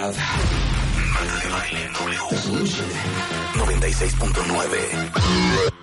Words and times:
Have. 0.00 0.16
Marta 1.12 1.36
de 1.42 1.48
baile 1.50 1.90
W. 1.92 2.16
96.9. 3.54 5.79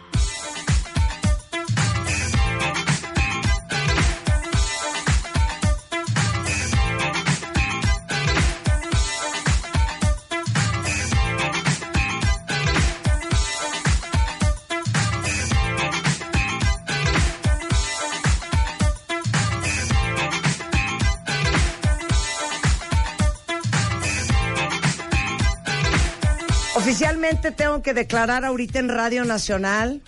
Oficialmente 27.28 27.52
tengo 27.64 27.82
que 27.82 27.94
declarar 27.94 28.46
ahorita 28.46 28.80
en 28.80 28.88
Radio 28.90 29.26
Nacional 29.26 30.02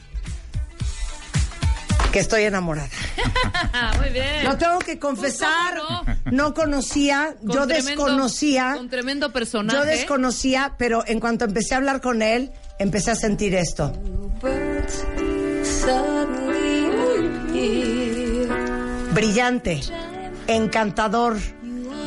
que 2.14 2.20
estoy 2.20 2.44
enamorada. 2.44 2.88
Muy 4.00 4.09
bien. 4.09 4.45
Lo 4.45 4.58
tengo 4.58 4.80
que 4.80 4.98
confesar. 5.00 5.78
¿Cómo 5.78 6.06
No 6.31 6.53
conocía, 6.53 7.36
Con 7.45 7.50
yo 7.52 7.67
tremendo- 7.67 8.06
desconocía. 8.06 8.73
Con 8.78 8.90
tremendo 8.90 9.31
personaje. 9.34 9.78
Yo 9.78 9.84
desconocía, 9.86 10.75
pero 10.78 11.03
en 11.06 11.20
cuanto 11.20 11.44
empecé 11.45 11.73
a 11.73 11.78
hablar 11.78 12.00
con 12.02 12.22
él, 12.22 12.52
empecé 12.80 13.12
a 13.12 13.16
sentir 13.16 13.53
esto. 13.53 13.92
Brillante, 19.14 19.81
encantador, 20.47 21.38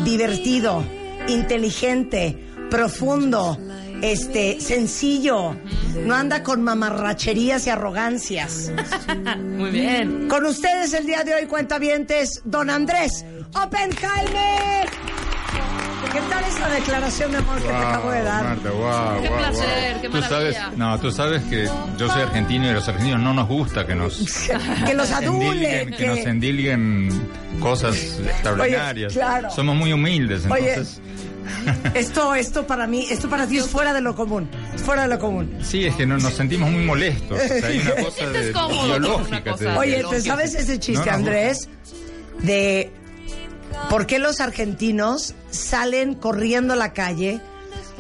divertido, 0.05 0.83
inteligente, 1.29 2.49
profundo, 2.71 3.59
este, 4.03 4.61
sencillo. 4.61 5.57
No 6.05 6.15
anda 6.15 6.43
con 6.43 6.63
mamarracherías 6.63 7.67
y 7.67 7.71
arrogancias. 7.71 8.71
Muy 9.39 9.71
bien. 9.71 10.29
Con 10.29 10.45
ustedes 10.47 10.93
el 10.93 11.07
día 11.07 11.25
de 11.25 11.35
hoy, 11.35 11.47
cuentavientes, 11.47 12.43
don 12.45 12.69
Andrés 12.71 13.25
Oppenheimer. 13.55 14.89
¿Qué 16.13 16.21
tal 16.29 16.45
esa 16.45 16.69
declaración 16.69 17.31
de 17.33 17.39
amor 17.39 17.57
que 17.63 17.69
te 17.69 17.75
acabo 17.75 18.11
de 18.11 18.23
dar? 18.23 18.45
Marta, 18.45 18.71
guau, 18.71 19.23
Qué 19.23 19.29
guau, 19.29 19.39
placer, 19.41 19.97
qué 20.03 20.09
Tú 20.11 20.21
sabes, 20.21 20.59
maravilla. 20.59 20.71
no, 20.77 21.01
tú 21.01 21.11
sabes 21.11 21.43
que 21.45 21.69
yo 21.97 22.09
soy 22.11 22.23
argentino 22.23 22.67
y 22.67 22.69
a 22.69 22.73
los 22.73 22.89
argentinos 22.89 23.21
no 23.21 23.33
nos 23.33 23.49
gusta 23.49 23.87
que 23.87 23.95
nos 23.95 24.19
Que 24.87 24.95
los 24.95 25.11
adulen, 25.11 25.91
que, 25.91 25.97
que- 25.97 26.07
nos 26.07 26.19
endilguen 26.19 27.09
cosas 27.61 27.97
extraordinarias. 28.27 29.13
claro. 29.15 29.51
Somos 29.53 29.75
muy 29.77 29.93
humildes, 29.95 30.45
Oye. 30.51 30.83
Esto, 31.95 32.35
esto 32.35 32.67
para 32.67 32.87
mí, 32.87 33.07
esto 33.11 33.29
para 33.29 33.47
ti 33.47 33.59
es 33.59 33.67
fuera 33.69 33.93
de 33.93 34.01
lo 34.01 34.15
común. 34.15 34.49
Es 34.75 34.83
fuera 34.83 35.03
de 35.03 35.09
lo 35.09 35.19
común. 35.19 35.59
Sí, 35.63 35.85
es 35.87 35.95
que 35.97 36.07
no- 36.07 36.19
nos 36.19 36.35
sentimos 36.35 36.71
muy 36.71 36.85
molestos. 36.85 37.39
O 37.41 37.49
sea, 37.49 37.67
hay 37.67 37.79
una 37.81 37.95
cosa 38.05 38.17
sientes 38.17 38.47
de, 38.47 38.53
cómodo 38.53 38.77
con 38.79 38.87
biológica. 38.87 39.29
una 39.29 39.43
cosa. 39.45 39.57
te 39.59 39.65
digo. 39.69 39.81
Oye, 39.81 40.05
¿te 40.11 40.21
sabes 40.23 40.55
ese 40.55 40.79
chiste, 40.81 41.05
No, 41.07 41.13
no, 41.13 41.19
Andrés? 41.19 41.69
De 42.43 42.93
por 43.91 44.07
qué 44.07 44.19
los 44.19 44.41
argentinos 44.41 45.35
salen 45.51 46.15
corriendo 46.15 46.73
a 46.75 46.77
la 46.77 46.93
calle 46.93 47.41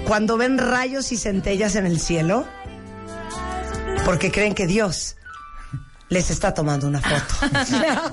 cuando 0.06 0.37
ven 0.37 0.59
rayos 0.59 1.12
y 1.12 1.17
centellas 1.17 1.77
en 1.77 1.87
el 1.87 2.00
cielo? 2.00 2.44
Porque 4.05 4.31
creen 4.33 4.55
que 4.55 4.67
Dios 4.67 5.17
les 6.09 6.31
está 6.31 6.53
tomando 6.55 6.88
una 6.88 7.00
foto. 7.00 7.34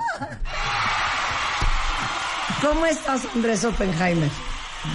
¿Cómo 2.61 2.85
estás, 2.85 3.21
Andrés 3.35 3.63
Oppenheimer? 3.63 4.29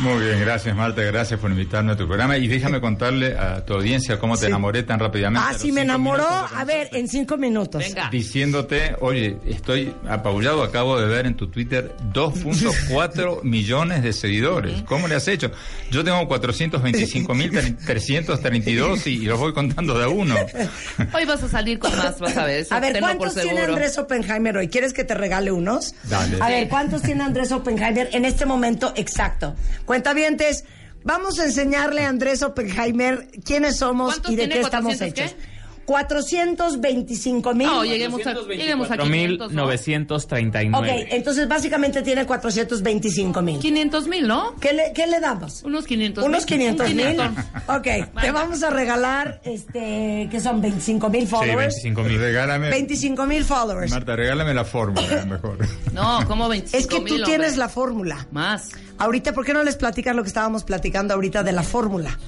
Muy 0.01 0.25
bien, 0.25 0.41
gracias 0.41 0.75
Marta, 0.75 1.03
gracias 1.03 1.39
por 1.39 1.51
invitarme 1.51 1.93
a 1.93 1.97
tu 1.97 2.07
programa 2.07 2.39
y 2.39 2.49
déjame 2.49 2.81
contarle 2.81 3.37
a 3.39 3.63
tu 3.67 3.75
audiencia 3.75 4.19
cómo 4.19 4.35
te 4.35 4.41
Sí. 4.43 4.47
enamoré 4.47 4.83
tan 4.83 4.99
rápidamente. 4.99 5.47
Ah, 5.47 5.53
sí, 5.53 5.73
me 5.73 5.83
cinco 5.83 5.93
enamoró. 5.93 6.27
A 6.27 6.65
ver, 6.65 6.89
en 6.93 7.07
cinco 7.07 7.37
minutos. 7.37 7.83
Venga. 7.83 8.09
diciéndote, 8.11 8.97
oye, 9.01 9.37
estoy 9.47 9.95
apabullado, 10.09 10.63
acabo 10.63 10.99
de 10.99 11.07
ver 11.07 11.27
en 11.27 11.35
tu 11.37 11.49
Twitter 11.49 11.95
2.4 12.15 13.43
millones 13.43 14.03
de 14.03 14.15
seguidores. 14.15 14.81
¿Cómo 14.83 15.07
le 15.07 15.17
has 15.17 15.29
hecho? 15.29 15.51
Yo 15.91 16.03
tengo 16.03 16.27
425.332 16.29 19.07
y, 19.07 19.11
y 19.11 19.25
los 19.27 19.39
voy 19.39 19.53
contando 19.53 19.99
de 19.99 20.05
a 20.05 20.09
uno. 20.09 20.35
Hoy 21.15 21.25
vas 21.27 21.43
a 21.43 21.49
salir 21.49 21.79
con 21.79 21.95
más, 21.97 22.19
vas 22.21 22.37
a 22.37 22.45
ver. 22.47 22.67
A 22.71 22.81
ver, 22.81 22.99
¿cuántos 23.01 23.35
tiene. 23.35 23.61
Andrés 23.61 23.99
Oppenheimer 23.99 24.57
hoy? 24.57 24.69
¿Quieres 24.69 24.93
que 24.93 25.05
te 25.05 25.15
regale 25.15 25.53
unos? 25.53 25.95
Dale. 26.05 26.39
A 26.41 26.49
ver, 26.49 26.69
¿cuántos 26.69 27.03
tiene 27.03 27.23
Andrés 27.23 27.53
Oppenheimer 27.53 28.09
en 28.13 28.25
este 28.25 28.47
momento 28.47 28.93
exacto? 28.97 29.55
Cuentavientes, 29.85 30.65
vamos 31.05 31.39
a 31.39 31.45
enseñarle 31.45 32.05
a 32.05 32.09
Andrés 32.09 32.43
Oppenheimer 32.43 33.29
quiénes 33.45 33.77
somos 33.77 34.15
¿Cuántos 34.15 34.33
y 34.33 34.37
de 34.37 34.49
qué 34.49 34.61
estamos 34.61 34.97
400 34.97 35.25
hechos. 35.25 35.37
425 35.85 37.55
mil. 37.55 37.67
No, 37.67 37.85
lleguemos 37.85 38.27
a, 38.27 38.35
lleguemos 38.35 38.91
a 38.91 38.97
500, 38.99 39.53
¿no? 39.53 39.67
4.939. 39.71 40.79
Ok, 40.79 41.07
entonces 41.11 41.49
básicamente 41.49 42.03
tiene 42.03 42.27
425 42.27 43.43
mil. 43.43 43.59
500 43.59 44.09
mil, 44.09 44.27
¿no? 44.27 44.55
¿Qué 44.61 44.73
le, 44.73 44.93
¿Qué 44.95 45.07
le 45.07 45.21
damos? 45.21 45.63
Unos 45.63 45.85
500 45.87 46.25
Unos 46.25 46.47
500 46.47 46.95
mil. 46.95 47.21
Ok, 47.69 47.87
te 48.21 48.31
vamos 48.31 48.63
a 48.63 48.71
regalar, 48.71 49.41
este, 49.45 50.29
que 50.31 50.41
son 50.41 50.61
25 50.61 51.09
mil 51.11 51.23
Sí, 51.23 51.27
followers. 51.29 51.75
25 51.83 52.03
mil. 52.03 52.19
Regálame. 52.19 52.71
25 52.71 53.27
mil 53.27 53.45
followers. 53.45 53.91
Marta, 53.91 54.17
regálame 54.17 54.55
la 54.55 54.65
fórmula, 54.65 55.25
mejor. 55.27 55.59
No, 55.93 56.27
como 56.27 56.49
25 56.49 56.77
Es 56.79 56.87
que 56.89 57.01
tú 57.09 57.23
tienes 57.23 57.51
hombre. 57.51 57.57
la 57.57 57.69
fórmula. 57.69 58.27
Más. 58.33 58.71
Ahorita, 58.99 59.33
¿por 59.33 59.45
qué 59.45 59.53
no 59.53 59.63
les 59.63 59.77
platicas 59.77 60.15
lo 60.17 60.23
que 60.23 60.29
estábamos 60.29 60.65
platicando 60.65 61.15
ahorita 61.15 61.43
de 61.45 61.53
la 61.53 61.63
fórmula? 61.63 62.19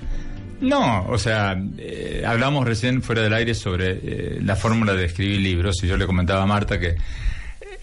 No, 0.61 1.07
o 1.09 1.19
sea, 1.19 1.57
eh, 1.79 2.23
hablamos 2.27 2.65
recién 2.67 3.03
fuera 3.03 3.23
del 3.23 3.33
aire 3.35 3.55
sobre 3.55 3.91
eh, 4.03 4.39
la 4.43 4.57
fórmula 4.57 4.95
de 4.95 5.05
escribir 5.07 5.41
libros 5.41 5.77
y 5.83 5.87
yo 5.87 5.97
le 5.97 6.07
comentaba 6.07 6.43
a 6.43 6.47
Marta 6.47 6.79
que 6.81 6.89
eh, 6.89 6.97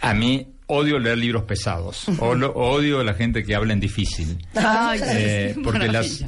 a 0.02 0.14
mí 0.14 0.48
odio 0.68 0.98
leer 0.98 1.18
libros 1.18 1.44
pesados, 1.44 2.06
o 2.20 2.34
lo- 2.36 2.54
odio 2.54 3.02
a 3.02 3.04
la 3.04 3.14
gente 3.14 3.44
que 3.44 3.54
habla 3.54 3.74
en 3.74 3.80
difícil. 3.80 4.38
Ay, 4.56 5.00
Eh, 5.06 5.56
porque 5.64 5.88
las 5.90 6.24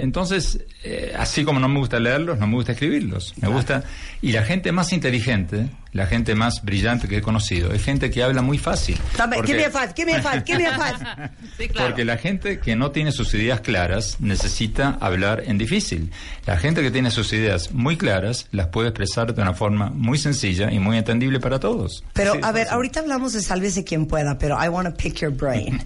entonces 0.00 0.64
eh, 0.84 1.12
así 1.18 1.44
como 1.44 1.60
no 1.60 1.68
me 1.68 1.78
gusta 1.80 1.98
leerlos 1.98 2.38
no 2.38 2.46
me 2.46 2.54
gusta 2.54 2.72
escribirlos 2.72 3.34
me 3.42 3.48
gusta 3.48 3.82
y 4.22 4.32
la 4.32 4.42
gente 4.44 4.70
más 4.72 4.92
inteligente 4.92 5.66
la 5.94 6.06
gente 6.06 6.34
más 6.34 6.62
brillante 6.62 7.08
que 7.08 7.16
he 7.18 7.22
conocido 7.22 7.72
es 7.72 7.82
gente 7.82 8.10
que 8.10 8.22
habla 8.22 8.42
muy 8.42 8.58
fácil 8.58 8.98
Dame, 9.16 9.36
Porque- 9.36 9.52
give 9.54 9.68
me 9.70 9.94
give 9.96 10.06
me 10.06 10.14
a 10.16 10.20
five, 10.20 10.42
give 10.44 10.58
me. 10.58 10.64
Sí, 11.56 11.68
claro. 11.68 11.88
porque 11.88 12.04
la 12.04 12.18
gente 12.18 12.58
que 12.58 12.74
no 12.76 12.90
tiene 12.90 13.12
sus 13.12 13.32
ideas 13.32 13.60
claras 13.60 14.16
necesita 14.20 14.98
hablar 15.00 15.44
en 15.46 15.56
difícil. 15.56 16.10
La 16.46 16.56
gente 16.58 16.82
que 16.82 16.90
tiene 16.90 17.10
sus 17.12 17.32
ideas 17.32 17.72
muy 17.72 17.96
claras 17.96 18.48
las 18.50 18.66
puede 18.68 18.88
expresar 18.88 19.32
de 19.34 19.40
una 19.40 19.54
forma 19.54 19.90
muy 19.90 20.18
sencilla 20.18 20.70
y 20.72 20.80
muy 20.80 20.98
entendible 20.98 21.38
para 21.40 21.60
todos. 21.60 22.02
Pero, 22.12 22.32
Sí, 22.34 22.40
a 22.42 22.50
ver, 22.52 22.66
ahorita 22.70 23.00
hablamos 23.00 23.32
de 23.32 23.40
sálvese 23.40 23.84
quien 23.84 24.06
pueda, 24.06 24.36
pero 24.36 24.56
I 24.62 24.68
want 24.68 24.88
to 24.88 24.94
pick 24.96 25.20
your 25.20 25.30
brain. 25.32 25.80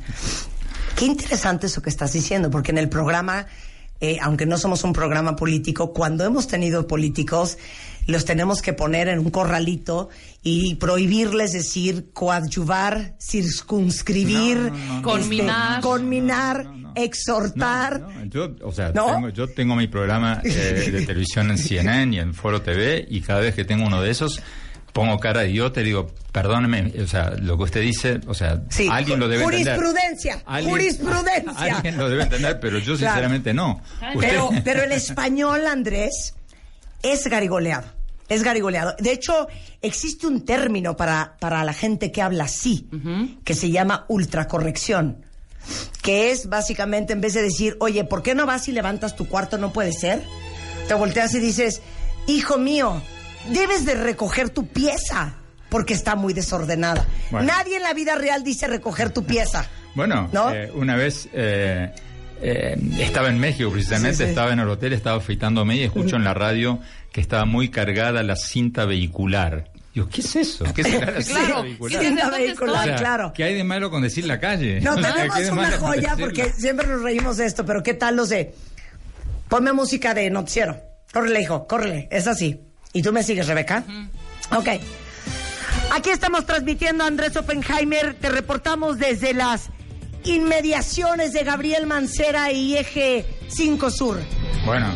Qué 0.96 1.04
interesante 1.04 1.66
eso 1.66 1.82
que 1.82 1.90
estás 1.90 2.12
diciendo, 2.14 2.50
porque 2.50 2.70
en 2.72 2.78
el 2.78 2.88
programa, 2.88 3.46
eh, 4.00 4.16
aunque 4.22 4.46
no 4.46 4.56
somos 4.56 4.82
un 4.84 4.92
programa 4.94 5.36
político, 5.36 5.92
cuando 5.92 6.24
hemos 6.24 6.48
tenido 6.48 6.86
políticos, 6.88 7.58
los 8.08 8.24
tenemos 8.24 8.62
que 8.62 8.72
poner 8.72 9.06
en 9.08 9.18
un 9.20 9.30
corralito 9.30 10.08
y 10.42 10.74
prohibirles 10.76 11.52
decir 11.52 12.10
coadyuvar, 12.12 13.14
circunscribir, 13.20 14.56
No, 14.56 14.70
no, 14.70 14.76
no, 14.86 14.94
no. 14.96 15.02
Conminar. 15.02 15.80
conminar, 15.82 16.64
No, 16.64 16.72
no, 16.72 16.78
no. 16.88 16.92
exhortar. 16.96 18.00
No, 18.00 18.08
no, 18.10 18.24
yo, 18.24 18.56
o 18.62 18.72
sea, 18.72 18.92
¿No? 18.94 19.06
tengo, 19.12 19.28
yo 19.28 19.48
tengo 19.48 19.76
mi 19.76 19.88
programa 19.88 20.40
eh, 20.44 20.48
de 20.90 21.06
televisión 21.06 21.50
en 21.50 21.58
CNN 21.58 22.16
y 22.16 22.18
en 22.18 22.34
Foro 22.34 22.62
TV 22.62 23.06
y 23.08 23.20
cada 23.20 23.40
vez 23.40 23.54
que 23.54 23.64
tengo 23.64 23.86
uno 23.86 24.00
de 24.00 24.10
esos 24.10 24.40
pongo 24.94 25.18
cara 25.20 25.42
de 25.42 25.50
idiota 25.50 25.80
y 25.82 25.84
digo, 25.84 26.10
perdóneme, 26.32 26.92
o 27.02 27.06
sea, 27.06 27.30
lo 27.38 27.56
que 27.58 27.64
usted 27.64 27.82
dice, 27.82 28.20
o 28.26 28.34
sea, 28.34 28.62
Sí, 28.70 28.88
alguien 28.90 29.20
lo 29.20 29.28
debe 29.28 29.44
entender. 29.44 29.76
jurisprudencia, 29.76 30.42
Alguien- 30.46 30.70
jurisprudencia. 30.70 31.76
Alguien 31.76 31.96
lo 31.98 32.08
debe 32.08 32.22
entender, 32.24 32.58
pero 32.58 32.78
yo 32.78 32.96
Claro. 32.96 33.12
sinceramente 33.14 33.52
no. 33.54 33.80
Usted- 34.14 34.28
Pero, 34.30 34.50
pero 34.64 34.82
el 34.82 34.92
español, 34.92 35.66
Andrés, 35.66 36.34
es 37.02 37.26
garigoleado. 37.28 37.97
Es 38.28 38.42
garigoleado. 38.42 38.94
De 38.98 39.12
hecho, 39.12 39.48
existe 39.80 40.26
un 40.26 40.44
término 40.44 40.96
para, 40.96 41.36
para 41.40 41.64
la 41.64 41.72
gente 41.72 42.12
que 42.12 42.20
habla 42.22 42.44
así, 42.44 42.88
que 43.44 43.54
se 43.54 43.70
llama 43.70 44.04
ultracorrección. 44.08 45.24
que 46.02 46.30
es 46.30 46.48
básicamente 46.48 47.12
en 47.12 47.20
vez 47.20 47.34
de 47.34 47.42
decir, 47.42 47.76
oye, 47.80 48.04
¿por 48.04 48.22
qué 48.22 48.34
no 48.34 48.46
vas 48.46 48.68
y 48.68 48.72
levantas 48.72 49.16
tu 49.16 49.28
cuarto? 49.28 49.58
No 49.58 49.72
puede 49.72 49.92
ser. 49.92 50.22
Te 50.86 50.94
volteas 50.94 51.34
y 51.34 51.40
dices, 51.40 51.82
hijo 52.26 52.56
mío, 52.58 53.02
debes 53.50 53.84
de 53.84 53.94
recoger 53.94 54.50
tu 54.50 54.66
pieza 54.66 55.34
porque 55.68 55.92
está 55.94 56.14
muy 56.16 56.32
desordenada. 56.32 57.06
Bueno. 57.30 57.46
Nadie 57.48 57.76
en 57.76 57.82
la 57.82 57.92
vida 57.92 58.14
real 58.14 58.42
dice 58.42 58.66
recoger 58.66 59.10
tu 59.10 59.24
pieza. 59.24 59.66
Bueno, 59.94 60.28
¿No? 60.32 60.50
eh, 60.50 60.70
una 60.72 60.96
vez 60.96 61.28
eh, 61.34 61.92
eh, 62.42 62.76
estaba 62.98 63.28
en 63.28 63.38
México 63.38 63.70
precisamente, 63.70 64.16
Sí, 64.18 64.22
sí. 64.24 64.28
estaba 64.30 64.52
en 64.52 64.58
el 64.60 64.68
hotel, 64.68 64.92
estaba 64.92 65.16
afeitándome 65.18 65.76
y 65.76 65.82
escucho 65.82 66.16
en 66.16 66.24
la 66.24 66.34
radio 66.34 66.78
que 67.12 67.20
estaba 67.20 67.44
muy 67.44 67.68
cargada 67.70 68.22
la 68.22 68.36
cinta 68.36 68.84
vehicular. 68.84 69.70
Digo, 69.94 70.08
¿qué 70.08 70.20
es 70.20 70.36
eso? 70.36 70.64
¿Qué 70.74 70.82
es 70.82 70.92
la 71.00 71.20
cinta 71.22 71.40
Claro, 71.46 71.62
vehicular? 71.62 71.92
¿y 71.92 71.96
desde 72.04 72.08
Cinta 72.20 72.30
vehicular, 72.30 72.76
O 72.76 72.84
sea, 72.84 72.96
claro. 72.96 73.32
¿Qué 73.34 73.44
hay 73.44 73.54
de 73.54 73.64
malo 73.64 73.90
con 73.90 74.02
decir 74.02 74.24
la 74.26 74.38
calle? 74.38 74.80
No, 74.80 74.92
O 74.96 75.00
sea, 75.00 75.12
tenemos 75.14 75.34
¿qué 75.34 75.40
hay 75.40 75.44
de 75.46 75.52
una 75.52 75.70
joya 75.72 76.16
porque 76.18 76.52
siempre 76.52 76.86
nos 76.86 77.02
reímos 77.02 77.36
de 77.38 77.46
esto, 77.46 77.64
pero 77.64 77.82
¿qué 77.82 77.94
tal 77.94 78.16
los 78.16 78.28
de... 78.28 78.54
Ponme 79.48 79.72
música 79.72 80.12
de 80.14 80.30
noticiero. 80.30 80.78
Córrele, 81.12 81.40
hijo, 81.42 81.66
córrele. 81.66 82.06
Es 82.10 82.26
así. 82.26 82.60
¿Y 82.92 83.02
tú 83.02 83.12
me 83.12 83.22
sigues, 83.22 83.46
Rebeca? 83.46 83.82
Ok. 84.54 84.68
Aquí 85.94 86.10
estamos 86.10 86.44
transmitiendo 86.44 87.04
Andrés 87.04 87.34
Oppenheimer. 87.36 88.14
Te 88.14 88.28
reportamos 88.28 88.98
desde 88.98 89.32
las 89.32 89.70
inmediaciones 90.28 91.32
de 91.32 91.44
Gabriel 91.44 91.86
Mancera 91.86 92.52
y 92.52 92.76
Eje 92.76 93.24
5 93.48 93.90
Sur. 93.90 94.18
Bueno, 94.64 94.86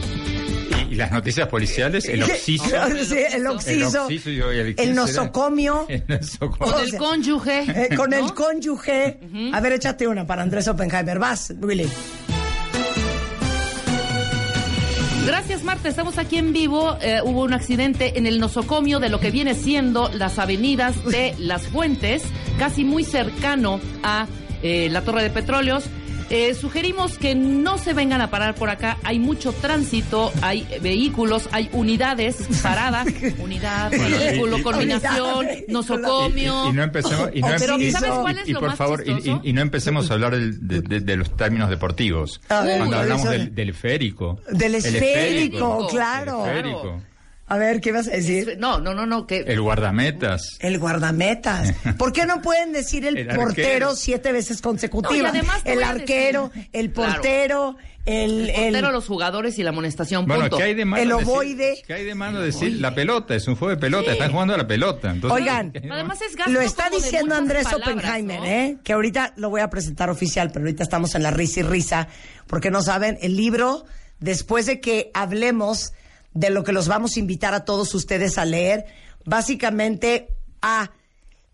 y, 0.90 0.92
y 0.92 0.96
las 0.96 1.10
noticias 1.12 1.48
policiales, 1.48 2.06
el 2.06 2.22
oxiso. 2.22 2.64
Sí, 3.04 3.16
el 3.32 3.46
oxiso. 3.46 4.04
oxiso 4.04 4.30
y 4.30 4.58
el- 4.58 4.74
El 4.78 4.94
nosocomio. 4.94 5.86
El 5.88 6.04
nosocomio. 6.08 6.72
Con 6.74 6.82
el 6.82 6.90
sea, 6.90 6.98
cónyuge. 6.98 7.58
Eh, 7.92 7.96
con 7.96 8.10
¿no? 8.10 8.16
el 8.16 8.34
cónyuge. 8.34 9.18
A 9.52 9.60
ver, 9.60 9.72
échate 9.72 10.06
una 10.06 10.26
para 10.26 10.42
Andrés 10.42 10.68
Oppenheimer. 10.68 11.18
Vas, 11.18 11.52
Willy. 11.60 11.88
Gracias, 15.26 15.62
Marta. 15.62 15.88
Estamos 15.88 16.18
aquí 16.18 16.36
en 16.36 16.52
vivo. 16.52 16.96
Eh, 17.00 17.20
hubo 17.24 17.42
un 17.42 17.52
accidente 17.52 18.18
en 18.18 18.26
el 18.26 18.40
nosocomio 18.40 18.98
de 18.98 19.08
lo 19.08 19.20
que 19.20 19.30
viene 19.30 19.54
siendo 19.54 20.08
las 20.08 20.38
avenidas 20.38 21.04
de 21.04 21.34
Las 21.38 21.68
Fuentes, 21.68 22.22
casi 22.58 22.84
muy 22.84 23.04
cercano 23.04 23.80
a 24.02 24.26
eh, 24.62 24.88
la 24.90 25.02
Torre 25.02 25.22
de 25.22 25.30
Petróleos. 25.30 25.84
Eh, 26.30 26.54
sugerimos 26.54 27.18
que 27.18 27.34
no 27.34 27.76
se 27.76 27.92
vengan 27.92 28.22
a 28.22 28.30
parar 28.30 28.54
por 28.54 28.70
acá. 28.70 28.96
Hay 29.02 29.18
mucho 29.18 29.52
tránsito, 29.52 30.32
hay 30.40 30.66
vehículos, 30.80 31.46
hay 31.52 31.68
unidades 31.72 32.36
paradas. 32.62 33.06
Unidad, 33.38 33.90
Bueno, 33.90 34.16
vehículo, 34.16 34.56
y- 34.80 34.86
vehículo. 34.86 35.42
nosocomio. 35.68 36.64
Y, 36.64 36.68
y- 36.68 36.70
y 36.70 36.72
no 36.72 36.82
empecemos, 36.84 37.30
y 37.34 37.40
no, 37.42 37.48
pero 37.58 37.78
y- 37.78 37.90
¿sabes 37.92 38.10
cuál 38.12 38.38
es 38.38 38.48
y 38.48 38.52
lo 38.52 38.60
por 38.60 38.68
más 38.70 38.78
favor, 38.78 39.02
y- 39.06 39.14
chistoso? 39.14 39.40
y, 39.44 39.50
y 39.50 39.52
no 39.52 39.60
empecemos 39.60 40.10
a 40.10 40.14
hablar 40.14 40.32
del- 40.34 40.66
de, 40.66 40.80
de- 40.80 41.00
de 41.00 41.16
los 41.16 41.36
términos 41.36 41.68
deportivos. 41.68 42.40
A 42.48 42.62
ver, 42.62 42.78
Cuando 42.78 42.96
hablamos 42.96 43.28
del, 43.28 43.54
del 43.54 43.68
esférico. 43.70 44.40
Del 44.50 44.74
El 44.74 44.74
esférico, 44.76 45.04
esférico. 45.10 45.88
claro. 45.88 46.46
El 46.46 46.50
esférico. 46.56 47.02
A 47.48 47.58
ver, 47.58 47.80
¿qué 47.82 47.92
vas 47.92 48.08
a 48.08 48.12
decir? 48.12 48.56
No, 48.58 48.78
no, 48.80 48.94
no, 48.94 49.04
no, 49.04 49.26
que 49.26 49.40
El 49.40 49.60
guardametas. 49.60 50.56
El 50.60 50.78
guardametas. 50.78 51.74
¿Por 51.98 52.12
qué 52.12 52.24
no 52.24 52.40
pueden 52.40 52.72
decir 52.72 53.04
el, 53.04 53.18
El 53.18 53.26
portero 53.26 53.44
arquero. 53.90 53.96
siete 53.96 54.32
veces 54.32 54.62
consecutivas? 54.62 55.34
No, 55.34 55.40
el 55.64 55.82
arquero, 55.82 56.50
decir- 56.54 56.68
el 56.72 56.92
Claro. 56.92 57.12
portero, 57.12 57.76
el, 58.06 58.48
el 58.48 58.54
portero, 58.54 58.86
el- 58.88 58.92
los 58.94 59.06
jugadores 59.06 59.58
y 59.58 59.62
la 59.64 59.70
amonestación, 59.70 60.24
Bueno, 60.26 60.42
punto. 60.44 60.56
¿qué 60.56 60.62
hay 60.62 60.74
de 60.74 60.84
malo 60.86 61.02
El 61.02 61.08
decir- 61.10 61.24
ovoide. 61.28 61.82
¿Qué 61.86 61.92
hay 61.92 62.04
de 62.04 62.14
malo 62.14 62.40
decir 62.40 62.80
la 62.80 62.94
pelota? 62.94 63.34
Es 63.34 63.46
un 63.48 63.56
juego 63.56 63.74
de 63.74 63.80
pelota, 63.80 64.12
están 64.12 64.32
jugando 64.32 64.54
a 64.54 64.56
la 64.56 64.66
pelota. 64.66 65.10
Entonces, 65.10 65.38
Oigan, 65.40 65.72
¿qué 65.72 65.78
hay 65.80 65.84
de 65.88 65.92
Además 65.92 66.22
es 66.22 66.36
gasto 66.36 66.52
Lo 66.52 66.60
está 66.62 66.88
diciendo 66.90 67.34
Andrés 67.34 67.64
palabras, 67.64 67.88
Oppenheimer, 67.88 68.38
¿no? 68.40 68.46
¿eh? 68.46 68.78
Que 68.82 68.92
ahorita 68.94 69.34
lo 69.36 69.50
voy 69.50 69.60
a 69.60 69.68
presentar 69.68 70.08
oficial, 70.08 70.50
pero 70.52 70.64
ahorita 70.64 70.84
estamos 70.84 71.14
en 71.16 71.22
la 71.22 71.30
risa 71.32 71.60
y 71.60 71.64
risa, 71.64 72.08
porque 72.46 72.70
no 72.70 72.80
saben, 72.82 73.18
el 73.20 73.36
libro, 73.36 73.84
después 74.20 74.64
de 74.64 74.80
que 74.80 75.10
hablemos 75.12 75.92
de 76.34 76.50
lo 76.50 76.64
que 76.64 76.72
los 76.72 76.88
vamos 76.88 77.16
a 77.16 77.20
invitar 77.20 77.54
a 77.54 77.64
todos 77.64 77.94
ustedes 77.94 78.38
a 78.38 78.44
leer, 78.44 78.86
básicamente, 79.24 80.28
A, 80.62 80.90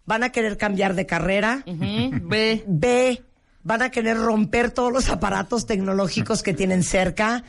van 0.06 0.22
a 0.22 0.30
querer 0.30 0.56
cambiar 0.56 0.94
de 0.94 1.06
carrera, 1.06 1.62
Ve. 1.66 2.64
B, 2.66 3.22
van 3.64 3.82
a 3.82 3.90
querer 3.90 4.16
romper 4.18 4.70
todos 4.70 4.92
los 4.92 5.08
aparatos 5.08 5.66
tecnológicos 5.66 6.42
que 6.42 6.54
tienen 6.54 6.82
cerca, 6.82 7.42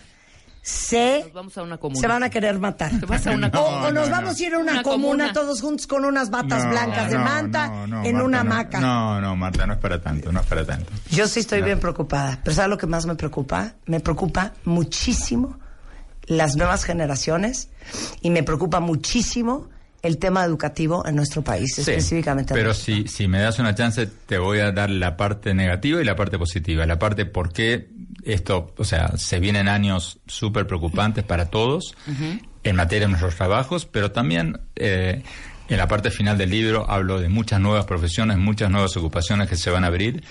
C, 0.62 1.22
Nos 1.24 1.34
vamos 1.34 1.58
a 1.58 1.64
una 1.64 1.78
comuna. 1.78 2.02
se 2.02 2.08
van 2.08 2.22
a 2.24 2.30
querer 2.30 2.60
matar. 2.60 2.92
Te 3.00 3.06
vas 3.06 3.26
a 3.26 3.32
una 3.32 3.48
O, 3.56 3.92
nos 3.92 4.10
no, 4.10 4.12
vamos 4.16 4.38
a 4.40 4.44
ir 4.44 4.54
a 4.54 4.60
una, 4.60 4.74
Una 4.74 4.84
comuna, 4.84 5.02
comuna. 5.28 5.34
todos 5.34 5.62
juntos 5.62 5.88
con 5.88 6.04
unas 6.04 6.30
batas 6.30 6.66
No, 6.66 6.72
blancas 6.72 7.10
de 7.10 7.18
manta 7.18 7.68
no, 7.68 7.88
no, 7.88 8.04
en 8.04 8.12
Marta, 8.16 8.26
una 8.26 8.44
no. 8.44 8.52
hamaca. 8.52 8.80
No, 8.82 9.22
no, 9.22 9.36
Marta, 9.38 9.66
no 9.66 9.74
es 9.74 9.80
para 9.80 10.02
tanto, 10.02 10.32
no 10.34 10.42
es 10.42 10.46
para 10.46 10.66
tanto. 10.66 10.92
Yo 11.12 11.28
sí 11.30 11.40
estoy 11.40 11.62
No. 11.62 11.66
bien 11.68 11.80
preocupada, 11.80 12.40
pero 12.44 12.54
¿sabes 12.56 12.70
lo 12.70 12.78
que 12.78 12.88
más 12.88 13.06
me 13.06 13.16
preocupa? 13.16 13.74
Me 13.86 14.02
preocupa 14.02 14.52
muchísimo 14.66 15.58
las 16.30 16.56
nuevas 16.56 16.86
generaciones 16.86 17.70
y 18.22 18.30
me 18.30 18.44
preocupa 18.44 18.80
muchísimo 18.80 19.68
el 20.02 20.18
tema 20.18 20.46
educativo 20.46 21.06
en 21.06 21.16
nuestro 21.16 21.44
país, 21.44 21.74
Sí, 21.76 21.82
específicamente. 21.82 22.54
en 22.54 22.60
Pero 22.60 22.74
si, 22.74 23.08
si 23.08 23.28
me 23.28 23.42
das 23.42 23.60
una 23.60 23.76
chance, 23.76 24.08
te 24.08 24.38
voy 24.38 24.60
a 24.60 24.72
dar 24.72 24.90
la 24.90 25.18
parte 25.18 25.54
negativa 25.54 26.02
y 26.02 26.06
la 26.06 26.16
parte 26.16 26.38
positiva. 26.38 26.86
La 26.86 26.98
parte 27.00 27.26
por 27.26 27.52
qué 27.52 27.90
esto, 28.24 28.74
o 28.78 28.86
sea, 28.86 29.18
se 29.18 29.40
vienen 29.40 29.68
años 29.68 30.20
súper 30.28 30.68
preocupantes 30.68 31.26
para 31.26 31.50
todos 31.50 31.96
en 32.64 32.76
materia 32.76 33.08
de 33.08 33.10
nuestros 33.10 33.36
trabajos, 33.36 33.86
pero 33.86 34.12
también 34.12 34.62
eh, 34.76 35.24
en 35.68 35.78
la 35.78 35.88
parte 35.88 36.12
final 36.12 36.38
del 36.38 36.52
libro 36.52 36.90
hablo 36.90 37.20
de 37.20 37.28
muchas 37.28 37.60
nuevas 37.60 37.86
profesiones, 37.86 38.38
muchas 38.38 38.70
nuevas 38.70 38.96
ocupaciones 38.96 39.50
que 39.50 39.56
se 39.56 39.70
van 39.70 39.84
a 39.84 39.88
abrir 39.88 40.24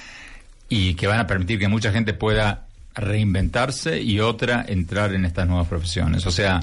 y 0.69 0.95
que 0.95 1.09
van 1.09 1.19
a 1.19 1.27
permitir 1.27 1.59
que 1.59 1.69
mucha 1.69 1.93
gente 1.93 2.15
pueda 2.15 2.68
reinventarse 2.95 4.01
y 4.01 4.21
otra 4.21 4.65
entrar 4.67 5.15
en 5.15 5.25
estas 5.25 5.47
nuevas 5.47 5.69
profesiones. 5.69 6.27
O 6.27 6.31
sea, 6.31 6.61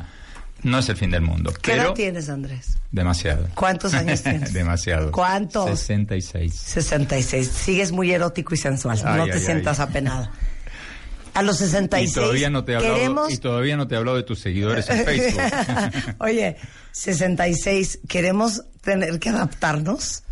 no 0.64 0.80
es 0.80 0.90
el 0.90 0.98
fin 0.98 1.12
del 1.12 1.22
mundo. 1.22 1.54
¿Qué 1.62 1.74
edad 1.74 1.84
pero 1.84 1.94
tienes, 1.94 2.30
Andrés? 2.30 2.78
Demasiado. 2.92 3.48
¿Cuántos 3.56 3.94
años 3.94 4.22
tienes? 4.24 4.54
Demasiado. 4.54 5.12
¿Cuántos? 5.12 5.80
66. 5.80 6.54
66. 6.54 7.48
Sigues 7.48 7.92
muy 7.92 8.12
erótico 8.12 8.54
y 8.54 8.58
sensual. 8.58 8.98
Ay, 9.06 9.18
no 9.18 9.24
ay, 9.24 9.30
te 9.30 9.38
ay. 9.38 9.44
sientas 9.44 9.80
apenado. 9.80 10.30
A 11.36 11.42
los 11.42 11.58
Y 11.58 11.66
66 11.66 12.14
todavía 12.14 12.50
no 12.50 12.64
te 12.64 12.72
he 12.72 12.76
hablado, 12.78 12.96
queremos... 12.96 13.32
y 13.34 13.38
todavía 13.38 13.76
no 13.76 13.90
te 13.90 13.96
he 13.96 13.98
hablado 13.98 14.16
de 14.16 14.24
tus 14.24 14.40
seguidores 14.40 14.90
en 14.90 15.04
Facebook. 15.04 15.42
Oye, 16.20 16.56
66, 16.94 18.00
¿queremos 18.08 18.64
tener 18.82 19.20
que 19.20 19.30
adaptarnos? 19.30 20.24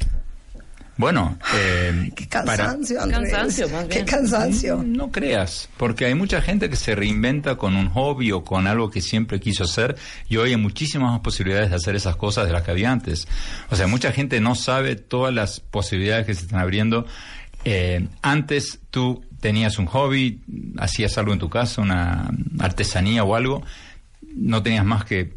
Bueno, 0.96 1.38
eh, 1.56 2.12
Qué 2.16 2.28
cansancio. 2.28 3.00
Cansancio, 3.10 3.70
más 3.70 3.86
Qué 3.86 4.06
cansancio. 4.06 4.84
No 4.86 5.12
creas, 5.12 5.68
porque 5.78 6.06
hay 6.06 6.14
mucha 6.14 6.42
gente 6.42 6.70
que 6.70 6.76
se 6.76 6.94
reinventa 6.94 7.56
con 7.56 7.76
un 7.76 7.90
hobby 7.90 8.32
o 8.32 8.44
con 8.44 8.68
algo 8.68 8.92
que 8.92 9.02
siempre 9.02 9.40
quiso 9.40 9.64
hacer 9.64 9.96
y 10.30 10.38
hoy 10.38 10.52
hay 10.52 10.58
muchísimas 10.58 11.12
más 11.12 11.22
posibilidades 11.22 11.72
de 11.72 11.78
hacer 11.78 11.96
esas 11.96 12.16
cosas 12.16 12.46
de 12.46 12.54
las 12.54 12.62
que 12.62 12.72
había 12.72 12.92
antes. 12.92 13.28
O 13.72 13.76
sea, 13.76 13.88
mucha 13.88 14.12
gente 14.12 14.40
no 14.40 14.54
sabe 14.54 14.96
todas 14.96 15.34
las 15.34 15.60
posibilidades 15.60 16.28
que 16.28 16.36
se 16.36 16.44
están 16.44 16.60
abriendo. 16.60 17.08
Eh, 17.66 18.08
antes 18.22 18.80
tú 18.92 19.24
tenías 19.40 19.80
un 19.80 19.88
hobby, 19.88 20.42
hacías 20.78 21.18
algo 21.18 21.34
en 21.34 21.40
tu 21.40 21.50
casa, 21.50 21.82
una 21.82 22.30
artesanía 22.60 23.24
o 23.24 23.36
algo, 23.36 23.64
no 24.36 24.62
tenías 24.62 24.86
más 24.86 25.06
que 25.06 25.34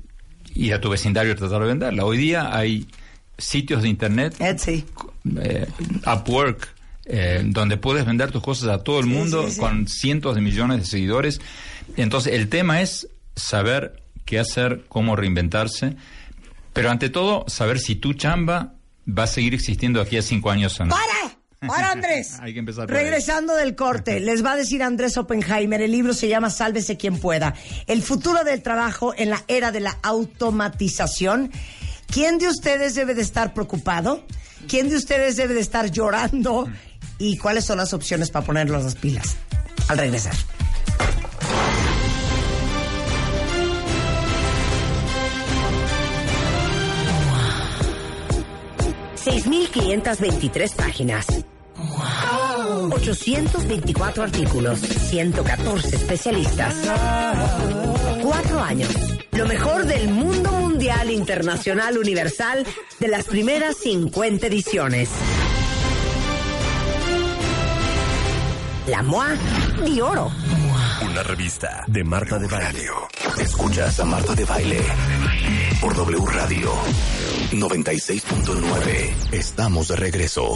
ir 0.55 0.75
a 0.75 0.81
tu 0.81 0.91
vecindario 0.91 1.33
y 1.33 1.35
tratar 1.35 1.63
de 1.63 1.69
venderla. 1.69 2.05
Hoy 2.05 2.19
día 2.19 2.55
hay 2.55 2.87
sitios 3.39 3.83
de 3.83 3.89
internet 3.89 4.35
Etsy. 4.41 4.85
eh, 5.41 5.67
Upwork, 6.07 6.69
eh, 7.05 7.43
donde 7.45 7.77
puedes 7.77 8.05
vender 8.07 8.31
tus 8.33 8.43
cosas 8.43 8.69
a 8.69 8.83
todo 8.83 8.99
el 9.01 9.05
Sí, 9.07 9.11
mundo 9.11 9.45
sí, 9.47 9.53
sí. 9.55 9.61
con 9.61 9.87
cientos 9.89 10.35
de 10.35 10.41
millones 10.41 10.79
de 10.81 10.87
seguidores. 10.87 11.41
Entonces, 11.97 12.33
el 12.35 12.49
tema 12.49 12.81
es 12.81 13.09
saber 13.35 14.03
qué 14.25 14.39
hacer, 14.39 14.85
cómo 14.89 15.15
reinventarse, 15.17 15.97
pero 16.73 16.91
ante 16.91 17.09
todo, 17.11 17.45
saber 17.49 17.79
si 17.79 17.95
tu 17.97 18.15
chamba 18.15 18.75
va 19.09 19.23
a 19.25 19.27
seguir 19.29 19.55
existiendo 19.55 20.01
aquí 20.01 20.17
a 20.17 20.23
cinco 20.23 20.51
años 20.51 20.79
o 20.81 20.85
no. 20.87 20.91
¡Para! 20.95 21.37
¡Para, 21.75 21.93
Andrés! 21.93 22.37
Hay 22.41 22.53
que 22.53 22.59
empezar 22.59 22.91
ahí. 22.91 22.97
Regresando 22.97 23.55
del 23.55 23.75
corte, 23.77 24.21
les 24.21 24.45
va 24.45 24.53
a 24.53 24.57
decir 24.57 24.83
Andrés 24.83 25.17
Oppenheimer, 25.17 25.81
el 25.81 25.93
libro 25.93 26.13
se 26.13 26.29
llama 26.29 26.51
Sálvese 26.51 26.97
quien 26.97 27.19
pueda. 27.19 27.55
El 27.87 28.03
futuro 28.03 28.45
del 28.45 28.63
trabajo 28.63 29.15
en 29.17 29.31
la 29.31 29.43
era 29.49 29.71
de 29.73 29.81
la 29.81 29.97
automatización. 30.03 31.51
¿Quién 32.07 32.39
de 32.39 32.49
ustedes 32.49 32.95
debe 32.95 33.15
de 33.15 33.23
estar 33.23 33.55
preocupado? 33.55 34.25
¿Quién 34.69 34.89
de 34.89 34.97
ustedes 34.97 35.37
debe 35.37 35.55
de 35.55 35.61
estar 35.61 35.91
llorando? 35.91 36.69
¿Y 37.19 37.37
cuáles 37.39 37.65
son 37.65 37.79
las 37.79 37.93
opciones 37.93 38.31
para 38.31 38.45
ponerlos 38.45 38.85
las 38.85 38.95
pilas? 38.95 39.37
Al 39.89 39.99
regresar. 39.99 40.35
6.523 49.27 50.77
páginas. 50.77 51.27
824 52.93 54.23
artículos. 54.23 54.79
114 54.79 55.97
especialistas. 55.97 56.75
Cuatro 58.23 58.61
años. 58.61 59.16
Lo 59.37 59.45
mejor 59.45 59.85
del 59.85 60.09
mundo 60.09 60.51
mundial, 60.51 61.11
internacional, 61.11 61.99
universal 61.99 62.67
de 62.99 63.09
las 63.09 63.27
primeras 63.27 63.77
50 63.77 64.47
ediciones. 64.47 65.11
La 68.87 69.03
MOA 69.03 69.35
de 69.85 70.03
Oro. 70.03 70.33
Una 71.03 71.23
revista 71.23 71.85
de 71.87 72.03
Marta 72.03 72.39
de 72.39 72.47
Baile. 72.47 72.87
Escuchas 73.39 74.01
a 74.01 74.07
Marta 74.07 74.35
de 74.35 74.45
Baile 74.47 74.81
por 75.83 75.95
W 75.95 76.25
Radio 76.33 76.73
96.9. 77.53 79.33
Estamos 79.33 79.89
de 79.89 79.97
regreso. 79.97 80.55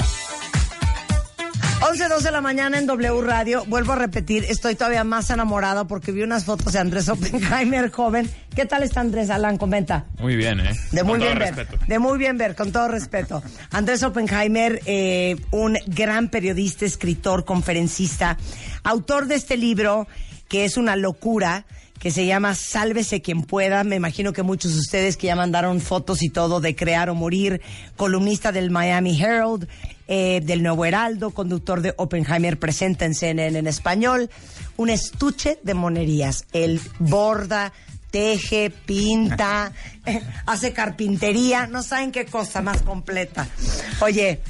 11, 1.82 2.08
2 2.08 2.22
de 2.22 2.30
la 2.30 2.40
mañana 2.42 2.78
en 2.78 2.86
W 2.86 3.22
Radio. 3.22 3.64
Vuelvo 3.66 3.92
a 3.92 3.96
repetir, 3.96 4.44
estoy 4.44 4.74
todavía 4.74 5.02
más 5.02 5.30
enamorada 5.30 5.86
porque 5.86 6.12
vi 6.12 6.22
unas 6.22 6.44
fotos 6.44 6.74
de 6.74 6.78
Andrés 6.78 7.08
Oppenheimer 7.08 7.90
joven. 7.90 8.30
¿Qué 8.54 8.66
tal 8.66 8.82
está 8.82 9.00
Andrés 9.00 9.30
Alan? 9.30 9.56
Comenta. 9.56 10.04
Muy 10.18 10.36
bien, 10.36 10.60
¿eh? 10.60 10.72
De 10.92 11.02
muy 11.02 11.12
Con 11.18 11.20
bien 11.20 11.38
ver. 11.38 11.56
respeto. 11.56 11.84
De 11.86 11.98
muy 11.98 12.18
bien 12.18 12.36
ver, 12.36 12.54
con 12.54 12.70
todo 12.70 12.88
respeto. 12.88 13.42
Andrés 13.70 14.02
Oppenheimer, 14.02 14.80
eh, 14.84 15.36
un 15.52 15.78
gran 15.86 16.28
periodista, 16.28 16.84
escritor, 16.84 17.44
conferencista, 17.46 18.36
autor 18.84 19.26
de 19.26 19.36
este 19.36 19.56
libro 19.56 20.06
que 20.48 20.64
es 20.64 20.76
una 20.76 20.96
locura, 20.96 21.64
que 21.98 22.10
se 22.10 22.26
llama 22.26 22.54
Sálvese 22.54 23.22
quien 23.22 23.42
pueda. 23.42 23.84
Me 23.84 23.96
imagino 23.96 24.32
que 24.32 24.42
muchos 24.42 24.74
de 24.74 24.80
ustedes 24.80 25.16
que 25.16 25.28
ya 25.28 25.36
mandaron 25.36 25.80
fotos 25.80 26.22
y 26.22 26.28
todo 26.28 26.60
de 26.60 26.74
Crear 26.74 27.08
o 27.08 27.14
Morir, 27.14 27.60
columnista 27.96 28.50
del 28.52 28.70
Miami 28.70 29.20
Herald, 29.20 29.68
eh, 30.12 30.40
del 30.42 30.64
Nuevo 30.64 30.84
Heraldo, 30.84 31.30
conductor 31.30 31.82
de 31.82 31.94
Oppenheimer 31.96 32.58
presente 32.58 33.04
en 33.04 33.14
CNN 33.14 33.56
en 33.56 33.68
español, 33.68 34.28
un 34.76 34.90
estuche 34.90 35.60
de 35.62 35.74
monerías. 35.74 36.46
Él 36.52 36.80
borda, 36.98 37.72
teje, 38.10 38.70
pinta, 38.70 39.72
eh, 40.06 40.20
hace 40.46 40.72
carpintería, 40.72 41.68
no 41.68 41.84
saben 41.84 42.10
qué 42.10 42.26
cosa 42.26 42.60
más 42.60 42.82
completa. 42.82 43.46
Oye, 44.00 44.40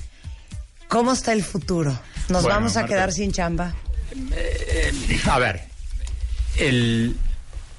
¿cómo 0.89 1.13
está 1.13 1.35
el 1.35 1.45
futuro? 1.45 1.91
¿Nos 2.31 2.43
Bueno, 2.43 2.57
vamos 2.57 2.77
a 2.79 2.81
Marta. 2.81 2.95
quedar 2.95 3.13
sin 3.13 3.31
chamba? 3.31 3.75
A 5.27 5.39
ver, 5.39 5.61
el 6.57 7.17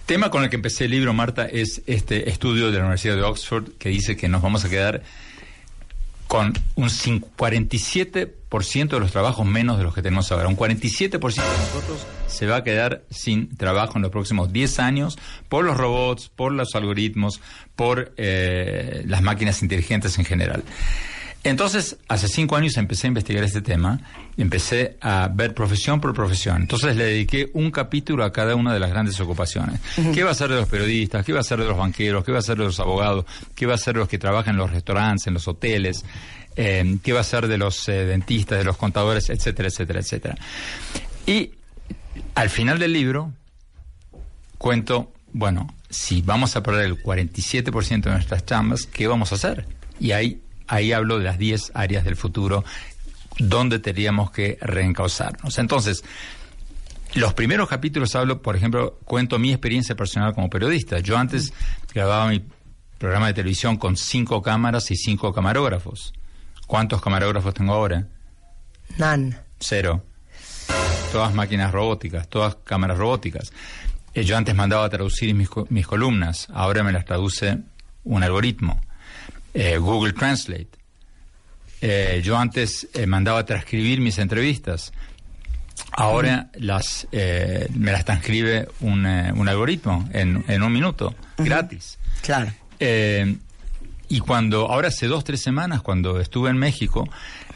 tema 0.06 0.30
con 0.30 0.44
el 0.44 0.52
que 0.52 0.56
empecé 0.58 0.86
el 0.86 0.92
libro, 0.92 1.14
Marta, 1.14 1.48
es 1.48 1.82
este 1.88 2.30
estudio 2.30 2.68
de 2.68 2.74
la 2.74 2.84
Universidad 2.84 3.16
de 3.16 3.24
Oxford 3.24 3.70
que 3.80 3.90
dice 3.90 4.16
que 4.16 4.28
nos 4.30 4.44
vamos 4.44 4.66
a 4.66 4.70
quedar 4.70 5.02
con 6.32 6.54
un 6.76 6.88
cin- 6.90 7.22
47% 7.38 8.90
de 8.96 9.00
los 9.02 9.12
trabajos 9.12 9.46
menos 9.46 9.78
de 9.78 9.84
los 9.84 9.94
que 9.94 10.02
tenemos 10.02 10.32
ahora. 10.32 10.48
Un 10.48 10.56
47% 10.56 11.20
de 11.20 11.20
nosotros 11.20 12.06
se 12.28 12.46
va 12.46 12.56
a 12.56 12.64
quedar 12.64 13.04
sin 13.10 13.54
trabajo 13.58 13.98
en 13.98 14.04
los 14.04 14.12
próximos 14.12 14.54
10 14.54 14.80
años 14.80 15.20
por 15.50 15.66
los 15.66 15.76
robots, 15.76 16.30
por 16.30 16.54
los 16.54 16.74
algoritmos, 16.74 17.42
por 17.76 18.14
eh, 18.16 19.04
las 19.08 19.22
máquinas 19.22 19.62
inteligentes 19.62 20.18
en 20.20 20.24
general. 20.26 20.64
Entonces, 21.44 21.98
hace 22.08 22.28
cinco 22.28 22.56
años 22.56 22.78
empecé 22.78 23.08
a 23.08 23.10
investigar 23.10 23.44
este 23.44 23.62
tema, 23.62 24.00
empecé 24.38 24.98
a 25.02 25.28
ver 25.34 25.56
profesión 25.56 26.00
por 26.00 26.14
profesión. 26.14 26.62
Entonces 26.62 26.96
le 26.96 27.06
dediqué 27.06 27.50
un 27.54 27.72
capítulo 27.72 28.24
a 28.24 28.32
cada 28.32 28.56
una 28.56 28.74
de 28.74 28.80
las 28.80 28.92
grandes 28.92 29.20
ocupaciones. 29.20 29.80
¿Qué 30.14 30.24
va 30.24 30.32
a 30.32 30.36
ser 30.36 30.50
de 30.50 30.58
los 30.58 30.70
periodistas? 30.70 31.26
¿Qué 31.26 31.34
va 31.34 31.40
a 31.40 31.44
ser 31.44 31.60
de 31.60 31.66
los 31.66 31.78
banqueros? 31.78 32.24
¿Qué 32.24 32.32
va 32.32 32.40
a 32.40 32.44
ser 32.44 32.58
de 32.58 32.66
los 32.66 32.80
abogados? 32.80 33.26
¿Qué 33.56 33.66
va 33.66 33.74
a 33.74 33.78
ser 33.78 33.96
de 33.96 34.02
los 34.02 34.10
que 34.10 34.20
trabajan 34.20 34.54
en 34.54 34.58
los 34.58 34.70
restaurantes, 34.70 35.26
en 35.26 35.34
los 35.34 35.48
hoteles? 35.48 36.06
Eh, 36.56 36.98
¿Qué 37.02 37.12
va 37.14 37.22
a 37.22 37.24
ser 37.24 37.48
de 37.48 37.58
los 37.58 37.90
eh, 37.90 38.06
dentistas, 38.06 38.60
de 38.60 38.64
los 38.64 38.78
contadores, 38.78 39.30
etcétera, 39.32 39.70
etcétera, 39.70 40.00
etcétera? 40.00 40.36
Y 41.26 41.52
al 42.36 42.50
final 42.50 42.78
del 42.78 42.94
libro 42.94 43.32
cuento, 44.58 45.12
bueno, 45.34 45.74
si 45.90 46.22
vamos 46.22 46.56
a 46.56 46.62
perder 46.62 46.86
el 46.86 47.02
47% 47.02 48.04
de 48.04 48.12
nuestras 48.12 48.46
chambas, 48.46 48.86
¿qué 48.86 49.08
vamos 49.08 49.32
a 49.32 49.36
hacer? 49.36 49.66
Y 50.00 50.12
ahí, 50.12 50.42
ahí 50.72 50.94
hablo 50.94 51.20
de 51.20 51.26
las 51.26 51.38
10 51.38 51.74
áreas 51.76 52.04
del 52.06 52.16
futuro 52.16 52.64
donde 53.38 53.80
tendríamos 53.80 54.32
que 54.32 54.58
reencauzarnos. 54.62 55.60
Entonces, 55.60 56.04
los 57.14 57.34
primeros 57.34 57.68
capítulos 57.68 58.16
hablo, 58.16 58.42
por 58.42 58.56
ejemplo, 58.56 58.98
cuento 59.04 59.38
mi 59.38 59.52
experiencia 59.52 59.96
personal 59.96 60.34
como 60.34 60.50
periodista. 60.50 61.00
Yo 61.00 61.18
antes 61.18 61.54
grababa 61.94 62.30
mi 62.30 62.42
programa 62.98 63.28
de 63.28 63.34
televisión 63.34 63.78
con 63.78 63.98
cinco 63.98 64.42
cámaras 64.42 64.90
y 64.92 64.96
cinco 64.96 65.34
camarógrafos. 65.34 66.14
¿Cuántos 66.68 67.02
camarógrafos 67.02 67.54
tengo 67.54 67.74
ahora? 67.74 68.08
Nan. 68.98 69.38
Cero. 69.60 70.06
Todas 71.12 71.34
máquinas 71.34 71.74
robóticas, 71.74 72.30
todas 72.30 72.56
cámaras 72.64 72.98
robóticas. 72.98 73.52
Eh, 74.14 74.24
yo 74.24 74.38
antes 74.38 74.56
mandaba 74.56 74.86
a 74.86 74.90
traducir 74.90 75.34
mis, 75.36 75.50
mis 75.70 75.86
columnas, 75.86 76.48
ahora 76.54 76.84
me 76.84 76.94
las 76.94 77.04
traduce 77.04 77.58
un 78.06 78.24
algoritmo. 78.24 78.80
Eh, 79.54 79.78
Google 79.78 80.14
Translate. 80.14 80.70
Eh, 81.82 82.22
yo 82.24 82.38
antes 82.38 82.88
eh, 82.94 83.06
mandaba 83.06 83.46
transcribir 83.46 84.00
mis 84.02 84.18
entrevistas. 84.20 84.94
Ahora 85.94 86.50
las 86.54 87.08
eh, 87.12 87.68
me 87.74 87.92
las 87.92 88.06
transcribe 88.06 88.68
un, 88.82 89.06
eh, 89.06 89.32
un 89.36 89.50
algoritmo 89.50 90.08
en, 90.14 90.44
en 90.48 90.64
un 90.64 90.72
minuto, 90.72 91.16
gratis. 91.38 91.98
Claro. 92.22 92.52
Y 94.12 94.20
cuando, 94.20 94.70
ahora 94.70 94.90
hace 94.90 95.08
dos, 95.08 95.24
tres 95.24 95.42
semanas, 95.42 95.82
cuando 95.82 96.20
estuve 96.20 96.50
en 96.50 96.58
México, 96.58 97.08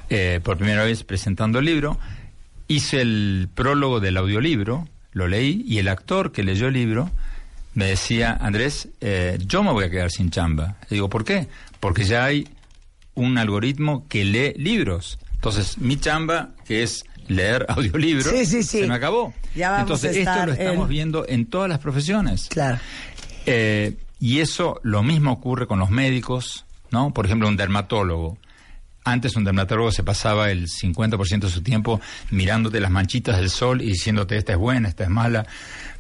eh, 0.10 0.40
por 0.42 0.58
primera 0.58 0.86
vez 0.86 1.04
presentando 1.04 1.60
el 1.60 1.66
libro, 1.66 2.00
hice 2.70 3.02
el 3.02 3.50
prólogo 3.54 4.00
del 4.00 4.16
audiolibro, 4.16 4.88
lo 5.12 5.28
leí, 5.28 5.66
y 5.68 5.80
el 5.80 5.90
actor 5.90 6.32
que 6.32 6.44
leyó 6.44 6.68
el 6.68 6.76
libro 6.76 7.12
me 7.74 7.88
decía, 7.88 8.38
Andrés, 8.40 8.88
eh, 9.02 9.38
yo 9.46 9.64
me 9.64 9.74
voy 9.74 9.84
a 9.84 9.90
quedar 9.90 10.10
sin 10.12 10.32
chamba. 10.32 10.78
Le 10.90 10.96
digo, 10.96 11.10
¿por 11.10 11.26
qué? 11.26 11.50
Porque 11.86 12.04
ya 12.04 12.26
hay 12.26 12.48
un 13.14 13.38
algoritmo 13.38 14.08
que 14.08 14.26
lee 14.26 14.54
libros. 14.58 15.20
Entonces, 15.36 15.78
mi 15.78 15.98
chamba, 15.98 16.50
que 16.66 16.82
es 16.82 17.06
leer 17.28 17.64
audiolibros, 17.70 18.26
Sí, 18.26 18.44
sí, 18.48 18.64
sí. 18.64 18.80
se 18.80 18.88
me 18.88 18.96
acabó. 18.96 19.36
Ya 19.54 19.70
vamos 19.70 19.84
Entonces, 19.84 20.18
a 20.28 20.32
esto 20.32 20.46
lo 20.48 20.54
estamos 20.54 20.84
en- 20.86 20.90
viendo 20.90 21.26
en 21.30 21.46
todas 21.46 21.70
las 21.70 21.78
profesiones. 21.78 22.48
Claro. 22.50 22.80
Eh, 23.46 23.98
y 24.20 24.40
eso 24.40 24.80
lo 24.82 25.04
mismo 25.04 25.32
ocurre 25.32 25.68
con 25.68 25.78
los 25.78 25.92
médicos, 25.92 26.66
¿no? 26.90 27.14
Por 27.14 27.28
ejemplo, 27.28 27.48
un 27.48 27.56
dermatólogo. 27.56 28.40
Antes 29.08 29.36
un 29.36 29.44
dermatólogo 29.44 29.92
se 29.92 30.04
pasaba 30.04 30.50
el 30.50 30.68
50% 30.68 31.42
de 31.42 31.50
su 31.50 31.62
tiempo 31.62 32.02
mirándote 32.32 32.80
las 32.80 32.90
manchitas 32.90 33.38
del 33.38 33.52
sol 33.52 33.84
y 33.84 33.86
diciéndote 33.86 34.36
esta 34.36 34.54
es 34.54 34.58
buena, 34.58 34.90
esta 34.90 35.04
es 35.04 35.12
mala. 35.12 35.46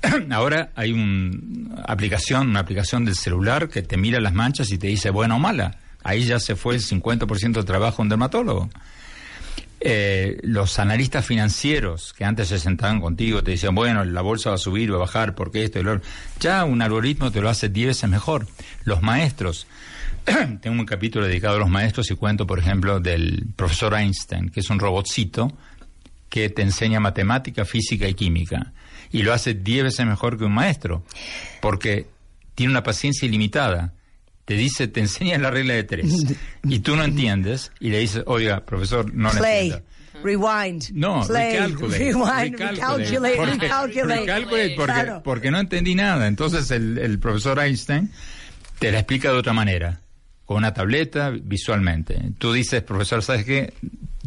Ahora 0.31 0.71
hay 0.75 0.91
una 0.91 1.83
aplicación, 1.85 2.49
una 2.49 2.61
aplicación 2.61 3.05
del 3.05 3.15
celular 3.15 3.69
que 3.69 3.83
te 3.83 3.95
mira 3.95 4.19
las 4.19 4.33
manchas 4.33 4.71
y 4.71 4.79
te 4.79 4.87
dice 4.87 5.11
buena 5.11 5.35
o 5.35 5.39
mala. 5.39 5.77
Ahí 6.03 6.25
ya 6.25 6.39
se 6.39 6.55
fue 6.55 6.73
el 6.73 6.81
50% 6.81 7.53
de 7.53 7.63
trabajo 7.63 8.01
un 8.01 8.09
dermatólogo. 8.09 8.69
Eh, 9.87 10.39
los 10.41 10.79
analistas 10.79 11.23
financieros 11.23 12.13
que 12.13 12.25
antes 12.25 12.47
se 12.47 12.57
sentaban 12.57 12.99
contigo 13.01 13.43
te 13.43 13.51
decían, 13.51 13.75
bueno, 13.75 14.03
la 14.03 14.21
bolsa 14.21 14.49
va 14.49 14.55
a 14.55 14.57
subir, 14.57 14.91
va 14.91 14.95
a 14.95 15.01
bajar, 15.01 15.35
porque 15.35 15.63
esto 15.63 15.79
y 15.79 15.83
lo 15.83 15.93
otro. 15.93 16.07
Ya 16.39 16.63
un 16.63 16.81
algoritmo 16.81 17.31
te 17.31 17.39
lo 17.39 17.49
hace 17.49 17.69
10 17.69 17.89
veces 17.89 18.09
mejor. 18.09 18.47
Los 18.83 19.03
maestros, 19.03 19.67
tengo 20.61 20.79
un 20.79 20.85
capítulo 20.85 21.25
dedicado 21.27 21.55
a 21.55 21.59
los 21.59 21.69
maestros 21.69 22.09
y 22.11 22.15
cuento, 22.15 22.45
por 22.47 22.59
ejemplo, 22.59 22.99
del 22.99 23.45
profesor 23.55 23.93
Einstein, 23.93 24.49
que 24.49 24.59
es 24.59 24.69
un 24.69 24.79
robotcito 24.79 25.51
que 26.29 26.49
te 26.49 26.61
enseña 26.63 26.99
matemática, 26.99 27.65
física 27.65 28.07
y 28.07 28.13
química. 28.13 28.73
Y 29.11 29.23
lo 29.23 29.33
hace 29.33 29.53
10 29.53 29.83
veces 29.85 30.05
mejor 30.05 30.37
que 30.37 30.45
un 30.45 30.53
maestro, 30.53 31.03
porque 31.61 32.07
tiene 32.55 32.71
una 32.71 32.83
paciencia 32.83 33.25
ilimitada. 33.27 33.93
Te 34.45 34.55
dice, 34.55 34.87
te 34.87 34.99
enseña 34.99 35.37
la 35.37 35.49
regla 35.51 35.73
de 35.75 35.83
tres. 35.83 36.13
Y 36.63 36.79
tú 36.79 36.95
no 36.95 37.03
entiendes, 37.03 37.71
y 37.79 37.89
le 37.89 37.99
dices, 37.99 38.23
oiga, 38.25 38.65
profesor, 38.65 39.13
no 39.13 39.29
Play. 39.31 39.67
entiendo. 39.71 39.85
Rewind. 40.23 40.83
No, 40.93 41.25
Play, 41.27 41.53
recalculate. 41.53 41.97
Rewind, 41.99 42.59
recalculate, 42.59 42.71
recalculate, 43.11 43.35
porque- 43.35 43.59
recalculate. 43.59 44.19
recalculate 44.21 44.69
porque, 44.75 44.93
Claro. 44.93 45.21
porque 45.23 45.51
no 45.51 45.59
entendí 45.59 45.93
nada. 45.93 46.27
Entonces 46.27 46.71
el, 46.71 46.97
el 46.97 47.19
profesor 47.19 47.59
Einstein 47.59 48.11
te 48.79 48.91
la 48.91 48.99
explica 48.99 49.31
de 49.31 49.37
otra 49.37 49.53
manera, 49.53 49.99
con 50.45 50.57
una 50.57 50.73
tableta, 50.73 51.31
visualmente. 51.31 52.31
Tú 52.37 52.53
dices, 52.53 52.81
profesor, 52.83 53.23
¿sabes 53.23 53.45
qué? 53.45 53.73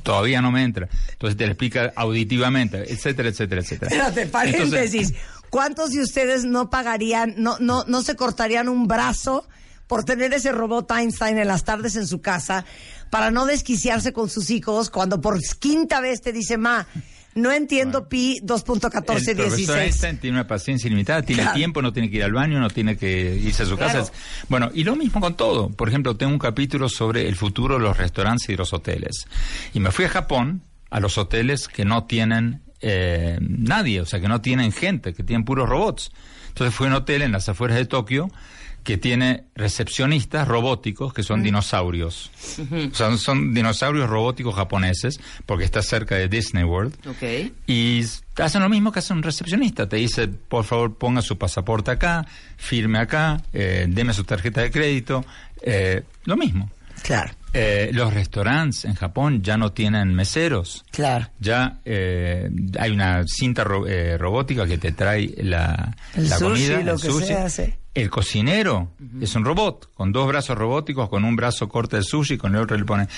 Todavía 0.02 0.40
no 0.40 0.50
me 0.50 0.62
entra. 0.62 0.88
Entonces 1.12 1.36
te 1.36 1.44
la 1.44 1.52
explica 1.52 1.92
auditivamente, 1.94 2.92
etcétera, 2.92 3.28
etcétera, 3.28 3.60
etcétera. 3.60 3.90
Espérate, 3.90 4.26
paréntesis. 4.26 5.10
Entonces, 5.10 5.14
¿Cuántos 5.50 5.92
de 5.92 6.02
ustedes 6.02 6.44
no 6.44 6.68
pagarían, 6.68 7.34
no, 7.38 7.56
no, 7.58 7.84
no 7.86 8.02
se 8.02 8.16
cortarían 8.16 8.68
un 8.68 8.86
brazo 8.86 9.48
por 9.86 10.04
tener 10.04 10.34
ese 10.34 10.52
robot 10.52 10.90
Einstein 10.90 11.38
en 11.38 11.48
las 11.48 11.64
tardes 11.64 11.96
en 11.96 12.06
su 12.06 12.20
casa 12.20 12.66
para 13.10 13.30
no 13.30 13.46
desquiciarse 13.46 14.12
con 14.12 14.28
sus 14.28 14.50
hijos 14.50 14.90
cuando 14.90 15.20
por 15.20 15.40
quinta 15.58 16.00
vez 16.00 16.20
te 16.20 16.32
dice, 16.32 16.58
ma, 16.58 16.86
no 17.34 17.52
entiendo 17.52 18.08
pi 18.08 18.38
el 18.38 18.44
profesor 18.46 18.90
2.1416? 18.90 19.76
Einstein 19.82 20.18
tiene 20.18 20.36
una 20.38 20.46
paciencia 20.46 20.88
ilimitada, 20.88 21.22
tiene 21.22 21.42
Claro. 21.42 21.56
tiempo, 21.56 21.82
no 21.82 21.92
tiene 21.92 22.10
que 22.10 22.16
ir 22.16 22.24
al 22.24 22.32
baño, 22.32 22.58
no 22.58 22.68
tiene 22.70 22.96
que 22.96 23.34
irse 23.36 23.62
a 23.62 23.66
su 23.66 23.76
Claro. 23.76 24.00
casa. 24.00 24.12
Bueno, 24.48 24.70
y 24.74 24.84
lo 24.84 24.96
mismo 24.96 25.20
con 25.20 25.36
todo. 25.36 25.68
Por 25.70 25.88
ejemplo, 25.88 26.16
tengo 26.16 26.32
un 26.32 26.38
capítulo 26.38 26.88
sobre 26.88 27.28
el 27.28 27.36
futuro 27.36 27.74
de 27.76 27.80
los 27.84 27.96
restaurantes 27.96 28.48
y 28.48 28.52
de 28.52 28.58
los 28.58 28.72
hoteles. 28.72 29.26
Y 29.74 29.80
me 29.80 29.90
fui 29.92 30.04
a 30.06 30.08
Japón, 30.08 30.62
a 30.90 31.00
los 31.00 31.18
hoteles 31.18 31.68
que 31.68 31.84
no 31.84 32.04
tienen 32.04 32.62
eh, 32.80 33.38
nadie, 33.40 34.00
o 34.00 34.06
sea, 34.06 34.20
que 34.20 34.28
no 34.28 34.40
tienen 34.40 34.70
gente, 34.72 35.12
que 35.12 35.22
tienen 35.24 35.44
puros 35.44 35.68
robots. 35.68 36.10
Entonces 36.48 36.74
fui 36.74 36.86
a 36.86 36.90
un 36.90 36.94
hotel 36.96 37.22
en 37.22 37.32
las 37.32 37.48
afueras 37.48 37.76
de 37.76 37.84
Tokio 37.86 38.30
que 38.84 38.96
tiene 38.96 39.44
recepcionistas 39.54 40.48
robóticos 40.48 41.12
que 41.12 41.22
son 41.22 41.42
dinosaurios. 41.42 42.30
O 42.90 42.94
sea, 42.94 43.16
son 43.18 43.52
dinosaurios 43.52 44.08
robóticos 44.08 44.54
japoneses, 44.54 45.20
porque 45.46 45.64
está 45.64 45.82
cerca 45.82 46.14
de 46.14 46.28
Disney 46.28 46.64
World. 46.64 46.94
Ok. 47.06 47.52
Y 47.66 48.02
hacen 48.36 48.62
lo 48.62 48.68
mismo 48.68 48.90
que 48.90 49.00
hace 49.00 49.12
un 49.12 49.22
recepcionista. 49.22 49.88
Te 49.88 49.96
dice, 49.96 50.28
por 50.28 50.64
favor, 50.64 50.96
ponga 50.96 51.20
su 51.22 51.36
pasaporte 51.36 51.90
acá, 51.90 52.26
firme 52.56 52.98
acá, 52.98 53.42
eh, 53.52 53.86
deme 53.88 54.12
su 54.14 54.24
tarjeta 54.24 54.62
de 54.62 54.70
crédito. 54.70 55.24
eh, 55.62 56.02
lo 56.24 56.36
mismo. 56.36 56.70
Claro, 57.02 57.32
Eh, 57.54 57.90
los 57.92 58.12
restaurantes 58.12 58.84
en 58.84 58.94
Japón 58.94 59.42
ya 59.42 59.56
no 59.56 59.72
tienen 59.72 60.14
meseros. 60.14 60.84
claro. 60.90 61.28
Ya 61.40 61.80
eh, 61.84 62.50
hay 62.78 62.90
una 62.90 63.24
cinta 63.26 63.64
ro- 63.64 63.86
eh, 63.86 64.18
robótica 64.18 64.66
que 64.66 64.78
te 64.78 64.92
trae 64.92 65.32
la, 65.38 65.96
El 66.14 66.28
la 66.28 66.38
sushi, 66.38 66.66
comida, 66.68 66.82
lo 66.82 66.94
el 66.94 67.00
que 67.00 67.06
sushi. 67.08 67.26
sea, 67.26 67.48
sí. 67.48 67.72
El 67.98 68.10
cocinero 68.10 68.92
es 69.20 69.34
un 69.34 69.44
robot, 69.44 69.92
con 69.92 70.12
dos 70.12 70.28
brazos 70.28 70.56
robóticos, 70.56 71.08
con 71.08 71.24
un 71.24 71.34
brazo 71.34 71.68
corta 71.68 71.96
el 71.96 72.04
sushi, 72.04 72.38
con 72.38 72.54
el 72.54 72.62
otro 72.62 72.76
le 72.76 72.84
pone. 72.84 73.08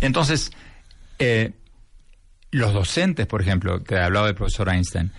Entonces, 0.00 0.50
eh, 1.18 1.52
los 2.50 2.72
docentes, 2.72 3.26
por 3.26 3.42
ejemplo, 3.42 3.80
te 3.80 4.00
hablaba 4.00 4.28
del 4.28 4.34
profesor 4.34 4.70
Einstein, 4.70 5.12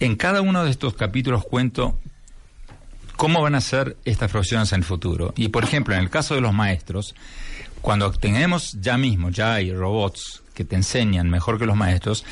en 0.00 0.16
cada 0.16 0.40
uno 0.40 0.64
de 0.64 0.72
estos 0.72 0.94
capítulos 0.94 1.44
cuento 1.44 1.96
cómo 3.14 3.40
van 3.40 3.54
a 3.54 3.60
ser 3.60 3.96
estas 4.04 4.32
profesiones 4.32 4.72
en 4.72 4.80
el 4.80 4.84
futuro. 4.84 5.32
Y, 5.36 5.48
por 5.48 5.62
ejemplo, 5.62 5.94
en 5.94 6.00
el 6.00 6.10
caso 6.10 6.34
de 6.34 6.40
los 6.40 6.52
maestros, 6.52 7.14
cuando 7.82 8.10
tenemos 8.10 8.72
ya 8.80 8.98
mismo, 8.98 9.30
ya 9.30 9.54
hay 9.54 9.72
robots 9.72 10.42
que 10.54 10.64
te 10.64 10.74
enseñan 10.74 11.30
mejor 11.30 11.56
que 11.56 11.66
los 11.66 11.76
maestros, 11.76 12.24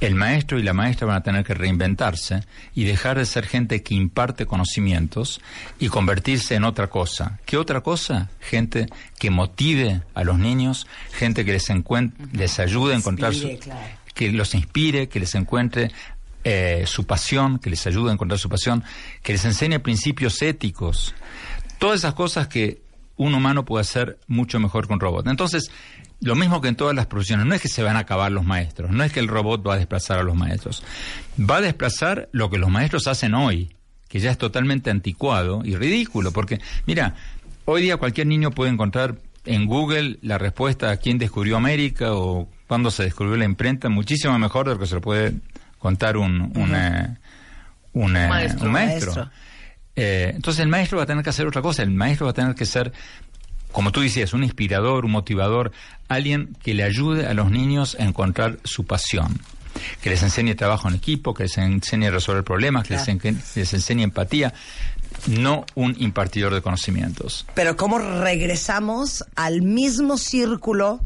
el 0.00 0.14
maestro 0.14 0.58
y 0.58 0.62
la 0.62 0.72
maestra 0.72 1.06
van 1.06 1.16
a 1.16 1.22
tener 1.22 1.44
que 1.44 1.54
reinventarse 1.54 2.44
y 2.74 2.84
dejar 2.84 3.18
de 3.18 3.26
ser 3.26 3.46
gente 3.46 3.82
que 3.82 3.94
imparte 3.94 4.46
conocimientos 4.46 5.40
y 5.78 5.88
convertirse 5.88 6.54
en 6.54 6.64
otra 6.64 6.88
cosa. 6.88 7.38
¿Qué 7.46 7.56
otra 7.56 7.80
cosa? 7.80 8.30
Gente 8.40 8.86
que 9.18 9.30
motive 9.30 10.02
a 10.14 10.24
los 10.24 10.38
niños, 10.38 10.86
gente 11.12 11.44
que 11.44 11.52
les, 11.52 11.68
les 12.32 12.58
ayude 12.58 12.94
a 12.94 12.96
encontrar 12.96 13.34
su, 13.34 13.56
claro. 13.58 13.80
que 14.14 14.30
los 14.32 14.54
inspire, 14.54 15.08
que 15.08 15.20
les 15.20 15.34
encuentre 15.34 15.90
eh, 16.42 16.84
su 16.86 17.06
pasión, 17.06 17.58
que 17.58 17.70
les 17.70 17.86
ayude 17.86 18.10
a 18.10 18.14
encontrar 18.14 18.38
su 18.38 18.48
pasión, 18.48 18.84
que 19.22 19.32
les 19.32 19.44
enseñe 19.44 19.78
principios 19.78 20.42
éticos. 20.42 21.14
Todas 21.78 22.00
esas 22.00 22.14
cosas 22.14 22.48
que 22.48 22.82
un 23.16 23.34
humano 23.34 23.64
puede 23.64 23.82
hacer 23.82 24.18
mucho 24.26 24.58
mejor 24.58 24.86
que 24.86 24.92
un 24.92 25.00
robot. 25.00 25.26
Entonces, 25.28 25.70
lo 26.20 26.34
mismo 26.34 26.60
que 26.60 26.68
en 26.68 26.76
todas 26.76 26.94
las 26.94 27.06
profesiones, 27.06 27.46
no 27.46 27.54
es 27.54 27.60
que 27.60 27.68
se 27.68 27.82
van 27.82 27.96
a 27.96 28.00
acabar 28.00 28.32
los 28.32 28.44
maestros, 28.44 28.90
no 28.90 29.04
es 29.04 29.12
que 29.12 29.20
el 29.20 29.28
robot 29.28 29.66
va 29.66 29.74
a 29.74 29.76
desplazar 29.76 30.18
a 30.18 30.22
los 30.22 30.34
maestros, 30.34 30.82
va 31.38 31.56
a 31.56 31.60
desplazar 31.60 32.28
lo 32.32 32.50
que 32.50 32.58
los 32.58 32.70
maestros 32.70 33.06
hacen 33.06 33.34
hoy, 33.34 33.76
que 34.08 34.20
ya 34.20 34.30
es 34.30 34.38
totalmente 34.38 34.90
anticuado 34.90 35.62
y 35.64 35.76
ridículo, 35.76 36.32
porque, 36.32 36.60
mira, 36.86 37.14
hoy 37.64 37.82
día 37.82 37.96
cualquier 37.96 38.26
niño 38.26 38.50
puede 38.50 38.70
encontrar 38.70 39.16
en 39.44 39.66
Google 39.66 40.18
la 40.22 40.38
respuesta 40.38 40.90
a 40.90 40.96
quién 40.96 41.18
descubrió 41.18 41.56
América 41.56 42.14
o 42.14 42.48
cuándo 42.66 42.90
se 42.90 43.04
descubrió 43.04 43.36
la 43.36 43.44
imprenta, 43.44 43.88
muchísimo 43.88 44.38
mejor 44.38 44.66
de 44.66 44.74
lo 44.74 44.80
que 44.80 44.86
se 44.86 44.94
lo 44.94 45.00
puede 45.00 45.34
contar 45.78 46.16
un, 46.16 46.40
un, 46.56 46.74
un, 47.92 48.12
Maestro. 48.12 48.12
un 48.12 48.12
maestro. 48.12 48.70
Maestro. 48.70 49.30
Eh, 49.96 50.32
entonces 50.34 50.60
el 50.60 50.68
maestro 50.68 50.98
va 50.98 51.04
a 51.04 51.06
tener 51.06 51.22
que 51.22 51.30
hacer 51.30 51.46
otra 51.46 51.62
cosa, 51.62 51.82
el 51.82 51.90
maestro 51.90 52.26
va 52.26 52.30
a 52.30 52.34
tener 52.34 52.54
que 52.54 52.66
ser, 52.66 52.92
como 53.74 53.92
tú 53.92 54.00
decías, 54.00 54.32
un 54.32 54.42
inspirador, 54.44 55.04
un 55.04 55.10
motivador, 55.10 55.72
alguien 56.08 56.56
que 56.62 56.72
le 56.74 56.84
ayude 56.84 57.26
a 57.26 57.34
los 57.34 57.50
niños 57.50 57.96
a 58.00 58.04
encontrar 58.04 58.58
su 58.64 58.84
pasión, 58.86 59.38
que 60.00 60.08
les 60.10 60.22
enseñe 60.22 60.54
trabajo 60.54 60.88
en 60.88 60.94
equipo, 60.94 61.34
que 61.34 61.42
les 61.42 61.58
enseñe 61.58 62.06
a 62.06 62.10
resolver 62.12 62.44
problemas, 62.44 62.86
que 62.86 62.94
les, 62.94 63.08
en- 63.08 63.20
les 63.56 63.74
enseñe 63.74 64.02
empatía, 64.04 64.54
no 65.26 65.66
un 65.74 65.96
impartidor 65.98 66.54
de 66.54 66.62
conocimientos. 66.62 67.46
Pero 67.54 67.76
cómo 67.76 67.98
regresamos 67.98 69.24
al 69.34 69.62
mismo 69.62 70.18
círculo 70.18 71.00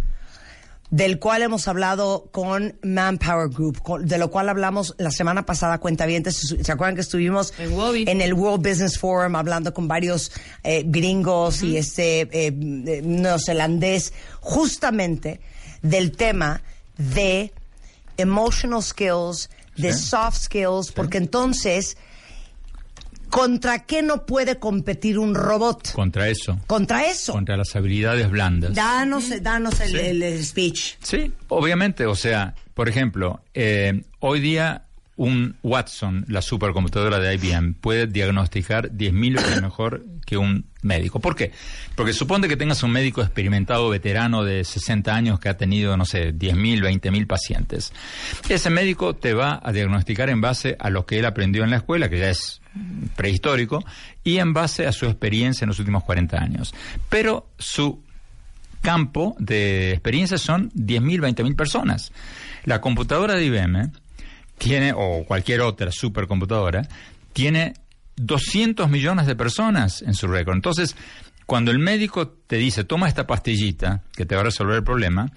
del 0.91 1.19
cual 1.19 1.43
hemos 1.43 1.69
hablado 1.69 2.29
con 2.33 2.79
Manpower 2.83 3.49
Group, 3.51 3.83
con- 3.83 4.07
de 4.07 4.17
lo 4.17 4.31
cual 4.31 4.49
hablamos 4.49 4.95
la 4.99 5.11
semana 5.11 5.45
pasada, 5.45 5.79
cuentavientes, 5.79 6.55
¿se 6.63 6.73
acuerdan 6.73 6.95
que 6.95 7.03
estuvimos 7.03 7.53
En 7.59 8.21
el 8.23 8.33
World 8.33 8.67
Business 8.67 8.99
Forum 8.99 9.37
hablando 9.37 9.75
con 9.75 9.87
varios 9.87 10.33
eh, 10.65 10.85
gringos 10.87 11.63
y 11.63 11.77
este 11.77 12.21
eh, 12.23 12.29
eh, 12.33 13.03
neozelandés, 13.05 14.13
justamente 14.41 15.41
del 15.83 16.13
tema 16.17 16.63
de 16.97 17.53
emotional 18.17 18.83
skills, 18.83 19.51
de 19.77 19.93
Sí. 19.93 20.07
soft 20.09 20.39
skills, 20.45 20.91
porque 20.93 21.19
entonces, 21.19 21.97
¿contra 23.31 23.85
qué 23.87 24.03
no 24.03 24.27
puede 24.27 24.59
competir 24.59 25.19
un 25.19 25.35
robot? 25.35 25.93
Contra 25.93 26.29
eso, 26.29 26.59
Contra 26.67 27.05
eso. 27.07 27.33
contra 27.33 27.57
las 27.57 27.75
habilidades 27.77 28.31
blandas. 28.31 28.75
Danos, 28.75 29.31
danos 29.43 29.81
el, 29.81 29.89
Sí. 29.91 29.97
el- 29.99 30.23
el 30.23 30.45
speech. 30.45 30.95
Sí, 31.03 31.33
obviamente, 31.49 32.07
o 32.07 32.15
sea, 32.15 32.55
por 32.75 32.89
ejemplo, 32.89 33.41
eh, 33.55 34.03
hoy 34.21 34.41
día 34.41 34.85
un 35.17 35.57
Watson, 35.65 36.25
la 36.29 36.41
supercomputadora 36.43 37.19
de 37.19 37.35
IBM, 37.35 37.75
puede 37.75 38.07
diagnosticar 38.07 38.93
10.000 38.93 39.35
veces 39.35 39.61
mejor 39.63 40.05
que 40.25 40.37
un 40.37 40.67
médico. 40.83 41.19
¿Por 41.19 41.35
qué? 41.35 41.51
Porque 41.97 42.13
supone 42.13 42.47
que 42.47 42.57
tengas 42.57 42.85
un 42.85 42.93
médico 42.93 43.21
experimentado, 43.21 43.89
veterano 43.89 44.45
de 44.45 44.63
60 44.63 45.13
años 45.17 45.41
que 45.41 45.49
ha 45.49 45.57
tenido, 45.57 45.97
no 45.97 46.05
sé, 46.05 46.33
10.000, 46.33 46.81
20.000 46.83 47.27
pacientes. 47.27 47.93
Ese 48.49 48.71
médico 48.71 49.17
te 49.17 49.35
va 49.35 49.61
a 49.61 49.73
diagnosticar 49.73 50.31
en 50.31 50.41
base 50.41 50.77
a 50.79 50.89
lo 50.89 51.05
que 51.05 51.19
él 51.19 51.25
aprendió 51.25 51.65
en 51.65 51.71
la 51.71 51.79
escuela, 51.79 52.09
que 52.09 52.21
ya 52.21 52.31
es 52.31 52.61
prehistórico, 53.17 53.85
y 54.25 54.39
en 54.39 54.53
base 54.53 54.87
a 54.87 54.93
su 54.93 55.07
experiencia 55.07 55.65
en 55.65 55.69
los 55.69 55.79
últimos 55.79 56.05
40 56.05 56.37
años. 56.37 56.75
Pero 57.09 57.49
su 57.59 58.03
campo 58.81 59.37
de 59.39 59.93
experiencia 59.93 60.39
son 60.39 60.71
10.000, 60.73 61.35
20.000 61.35 61.57
personas. 61.57 62.13
La 62.65 62.81
computadora 62.81 63.35
de 63.35 63.45
IBM 63.47 63.93
tiene, 64.59 64.93
o 64.95 65.25
cualquier 65.25 65.61
otra 65.63 65.91
supercomputadora, 65.91 66.87
tiene 67.33 67.75
200 68.17 68.89
millones 68.91 69.27
de 69.27 69.37
personas 69.37 70.03
en 70.03 70.15
su 70.15 70.27
récord. 70.27 70.57
Entonces, 70.57 70.97
cuando 71.47 71.71
el 71.71 71.79
médico 71.79 72.29
te 72.29 72.57
dice, 72.57 72.85
toma 72.85 73.09
esta 73.09 73.27
pastillita 73.27 74.03
que 74.15 74.27
te 74.27 74.35
va 74.35 74.43
a 74.43 74.45
resolver 74.45 74.77
el 74.77 74.85
problema, 74.85 75.31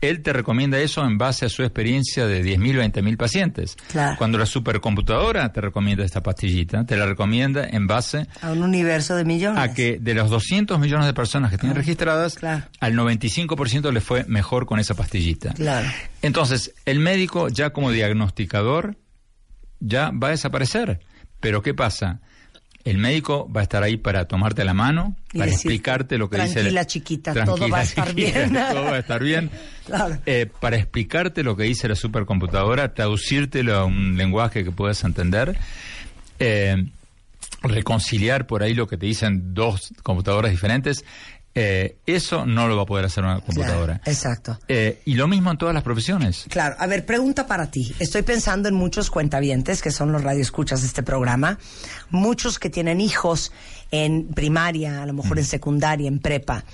él 0.00 0.22
te 0.22 0.32
recomienda 0.32 0.78
eso 0.78 1.04
en 1.04 1.18
base 1.18 1.46
a 1.46 1.48
su 1.48 1.62
experiencia 1.62 2.26
de 2.26 2.44
10.000, 2.44 2.92
20.000 2.92 3.16
pacientes. 3.16 3.76
Claro. 3.90 4.16
Cuando 4.16 4.38
la 4.38 4.46
supercomputadora 4.46 5.52
te 5.52 5.60
recomienda 5.60 6.04
esta 6.04 6.22
pastillita, 6.22 6.84
te 6.84 6.96
la 6.96 7.06
recomienda 7.06 7.66
en 7.68 7.86
base 7.86 8.26
A 8.40 8.52
un 8.52 8.62
universo 8.62 9.16
de 9.16 9.24
millones. 9.24 9.58
a 9.58 9.74
que 9.74 9.98
de 9.98 10.14
los 10.14 10.30
200 10.30 10.78
millones 10.78 11.06
de 11.06 11.14
personas 11.14 11.50
que 11.50 11.58
tienen 11.58 11.76
registradas, 11.76 12.34
claro. 12.36 12.64
al 12.80 12.94
95% 12.94 13.92
le 13.92 14.00
fue 14.00 14.24
mejor 14.28 14.66
con 14.66 14.78
esa 14.78 14.94
pastillita. 14.94 15.52
Claro. 15.54 15.88
Entonces, 16.22 16.74
el 16.84 17.00
médico 17.00 17.48
ya 17.48 17.70
como 17.70 17.90
diagnosticador 17.90 18.96
ya 19.80 20.10
va 20.10 20.28
a 20.28 20.30
desaparecer. 20.30 21.00
Pero 21.40 21.62
¿qué 21.62 21.74
pasa? 21.74 22.20
El 22.84 22.98
médico 22.98 23.50
va 23.54 23.60
a 23.60 23.62
estar 23.64 23.82
ahí 23.82 23.96
para 23.96 24.26
tomarte 24.26 24.64
la 24.64 24.72
mano, 24.72 25.16
para 25.36 25.50
explicarte 25.50 26.16
lo 26.16 26.30
que 26.30 26.40
dice... 26.40 26.54
"Tranquila, 26.54 26.86
chiquita, 26.86 27.34
todo 27.44 27.68
va 27.68 27.80
a 27.80 27.82
estar 27.82 28.14
bien". 28.14 28.52
todo 28.52 28.84
va 28.84 28.94
a 28.94 28.98
estar 28.98 29.22
bien. 29.22 29.50
Claro. 29.84 30.18
Eh, 30.26 30.46
para 30.60 30.76
explicarte 30.76 31.42
lo 31.42 31.56
que 31.56 31.64
dice 31.64 31.88
la 31.88 31.96
supercomputadora, 31.96 32.94
traducírtelo 32.94 33.76
a 33.76 33.84
un 33.84 34.16
lenguaje 34.16 34.64
que 34.64 34.70
puedas 34.70 35.02
entender. 35.04 35.58
Eh, 36.38 36.76
reconciliar 37.62 38.46
por 38.46 38.62
ahí 38.62 38.74
lo 38.74 38.86
que 38.86 38.96
te 38.96 39.06
dicen 39.06 39.54
dos 39.54 39.92
computadoras 40.02 40.50
diferentes, 40.50 41.04
eh, 41.60 41.96
eso 42.06 42.46
no 42.46 42.68
lo 42.68 42.76
va 42.76 42.82
a 42.82 42.86
poder 42.86 43.06
hacer 43.06 43.24
una 43.24 43.40
computadora. 43.40 43.98
Claro, 43.98 44.00
exacto. 44.06 44.58
Eh, 44.68 45.02
y 45.06 45.14
lo 45.14 45.26
mismo 45.26 45.50
en 45.50 45.58
todas 45.58 45.74
las 45.74 45.82
profesiones. 45.82 46.46
Claro, 46.48 46.76
a 46.78 46.86
ver, 46.86 47.04
pregunta 47.04 47.48
para 47.48 47.68
ti. 47.68 47.92
Estoy 47.98 48.22
pensando 48.22 48.68
en 48.68 48.76
muchos 48.76 49.10
cuentavientes, 49.10 49.82
que 49.82 49.90
son 49.90 50.12
los 50.12 50.22
radioescuchas 50.22 50.82
de 50.82 50.86
este 50.86 51.02
programa, 51.02 51.58
muchos 52.10 52.60
que 52.60 52.70
tienen 52.70 53.00
hijos 53.00 53.50
en 53.90 54.28
primaria, 54.28 55.02
a 55.02 55.06
lo 55.06 55.14
mejor 55.14 55.36
en 55.40 55.44
secundaria, 55.44 56.06
en 56.06 56.20
prepa. 56.20 56.64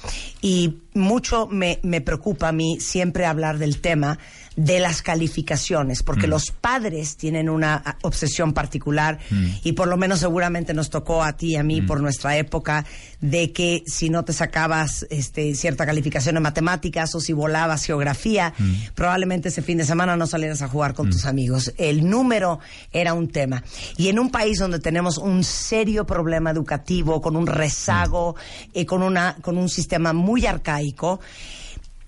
Y 0.43 0.83
mucho 0.93 1.47
me, 1.47 1.81
me 1.83 2.03
preocupa 2.03 2.49
a 2.49 2.53
mí 2.53 2.79
siempre 2.79 3.25
hablar 3.25 3.57
del 3.57 3.81
tema 3.81 4.19
de 4.57 4.79
las 4.79 5.03
calificaciones, 5.03 6.03
porque 6.03 6.27
los 6.27 6.51
padres 6.51 7.17
tienen 7.17 7.49
una 7.49 7.75
a, 7.75 7.97
obsesión 8.03 8.53
particular 8.53 9.19
y 9.63 9.73
por 9.73 9.89
lo 9.89 9.97
menos 9.97 10.21
seguramente 10.21 10.75
nos 10.75 10.91
tocó 10.91 11.23
a 11.23 11.37
ti 11.37 11.53
y 11.53 11.57
a 11.57 11.63
mí 11.63 11.83
por 11.83 12.01
nuestra 12.01 12.37
época 12.37 12.85
de 13.21 13.53
que 13.53 13.83
si 13.87 14.11
no 14.11 14.25
te 14.25 14.33
sacabas 14.33 15.07
este, 15.11 15.55
cierta 15.55 15.87
calificación 15.87 16.37
en 16.37 16.43
matemáticas 16.43 17.15
o 17.15 17.21
si 17.21 17.33
volabas 17.33 17.85
geografía, 17.85 18.55
probablemente 18.95 19.49
ese 19.49 19.63
fin 19.63 19.79
de 19.79 19.85
semana 19.85 20.17
no 20.17 20.27
salieras 20.27 20.63
a 20.63 20.69
jugar 20.69 20.95
con 20.95 21.11
tus 21.11 21.25
amigos. 21.25 21.73
El 21.77 22.09
número 22.09 22.61
era 22.93 23.15
un 23.15 23.29
tema. 23.29 23.65
Y 23.97 24.09
en 24.09 24.19
un 24.19 24.31
país 24.31 24.59
donde 24.59 24.79
tenemos 24.79 25.19
un 25.19 25.43
serio 25.43 26.07
problema 26.07 26.51
educativo, 26.51 27.21
con 27.21 27.37
un 27.37 27.47
rezago, 27.47 28.37
eh, 28.73 28.87
con, 28.87 29.03
una, 29.03 29.37
con 29.41 29.59
un 29.59 29.69
sistema 29.69 30.13
muy 30.13 30.47
arcaico, 30.47 31.21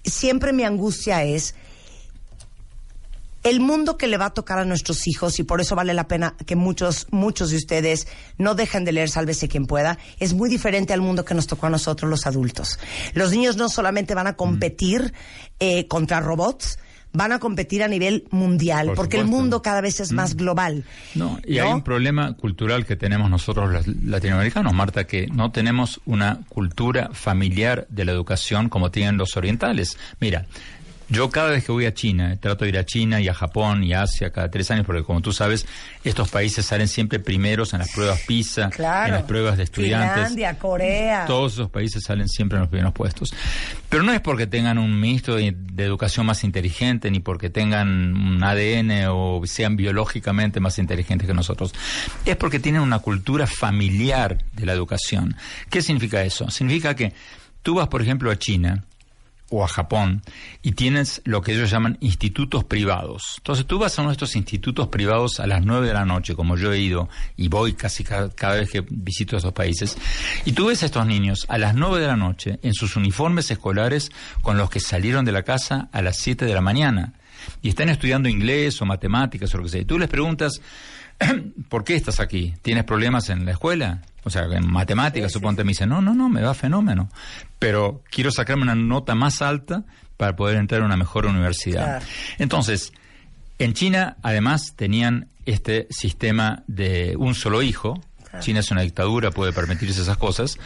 siempre 0.05 0.53
mi 0.53 0.63
angustia 0.63 1.25
es 1.25 1.55
El 3.47 3.61
mundo 3.61 3.97
que 3.97 4.09
le 4.09 4.17
va 4.17 4.27
a 4.27 4.35
tocar 4.35 4.59
a 4.59 4.65
nuestros 4.65 5.07
hijos, 5.07 5.39
y 5.39 5.45
por 5.45 5.61
eso 5.61 5.77
vale 5.77 5.95
la 5.95 6.09
pena 6.09 6.35
que 6.47 6.57
muchos, 6.57 7.07
muchos 7.13 7.51
de 7.51 7.57
ustedes 7.57 8.09
no 8.39 8.57
dejen 8.57 8.85
de 8.85 8.91
leer 8.91 9.09
Sálvese 9.09 9.47
quien 9.47 9.67
pueda, 9.67 10.01
es 10.19 10.35
muy 10.35 10.51
diferente 10.51 10.93
al 10.93 11.01
mundo 11.01 11.25
que 11.25 11.33
nos 11.33 11.47
tocó 11.47 11.69
a 11.69 11.71
nosotros 11.71 12.11
los 12.11 12.27
adultos. 12.27 12.81
Los 13.15 13.31
niños 13.31 13.57
no 13.57 13.69
solamente 13.69 14.17
van 14.17 14.27
a 14.27 14.35
competir 14.35 15.15
eh, 15.61 15.87
contra 15.87 16.19
robots, 16.19 16.77
van 17.13 17.31
a 17.31 17.39
competir 17.39 17.85
a 17.85 17.89
nivel 17.89 18.27
mundial, 18.31 18.89
Por 18.89 18.97
porque 18.97 19.19
el 19.19 19.27
mundo 19.27 19.63
cada 19.63 19.81
vez 19.81 20.01
es 20.01 20.11
más 20.11 20.35
global. 20.35 20.85
No, 21.15 21.39
y 21.47 21.57
¿no? 21.57 21.63
hay 21.63 21.73
un 21.73 21.83
problema 21.83 22.35
cultural 22.35 22.85
que 22.85 22.97
tenemos 22.97 23.31
nosotros 23.31 23.71
los 23.71 23.87
latinoamericanos, 23.87 24.75
Marta, 24.75 25.07
que 25.07 25.29
no 25.29 25.53
tenemos 25.53 26.01
una 26.05 26.41
cultura 26.49 27.11
familiar 27.13 27.87
de 27.91 28.05
la 28.05 28.13
educación 28.13 28.69
como 28.69 28.91
tienen 28.91 29.17
los 29.17 29.37
orientales. 29.37 29.97
Mira, 30.21 30.47
yo 31.09 31.31
cada 31.31 31.51
vez 31.51 31.64
que 31.64 31.73
voy 31.73 31.87
a 31.87 31.95
China, 31.95 32.37
trato 32.40 32.64
de 32.64 32.71
ir 32.71 32.79
a 32.79 32.85
China 32.85 33.21
y 33.21 33.29
a 33.29 33.35
Japón 33.35 33.85
y 33.85 33.92
a 33.92 34.03
Asia 34.03 34.31
cada 34.31 34.51
tres 34.51 34.71
años, 34.71 34.85
porque 34.85 35.05
como 35.05 35.21
tú 35.21 35.33
sabes, 35.33 35.66
estos 36.03 36.29
países 36.31 36.66
salen 36.66 36.88
siempre 36.88 37.21
primeros 37.21 37.73
en 37.75 37.79
las 37.81 37.92
pruebas 37.92 38.21
PISA, 38.27 38.71
Claro. 38.71 39.07
en 39.09 39.12
las 39.14 39.23
pruebas 39.23 39.57
de 39.57 39.62
estudiantes. 39.64 40.14
Finlandia, 40.14 40.59
Corea. 40.59 41.25
Todos 41.27 41.53
esos 41.55 41.71
países 41.71 42.03
salen 42.05 42.29
siempre 42.29 42.57
en 42.57 42.62
los 42.62 42.69
primeros 42.71 42.92
puestos. 42.92 43.33
Pero 43.88 44.03
no 44.03 44.12
es 44.12 44.21
porque 44.21 44.47
tengan 44.47 44.79
un 44.79 44.99
ministro 44.99 45.37
de, 45.37 45.55
de 45.57 45.85
educación 45.85 46.27
más 46.27 46.42
inteligente, 46.42 47.11
ni 47.11 47.21
porque 47.21 47.51
tengan 47.51 47.88
un 48.16 48.42
ADN 48.42 49.07
o 49.09 49.40
sean 49.47 49.77
biológicamente 49.77 50.59
más 50.61 50.79
inteligentes 50.79 51.29
que 51.29 51.35
nosotros. 51.35 51.73
Es 52.25 52.37
porque 52.37 52.59
tienen 52.59 52.81
una 52.83 52.99
cultura 52.99 53.47
familiar 53.47 54.38
de 54.55 54.66
la 54.66 54.73
educación. 54.73 55.37
¿Qué 55.71 55.83
significa 55.83 56.23
eso? 56.25 56.51
Significa 56.51 56.95
que 56.97 57.12
tú 57.62 57.75
vas, 57.77 57.88
por 57.88 58.03
ejemplo, 58.03 58.31
a 58.31 58.37
China 58.38 58.85
o 59.51 59.65
a 59.65 59.69
Japón 59.69 60.23
y 60.63 60.73
tienes 60.73 61.23
lo 61.25 61.43
que 61.43 61.53
ellos 61.53 61.71
llaman 61.71 61.99
institutos 62.01 62.65
privados. 62.65 63.35
Entonces 63.39 63.67
tú 63.67 63.79
vas 63.79 63.99
a 63.99 64.11
estos 64.11 64.37
institutos 64.37 64.89
privados 64.89 65.41
a 65.41 65.47
las 65.47 65.65
9 65.65 65.87
de 65.87 65.95
la 65.95 66.05
noche, 66.05 66.35
como 66.35 66.57
yo 66.57 66.73
he 66.73 66.79
ido 66.79 67.09
y 67.37 67.49
voy 67.49 67.75
casi 67.75 68.05
cada, 68.05 68.31
cada 68.31 68.57
vez 68.57 68.71
que 68.71 68.85
visito 68.89 69.37
esos 69.37 69.53
países, 69.53 69.97
y 70.45 70.53
tú 70.53 70.67
ves 70.67 70.83
a 70.83 70.87
estos 70.87 71.07
niños 71.07 71.47
a 71.49 71.59
las 71.59 71.75
9 71.75 72.01
de 72.01 72.07
la 72.07 72.17
noche 72.17 72.59
en 72.63 72.75
sus 72.75 72.97
uniformes 72.97 73.51
escolares 73.51 74.11
con 74.43 74.57
los 74.57 74.71
que 74.71 74.81
salieron 74.81 75.25
de 75.25 75.33
la 75.33 75.43
casa 75.43 75.89
a 75.93 76.03
las 76.03 76.17
7 76.19 76.45
de 76.45 76.55
la 76.55 76.61
mañana 76.61 77.15
y 77.62 77.68
están 77.68 77.88
estudiando 77.88 78.29
inglés 78.29 78.81
o 78.81 78.87
matemáticas 78.87 79.53
o 79.55 79.59
lo 79.59 79.64
que 79.64 79.70
sea. 79.70 79.81
Y 79.81 79.85
tú 79.85 79.99
les 79.99 80.09
preguntas, 80.09 80.61
¿por 81.68 81.85
qué 81.85 81.96
estás 81.96 82.20
aquí? 82.20 82.55
¿Tienes 82.62 82.85
problemas 82.85 83.29
en 83.31 83.44
la 83.44 83.53
escuela? 83.53 84.03
O 84.25 84.31
sea, 84.31 84.44
en 84.44 84.66
matemáticas, 84.70 85.33
suponte, 85.33 85.64
me 85.64 85.70
dicen, 85.70 85.88
no, 85.88 86.01
no, 86.01 86.14
no, 86.14 86.29
me 86.29 86.42
va 86.42 86.55
fenómeno. 86.55 87.09
Pero 87.59 88.03
quiero 88.11 88.31
sacarme 88.31 88.62
una 88.62 88.75
nota 88.75 89.14
más 89.14 89.40
alta 89.40 89.85
para 90.16 90.35
poder 90.35 90.57
entrar 90.57 90.83
a 90.83 90.85
una 90.85 90.96
mejor 90.96 91.27
universidad. 91.27 91.85
Claro. 91.85 92.07
Entonces, 92.38 92.92
en 93.59 93.75
China, 93.75 94.16
además, 94.22 94.75
tenían 94.77 95.29
este 95.46 95.87
sistema 95.90 96.64
de 96.66 97.14
un 97.16 97.35
solo 97.35 97.62
hijo. 97.62 98.03
China 98.40 98.61
es 98.61 98.70
una 98.70 98.83
dictadura, 98.83 99.31
puede 99.31 99.53
permitirse 99.53 100.03
esas 100.03 100.18
cosas. 100.18 100.59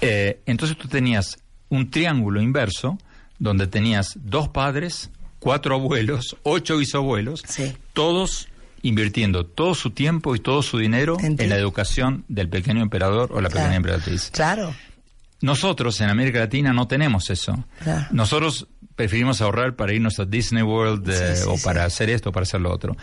Eh, 0.00 0.40
entonces 0.46 0.78
tú 0.78 0.88
tenías 0.88 1.38
un 1.68 1.90
triángulo 1.90 2.40
inverso 2.40 2.98
donde 3.38 3.66
tenías 3.66 4.12
dos 4.16 4.48
padres, 4.48 5.10
cuatro 5.38 5.74
abuelos, 5.74 6.36
ocho 6.42 6.76
bisabuelos, 6.78 7.42
Sí. 7.46 7.72
todos 7.92 8.48
invirtiendo 8.82 9.44
todo 9.46 9.74
su 9.74 9.90
tiempo 9.90 10.36
y 10.36 10.38
todo 10.38 10.62
su 10.62 10.78
dinero 10.78 11.16
En 11.20 11.36
la 11.48 11.56
educación 11.56 12.24
del 12.28 12.48
pequeño 12.48 12.82
emperador 12.82 13.30
o 13.32 13.40
la 13.40 13.48
Claro. 13.48 13.64
pequeña 13.64 13.76
emperatriz. 13.76 14.30
Claro. 14.32 14.74
Nosotros 15.40 16.00
en 16.00 16.08
América 16.08 16.38
Latina 16.40 16.72
no 16.72 16.86
tenemos 16.88 17.28
eso. 17.30 17.64
Claro. 17.82 18.06
Nosotros 18.10 18.68
preferimos 18.94 19.40
ahorrar 19.40 19.76
para 19.76 19.92
irnos 19.92 20.18
a 20.18 20.24
Disney 20.24 20.62
World 20.62 21.08
eh, 21.10 21.36
Sí, 21.36 21.42
o 21.46 21.56
para 21.62 21.84
hacer 21.84 22.08
esto 22.10 22.30
o 22.30 22.32
para 22.32 22.44
hacer 22.44 22.60
lo 22.60 22.72
otro. 22.72 22.96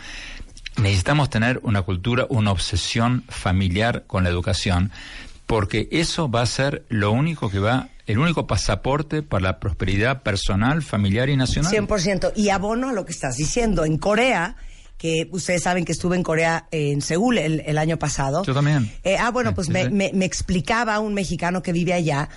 Necesitamos 0.76 1.30
tener 1.30 1.60
una 1.62 1.82
cultura, 1.82 2.26
una 2.28 2.50
obsesión 2.50 3.22
familiar 3.28 4.04
con 4.08 4.24
la 4.24 4.30
educación, 4.30 4.90
porque 5.46 5.88
eso 5.92 6.28
va 6.28 6.42
a 6.42 6.46
ser 6.46 6.84
lo 6.88 7.12
único 7.12 7.48
que 7.50 7.60
va, 7.60 7.88
el 8.06 8.18
único 8.18 8.46
pasaporte 8.46 9.22
para 9.22 9.42
la 9.42 9.60
prosperidad 9.60 10.22
personal, 10.22 10.82
familiar 10.82 11.28
y 11.28 11.36
nacional. 11.36 11.72
100%. 11.72 12.32
Y 12.36 12.50
abono 12.50 12.88
a 12.90 12.92
lo 12.92 13.04
que 13.04 13.12
estás 13.12 13.36
diciendo. 13.36 13.84
En 13.84 13.98
Corea, 13.98 14.56
que 14.98 15.28
ustedes 15.32 15.62
saben 15.62 15.84
que 15.84 15.92
estuve 15.92 16.16
en 16.16 16.22
Corea, 16.22 16.68
eh, 16.70 16.92
en 16.92 17.00
Seúl, 17.02 17.38
el, 17.38 17.60
el 17.66 17.78
año 17.78 17.98
pasado. 17.98 18.44
Yo 18.44 18.54
también. 18.54 18.92
Eh, 19.04 19.16
ah, 19.18 19.30
bueno, 19.30 19.54
pues 19.54 19.66
sí, 19.68 19.72
me, 19.72 19.84
sí. 19.84 19.90
me- 19.90 20.10
me 20.14 20.24
explicaba 20.24 20.98
un 21.00 21.14
mexicano 21.14 21.62
que 21.62 21.72
vive 21.72 21.92
allá 21.92 22.28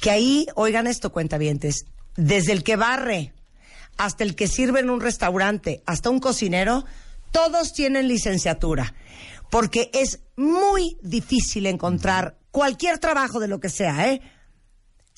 que 0.00 0.10
ahí, 0.12 0.46
oigan 0.54 0.86
esto, 0.86 1.10
cuentavientes, 1.10 1.84
desde 2.16 2.52
el 2.52 2.62
que 2.62 2.76
barre 2.76 3.32
hasta 3.96 4.22
el 4.22 4.36
que 4.36 4.46
sirve 4.46 4.78
en 4.78 4.90
un 4.90 5.00
restaurante, 5.00 5.82
hasta 5.86 6.08
un 6.10 6.20
cocinero, 6.20 6.84
todos 7.32 7.72
tienen 7.72 8.06
licenciatura. 8.06 8.94
Porque 9.50 9.90
es 9.92 10.20
muy 10.36 10.96
difícil 11.02 11.66
encontrar 11.66 12.36
cualquier 12.52 12.98
trabajo 12.98 13.40
de 13.40 13.48
lo 13.48 13.58
que 13.58 13.70
sea, 13.70 14.08
¿eh? 14.12 14.20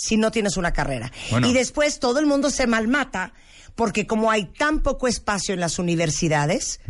Si 0.00 0.16
no 0.16 0.30
tienes 0.30 0.56
una 0.56 0.72
carrera. 0.72 1.12
Bueno. 1.30 1.46
Y 1.48 1.52
después 1.52 1.98
todo 2.00 2.18
el 2.20 2.26
mundo 2.26 2.50
se 2.50 2.66
malmata 2.66 3.32
porque 3.74 4.06
como 4.06 4.30
hay 4.30 4.44
tan 4.46 4.80
poco 4.80 5.06
espacio 5.08 5.52
en 5.54 5.60
las 5.60 5.78
universidades, 5.78 6.80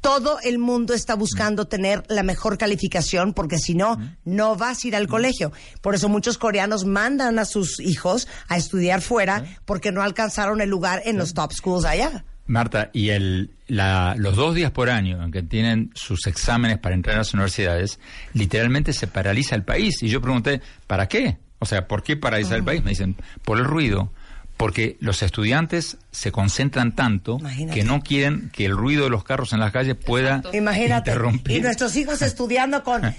todo 0.00 0.38
el 0.44 0.58
mundo 0.58 0.94
está 0.94 1.14
buscando 1.16 1.66
tener 1.66 2.04
la 2.08 2.22
mejor 2.22 2.58
calificación 2.58 3.32
porque 3.32 3.58
si 3.58 3.74
no, 3.74 3.98
no 4.24 4.54
vas 4.54 4.84
a 4.84 4.88
ir 4.88 4.94
al 4.96 5.08
colegio. 5.08 5.50
Por 5.80 5.94
eso 5.96 6.08
muchos 6.08 6.38
coreanos 6.38 6.84
mandan 6.84 7.38
a 7.40 7.44
sus 7.44 7.80
hijos 7.80 8.28
a 8.48 8.56
estudiar 8.56 9.00
fuera 9.02 9.44
porque 9.64 9.90
no 9.90 10.02
alcanzaron 10.02 10.60
el 10.60 10.68
lugar 10.68 11.02
en 11.06 11.18
los 11.18 11.34
top 11.34 11.52
schools 11.52 11.84
allá. 11.84 12.24
Marta, 12.48 12.90
y 12.92 13.08
el, 13.08 13.50
la- 13.66 14.14
los 14.16 14.36
dos 14.36 14.54
días 14.54 14.70
por 14.70 14.88
año 14.90 15.20
en 15.24 15.32
que 15.32 15.42
tienen 15.42 15.90
sus 15.96 16.28
exámenes 16.28 16.78
para 16.78 16.94
entrar 16.94 17.16
a 17.16 17.18
las 17.18 17.34
universidades, 17.34 17.98
literalmente 18.34 18.92
se 18.92 19.08
paraliza 19.08 19.56
el 19.56 19.64
país. 19.64 20.00
Y 20.04 20.08
yo 20.08 20.20
pregunté, 20.20 20.60
¿para 20.86 21.08
qué? 21.08 21.38
O 21.58 21.66
sea, 21.66 21.88
¿por 21.88 22.02
qué 22.02 22.16
paralizar 22.16 22.56
el 22.58 22.64
país? 22.64 22.82
Me 22.84 22.90
dicen, 22.90 23.16
por 23.44 23.58
el 23.58 23.64
ruido. 23.64 24.12
Porque 24.56 24.96
los 25.00 25.22
estudiantes 25.22 25.98
se 26.12 26.32
concentran 26.32 26.94
tanto 26.94 27.36
Imagínate. 27.38 27.78
que 27.78 27.84
no 27.84 28.00
quieren 28.00 28.50
que 28.54 28.64
el 28.64 28.72
ruido 28.74 29.04
de 29.04 29.10
los 29.10 29.22
carros 29.22 29.52
en 29.52 29.60
las 29.60 29.70
calles 29.70 29.96
pueda 29.96 30.40
Imagínate. 30.54 31.10
interrumpir. 31.10 31.58
Y 31.58 31.60
nuestros 31.60 31.94
hijos 31.96 32.22
estudiando 32.22 32.82
con, 32.82 33.04
a 33.04 33.08
ver 33.10 33.18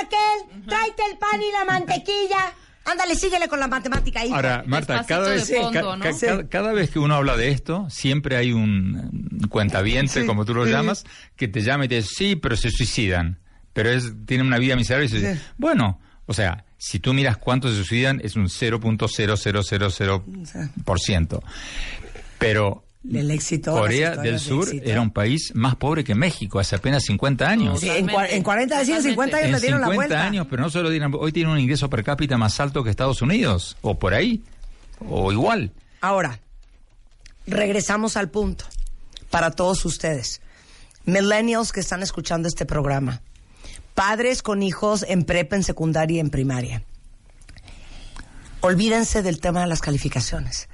Raquel, 0.00 0.64
tráete 0.66 1.02
el 1.12 1.18
pan 1.18 1.42
y 1.42 1.52
la 1.52 1.64
mantequilla. 1.66 2.52
Ándale, 2.86 3.14
síguele 3.14 3.46
con 3.48 3.60
la 3.60 3.66
matemática, 3.68 4.24
hijo. 4.24 4.34
Ahora, 4.36 4.62
Marta, 4.66 5.04
cada 5.06 5.28
vez, 5.28 5.50
fondo, 5.54 5.70
ca- 5.90 5.96
¿no? 5.96 6.02
ca- 6.02 6.12
Sí. 6.14 6.26
cada, 6.26 6.48
cada 6.48 6.72
vez 6.72 6.88
que 6.90 6.98
uno 6.98 7.14
habla 7.14 7.36
de 7.36 7.50
esto, 7.50 7.86
siempre 7.90 8.36
hay 8.36 8.52
un 8.52 9.46
cuentaviente, 9.50 10.20
Sí. 10.22 10.26
como 10.26 10.44
tú 10.46 10.54
lo 10.54 10.64
Sí. 10.64 10.70
llamas, 10.72 11.04
que 11.36 11.46
te 11.48 11.60
llama 11.60 11.84
y 11.84 11.88
te 11.88 11.96
dice, 11.96 12.08
sí, 12.14 12.36
pero 12.36 12.56
se 12.56 12.70
suicidan. 12.70 13.38
Pero 13.74 13.90
es, 13.90 14.12
tienen 14.26 14.46
una 14.46 14.58
vida 14.58 14.76
miserable 14.76 15.06
y 15.06 15.08
se. 15.10 15.34
Sí. 15.34 15.40
Bueno, 15.58 16.00
o 16.26 16.32
sea, 16.32 16.64
si 16.86 16.98
tú 17.00 17.14
miras 17.14 17.36
cuántos 17.38 17.70
se 17.72 17.78
suicidan, 17.84 18.20
es 18.22 18.36
un 18.36 18.48
0.0000%. 18.48 21.42
Pero 22.38 22.84
El 23.10 23.30
éxito, 23.30 23.72
Corea 23.72 24.16
del 24.16 24.34
de 24.34 24.38
Sur 24.38 24.64
éxito. 24.68 24.90
era 24.90 25.00
un 25.00 25.10
país 25.10 25.52
más 25.54 25.76
pobre 25.76 26.04
que 26.04 26.14
México 26.14 26.58
hace 26.58 26.76
apenas 26.76 27.04
50 27.04 27.48
años. 27.48 27.80
Sí, 27.80 27.88
en, 27.88 28.06
cua- 28.08 28.26
en 28.30 28.42
40 28.42 28.78
decían 28.78 29.02
50 29.02 29.36
años 29.36 29.46
En 29.48 29.52
le 29.54 29.60
dieron 29.60 29.80
la 29.80 29.86
50 29.88 30.08
vuelta. 30.14 30.26
años, 30.26 30.46
pero 30.50 30.62
no 30.62 30.70
solo 30.70 30.90
dieron, 30.90 31.12
hoy 31.18 31.32
tienen 31.32 31.52
un 31.52 31.58
ingreso 31.58 31.88
per 31.90 32.04
cápita 32.04 32.36
más 32.38 32.58
alto 32.60 32.82
que 32.84 32.90
Estados 32.90 33.20
Unidos, 33.22 33.76
o 33.82 33.98
por 33.98 34.14
ahí, 34.14 34.42
o 35.00 35.32
igual. 35.32 35.72
Ahora, 36.00 36.38
regresamos 37.46 38.16
al 38.16 38.30
punto 38.30 38.64
para 39.30 39.50
todos 39.50 39.84
ustedes. 39.84 40.40
Millennials 41.06 41.72
que 41.72 41.80
están 41.80 42.02
escuchando 42.02 42.48
este 42.48 42.64
programa. 42.66 43.20
Padres 43.94 44.42
con 44.42 44.62
hijos 44.62 45.04
en 45.08 45.24
prepa, 45.24 45.56
en 45.56 45.62
secundaria 45.62 46.16
y 46.16 46.20
en 46.20 46.30
primaria. 46.30 46.82
Olvídense 48.60 49.22
del 49.22 49.40
tema 49.40 49.60
de 49.60 49.66
las 49.66 49.80
calificaciones. 49.80 50.68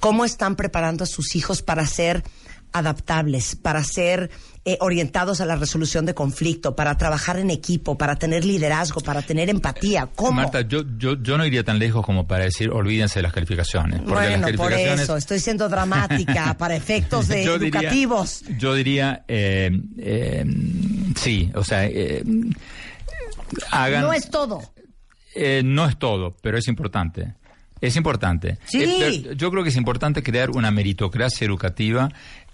¿Cómo 0.00 0.24
están 0.24 0.56
preparando 0.56 1.04
a 1.04 1.06
sus 1.06 1.36
hijos 1.36 1.62
para 1.62 1.86
ser 1.86 2.24
adaptables, 2.72 3.56
para 3.56 3.84
ser 3.84 4.30
eh, 4.72 4.78
orientados 4.80 5.40
a 5.40 5.46
la 5.46 5.56
resolución 5.56 6.06
de 6.06 6.14
conflicto, 6.14 6.74
para 6.76 6.96
trabajar 6.96 7.38
en 7.38 7.50
equipo, 7.50 7.96
para 7.98 8.16
tener 8.16 8.44
liderazgo, 8.44 9.00
para 9.00 9.22
tener 9.22 9.48
empatía? 9.50 10.08
¿Cómo? 10.14 10.32
Marta, 10.32 10.60
yo, 10.62 10.82
yo, 10.98 11.20
yo 11.22 11.36
no 11.38 11.44
iría 11.46 11.64
tan 11.64 11.78
lejos 11.78 12.04
como 12.04 12.26
para 12.26 12.44
decir 12.44 12.70
olvídense 12.70 13.18
de 13.18 13.22
las 13.24 13.32
calificaciones. 13.32 14.00
Porque 14.00 14.28
bueno, 14.28 14.48
las 14.48 14.56
por 14.56 14.72
eso, 14.72 15.16
estoy 15.16 15.40
siendo 15.40 15.68
dramática 15.68 16.54
para 16.58 16.76
efectos 16.76 17.28
de 17.28 17.44
yo 17.44 17.58
diría- 17.58 17.80
educativos. 17.80 18.42
yo 18.58 18.74
diría, 18.74 19.24
eh, 19.28 19.70
eh, 19.98 20.44
sí, 21.16 21.50
o 21.54 21.64
sea, 21.64 21.86
eh, 21.86 22.22
hagan... 23.70 24.02
No 24.02 24.12
es 24.12 24.30
todo. 24.30 24.60
Eh, 25.34 25.62
no 25.64 25.86
es 25.86 25.98
todo, 25.98 26.36
pero 26.42 26.58
es 26.58 26.68
importante. 26.68 27.34
Es 27.80 27.96
importante. 27.96 28.58
Sí. 28.66 28.82
Eh, 28.82 29.34
yo 29.36 29.50
creo 29.50 29.62
que 29.62 29.70
es 29.70 29.76
importante 29.76 30.22
crear 30.22 30.50
una 30.50 30.70
meritocracia 30.70 31.46
educativa. 31.46 32.10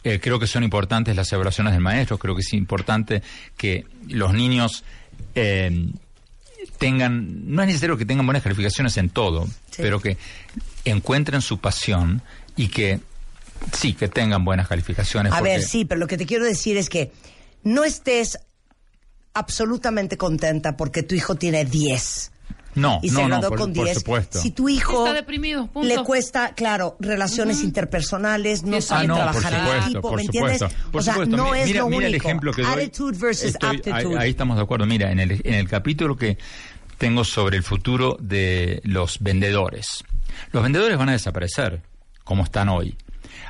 Eh, 0.09 0.21
creo 0.21 0.38
que 0.38 0.47
son 0.47 0.62
importantes 0.62 1.16
las 1.16 1.33
evaluaciones 1.33 1.73
del 1.73 1.83
maestro. 1.83 2.16
Creo 2.16 2.37
que 2.37 2.42
es 2.42 2.53
importante 2.53 3.23
que 3.57 3.87
los 4.07 4.33
niños 4.33 4.85
eh, 5.35 5.88
tengan. 6.79 7.53
No 7.53 7.62
es 7.62 7.66
necesario 7.66 7.97
que 7.97 8.05
tengan 8.07 8.25
buenas 8.25 8.45
calificaciones 8.45 8.97
en 8.99 9.09
todo, 9.11 9.47
Sí. 9.47 9.79
pero 9.83 9.99
que 10.01 10.16
encuentren 10.85 11.42
su 11.42 11.59
pasión 11.59 12.23
y 12.57 12.69
que 12.69 13.01
sí, 13.73 13.95
que 13.95 14.07
tengan 14.07 14.45
buenas 14.45 14.69
calificaciones. 14.69 15.33
A 15.33 15.38
porque- 15.38 15.51
ver, 15.55 15.62
sí, 15.64 15.85
pero 15.85 15.99
lo 15.99 16.07
que 16.07 16.16
te 16.16 16.25
quiero 16.25 16.45
decir 16.45 16.77
es 16.77 16.88
que 16.88 17.11
no 17.64 17.83
estés 17.83 18.38
absolutamente 19.35 20.16
contenta 20.16 20.77
porque 20.77 21.03
tu 21.03 21.16
hijo 21.16 21.35
tiene 21.35 21.64
10 21.64 22.31
No, 22.77 23.01
y 23.03 23.09
se 23.09 23.15
no, 23.15 23.29
no, 23.29 23.41
con 23.49 23.73
por 23.73 23.85
10. 23.87 23.99
supuesto. 23.99 24.39
Si 24.39 24.51
tu 24.53 24.69
hijo 24.69 25.05
Está 25.07 25.15
deprimido, 25.15 25.67
punto. 25.67 25.89
le 25.89 25.97
cuesta, 26.05 26.55
claro, 26.55 26.97
relaciones 27.01 27.62
interpersonales, 27.65 28.62
no 28.62 28.77
Ah, 28.77 28.81
sabe 28.83 29.07
no, 29.09 29.15
trabajar 29.17 29.53
en 29.55 29.61
supuesto, 29.61 29.87
equipo, 29.89 30.12
¿me 30.15 30.23
entiendes? 30.23 30.62
por 30.93 31.01
o 31.01 31.03
sea, 31.05 31.15
supuesto. 31.15 31.37
no 31.37 31.51
Mi- 31.53 31.59
es 31.59 31.67
mira, 31.67 31.81
lo 31.81 31.89
mira 31.89 32.07
el 32.07 32.12
único. 32.12 32.27
ejemplo 32.29 32.53
que 32.53 32.62
doy. 32.62 32.73
Attitude 32.73 33.19
versus 33.19 33.45
Estoy- 33.55 33.69
ahí, 33.71 33.77
aptitude. 33.93 34.19
ahí 34.19 34.31
estamos 34.31 34.57
de 34.57 34.62
acuerdo. 34.62 34.87
Mira, 34.87 35.11
en 35.11 35.21
el, 35.21 35.33
en 35.43 35.55
el 35.55 35.69
capítulo 35.69 36.17
que 36.17 36.39
tengo 36.99 37.25
sobre 37.25 37.57
el 37.57 37.62
futuro 37.62 38.17
de 38.21 38.81
los 38.85 39.19
vendedores. 39.21 40.05
Los 40.53 40.62
vendedores 40.62 40.97
van 40.99 41.09
a 41.09 41.12
desaparecer, 41.12 41.81
como 42.25 42.45
están 42.45 42.69
hoy. 42.69 42.95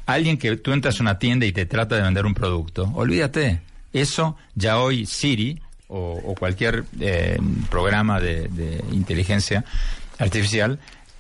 Alguien 0.07 0.39
que 0.39 0.57
tú 0.57 0.73
entras 0.73 1.01
a 1.01 1.03
una 1.03 1.19
tienda 1.19 1.47
y 1.47 1.53
te 1.53 1.67
trata 1.67 1.97
de 1.97 2.03
vender 2.03 2.27
un 2.27 2.35
producto, 2.35 2.91
olvídate. 2.95 3.61
Eso 3.93 4.37
ya 4.55 4.79
hoy 4.79 5.07
Siri 5.07 5.61
o, 5.88 6.20
o 6.25 6.35
cualquier 6.35 6.85
eh, 7.01 7.38
programa 7.70 8.20
de, 8.20 8.49
de 8.49 8.83
inteligencia 8.92 9.64
artificial 10.18 10.79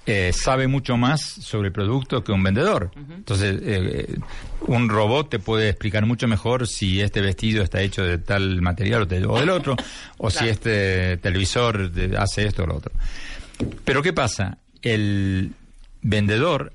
eh, 0.08 0.32
sabe 0.32 0.68
mucho 0.68 0.96
más 0.96 1.20
sobre 1.20 1.68
el 1.68 1.72
producto 1.72 2.22
que 2.22 2.30
un 2.30 2.42
vendedor. 2.42 2.92
Entonces, 3.10 3.58
eh, 3.62 4.16
un 4.60 4.88
robot 4.88 5.30
te 5.30 5.38
puede 5.40 5.68
explicar 5.68 6.06
mucho 6.06 6.28
mejor 6.28 6.68
si 6.68 7.00
este 7.00 7.20
vestido 7.20 7.62
está 7.64 7.80
hecho 7.82 8.04
de 8.04 8.18
tal 8.18 8.62
material 8.62 9.02
o, 9.02 9.06
de- 9.06 9.26
o 9.26 9.38
del 9.40 9.50
otro, 9.50 9.74
o 10.18 10.30
si 10.30 10.48
este 10.48 11.16
televisor 11.16 11.90
de- 11.90 12.16
hace 12.16 12.46
esto 12.46 12.62
o 12.62 12.66
lo 12.66 12.76
otro. 12.76 12.92
Pero 13.84 14.00
¿qué 14.02 14.12
pasa? 14.12 14.58
El 14.80 15.52
vendedor 16.02 16.72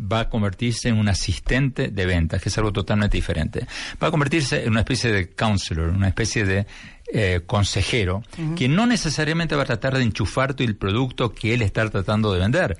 va 0.00 0.20
a 0.20 0.28
convertirse 0.28 0.88
en 0.88 0.98
un 0.98 1.08
asistente 1.08 1.88
de 1.88 2.06
ventas, 2.06 2.42
que 2.42 2.48
es 2.50 2.58
algo 2.58 2.72
totalmente 2.72 3.16
diferente. 3.16 3.66
Va 4.02 4.08
a 4.08 4.10
convertirse 4.10 4.62
en 4.64 4.70
una 4.70 4.80
especie 4.80 5.10
de 5.12 5.30
counselor, 5.30 5.88
una 5.90 6.08
especie 6.08 6.44
de 6.44 6.66
eh, 7.12 7.40
consejero, 7.46 8.22
que 8.56 8.68
no 8.68 8.86
necesariamente 8.86 9.56
va 9.56 9.62
a 9.62 9.66
tratar 9.66 9.96
de 9.96 10.02
enchufarte 10.02 10.64
el 10.64 10.76
producto 10.76 11.32
que 11.32 11.54
él 11.54 11.62
está 11.62 11.88
tratando 11.88 12.32
de 12.32 12.40
vender. 12.40 12.78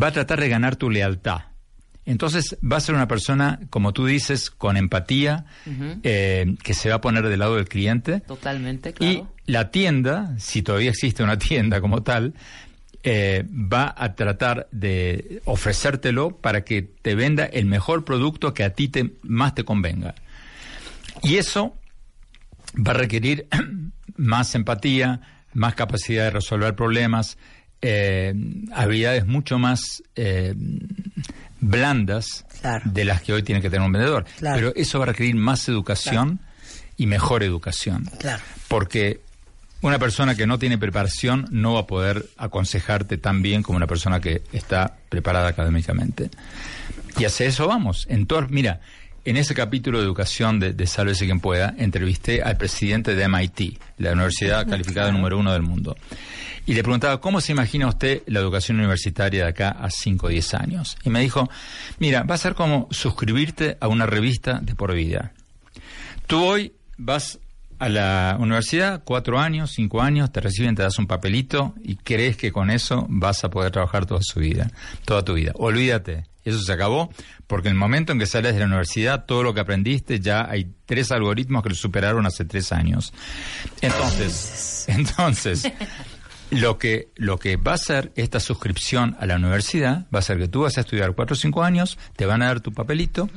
Va 0.00 0.08
a 0.08 0.12
tratar 0.12 0.40
de 0.40 0.48
ganar 0.48 0.76
tu 0.76 0.90
lealtad. 0.90 1.42
Entonces 2.04 2.56
va 2.62 2.78
a 2.78 2.80
ser 2.80 2.94
una 2.94 3.06
persona, 3.06 3.60
como 3.68 3.92
tú 3.92 4.06
dices, 4.06 4.50
con 4.50 4.76
empatía, 4.78 5.44
eh, 6.02 6.54
que 6.62 6.72
se 6.72 6.88
va 6.88 6.96
a 6.96 7.00
poner 7.02 7.28
del 7.28 7.38
lado 7.38 7.56
del 7.56 7.68
cliente. 7.68 8.20
Totalmente, 8.20 8.90
Y 8.90 8.92
claro. 8.92 9.32
la 9.44 9.70
tienda, 9.70 10.34
si 10.38 10.62
todavía 10.62 10.90
existe 10.90 11.22
una 11.22 11.36
tienda 11.38 11.82
como 11.82 12.02
tal, 12.02 12.32
eh, 13.02 13.44
va 13.50 13.94
a 13.96 14.14
tratar 14.14 14.68
de 14.72 15.40
ofrecértelo 15.44 16.36
para 16.36 16.64
que 16.64 16.82
te 16.82 17.14
venda 17.14 17.44
el 17.44 17.66
mejor 17.66 18.04
producto 18.04 18.52
que 18.54 18.64
a 18.64 18.74
ti 18.74 18.88
te, 18.88 19.12
más 19.22 19.54
te 19.54 19.64
convenga. 19.64 20.14
Y 21.22 21.36
eso 21.36 21.77
va 22.74 22.90
a 22.92 22.94
requerir 22.94 23.46
más 24.16 24.54
empatía, 24.54 25.20
más 25.54 25.74
capacidad 25.74 26.24
de 26.24 26.30
resolver 26.30 26.74
problemas, 26.74 27.38
eh, 27.80 28.34
habilidades 28.74 29.26
mucho 29.26 29.58
más 29.58 30.02
eh, 30.16 30.54
blandas 31.60 32.44
Claro. 32.60 32.90
de 32.90 33.04
las 33.04 33.22
que 33.22 33.32
hoy 33.32 33.42
tiene 33.44 33.60
que 33.60 33.70
tener 33.70 33.86
un 33.86 33.92
vendedor. 33.92 34.24
Claro. 34.38 34.56
Pero 34.56 34.72
eso 34.74 34.98
va 34.98 35.04
a 35.04 35.08
requerir 35.08 35.36
más 35.36 35.68
educación 35.68 36.40
y 36.96 37.06
mejor 37.06 37.44
educación. 37.44 38.10
Porque 38.66 39.20
una 39.80 39.98
persona 40.00 40.34
que 40.34 40.46
no 40.46 40.58
tiene 40.58 40.76
preparación 40.76 41.46
no 41.52 41.74
va 41.74 41.80
a 41.80 41.86
poder 41.86 42.26
aconsejarte 42.36 43.16
tan 43.16 43.42
bien 43.42 43.62
como 43.62 43.76
una 43.76 43.86
persona 43.86 44.20
que 44.20 44.42
está 44.52 44.96
preparada 45.08 45.46
académicamente. 45.48 46.30
Y 47.16 47.24
hacia 47.24 47.46
eso 47.46 47.68
vamos. 47.68 48.06
En 48.10 48.26
mira, 48.50 48.80
en 49.28 49.36
ese 49.36 49.54
capítulo 49.54 49.98
de 49.98 50.04
educación 50.04 50.58
de, 50.58 50.72
de 50.72 50.86
Sálvese 50.86 51.26
quien 51.26 51.40
pueda, 51.40 51.74
entrevisté 51.76 52.42
al 52.42 52.56
presidente 52.56 53.14
de 53.14 53.28
MIT, 53.28 53.78
la 53.98 54.12
universidad 54.12 54.66
calificada 54.66 55.12
número 55.12 55.38
uno 55.38 55.52
del 55.52 55.60
mundo. 55.60 55.96
Y 56.64 56.72
le 56.72 56.82
preguntaba, 56.82 57.20
¿cómo 57.20 57.42
se 57.42 57.52
imagina 57.52 57.88
usted 57.88 58.22
la 58.26 58.40
educación 58.40 58.78
universitaria 58.78 59.44
de 59.44 59.50
acá 59.50 59.70
a 59.70 59.90
5 59.90 60.26
o 60.26 60.30
10 60.30 60.54
años? 60.54 60.96
Y 61.04 61.10
me 61.10 61.20
dijo, 61.20 61.48
mira, 61.98 62.22
va 62.22 62.36
a 62.36 62.38
ser 62.38 62.54
como 62.54 62.88
suscribirte 62.90 63.76
a 63.80 63.88
una 63.88 64.06
revista 64.06 64.60
de 64.60 64.74
por 64.74 64.94
vida. 64.94 65.32
Tú 66.26 66.42
hoy 66.42 66.72
vas 66.96 67.38
a 67.78 67.88
la 67.88 68.36
universidad, 68.40 69.02
cuatro 69.04 69.38
años, 69.38 69.72
cinco 69.74 70.00
años, 70.00 70.32
te 70.32 70.40
reciben, 70.40 70.74
te 70.74 70.82
das 70.82 70.98
un 70.98 71.06
papelito 71.06 71.74
y 71.84 71.96
crees 71.96 72.36
que 72.36 72.50
con 72.50 72.70
eso 72.70 73.06
vas 73.08 73.44
a 73.44 73.50
poder 73.50 73.72
trabajar 73.72 74.06
toda 74.06 74.20
su 74.22 74.40
vida, 74.40 74.70
toda 75.04 75.22
tu 75.22 75.34
vida. 75.34 75.52
Olvídate, 75.54 76.24
eso 76.48 76.60
se 76.62 76.72
acabó, 76.72 77.10
porque 77.46 77.68
en 77.68 77.72
el 77.72 77.78
momento 77.78 78.12
en 78.12 78.18
que 78.18 78.26
sales 78.26 78.54
de 78.54 78.60
la 78.60 78.66
universidad, 78.66 79.24
todo 79.26 79.42
lo 79.42 79.54
que 79.54 79.60
aprendiste, 79.60 80.20
ya 80.20 80.48
hay 80.48 80.70
tres 80.86 81.10
algoritmos 81.12 81.62
que 81.62 81.70
lo 81.70 81.74
superaron 81.74 82.26
hace 82.26 82.44
tres 82.44 82.72
años. 82.72 83.12
Entonces, 83.80 84.84
entonces, 84.88 85.70
lo 86.50 86.78
que, 86.78 87.08
lo 87.16 87.38
que 87.38 87.56
va 87.56 87.72
a 87.72 87.74
hacer 87.74 88.12
esta 88.16 88.40
suscripción 88.40 89.16
a 89.20 89.26
la 89.26 89.36
universidad 89.36 90.06
va 90.14 90.20
a 90.20 90.22
ser 90.22 90.38
que 90.38 90.48
tú 90.48 90.62
vas 90.62 90.78
a 90.78 90.80
estudiar 90.80 91.14
cuatro 91.14 91.34
o 91.34 91.36
cinco 91.36 91.62
años, 91.62 91.98
te 92.16 92.26
van 92.26 92.42
a 92.42 92.46
dar 92.46 92.60
tu 92.60 92.72
papelito 92.72 93.28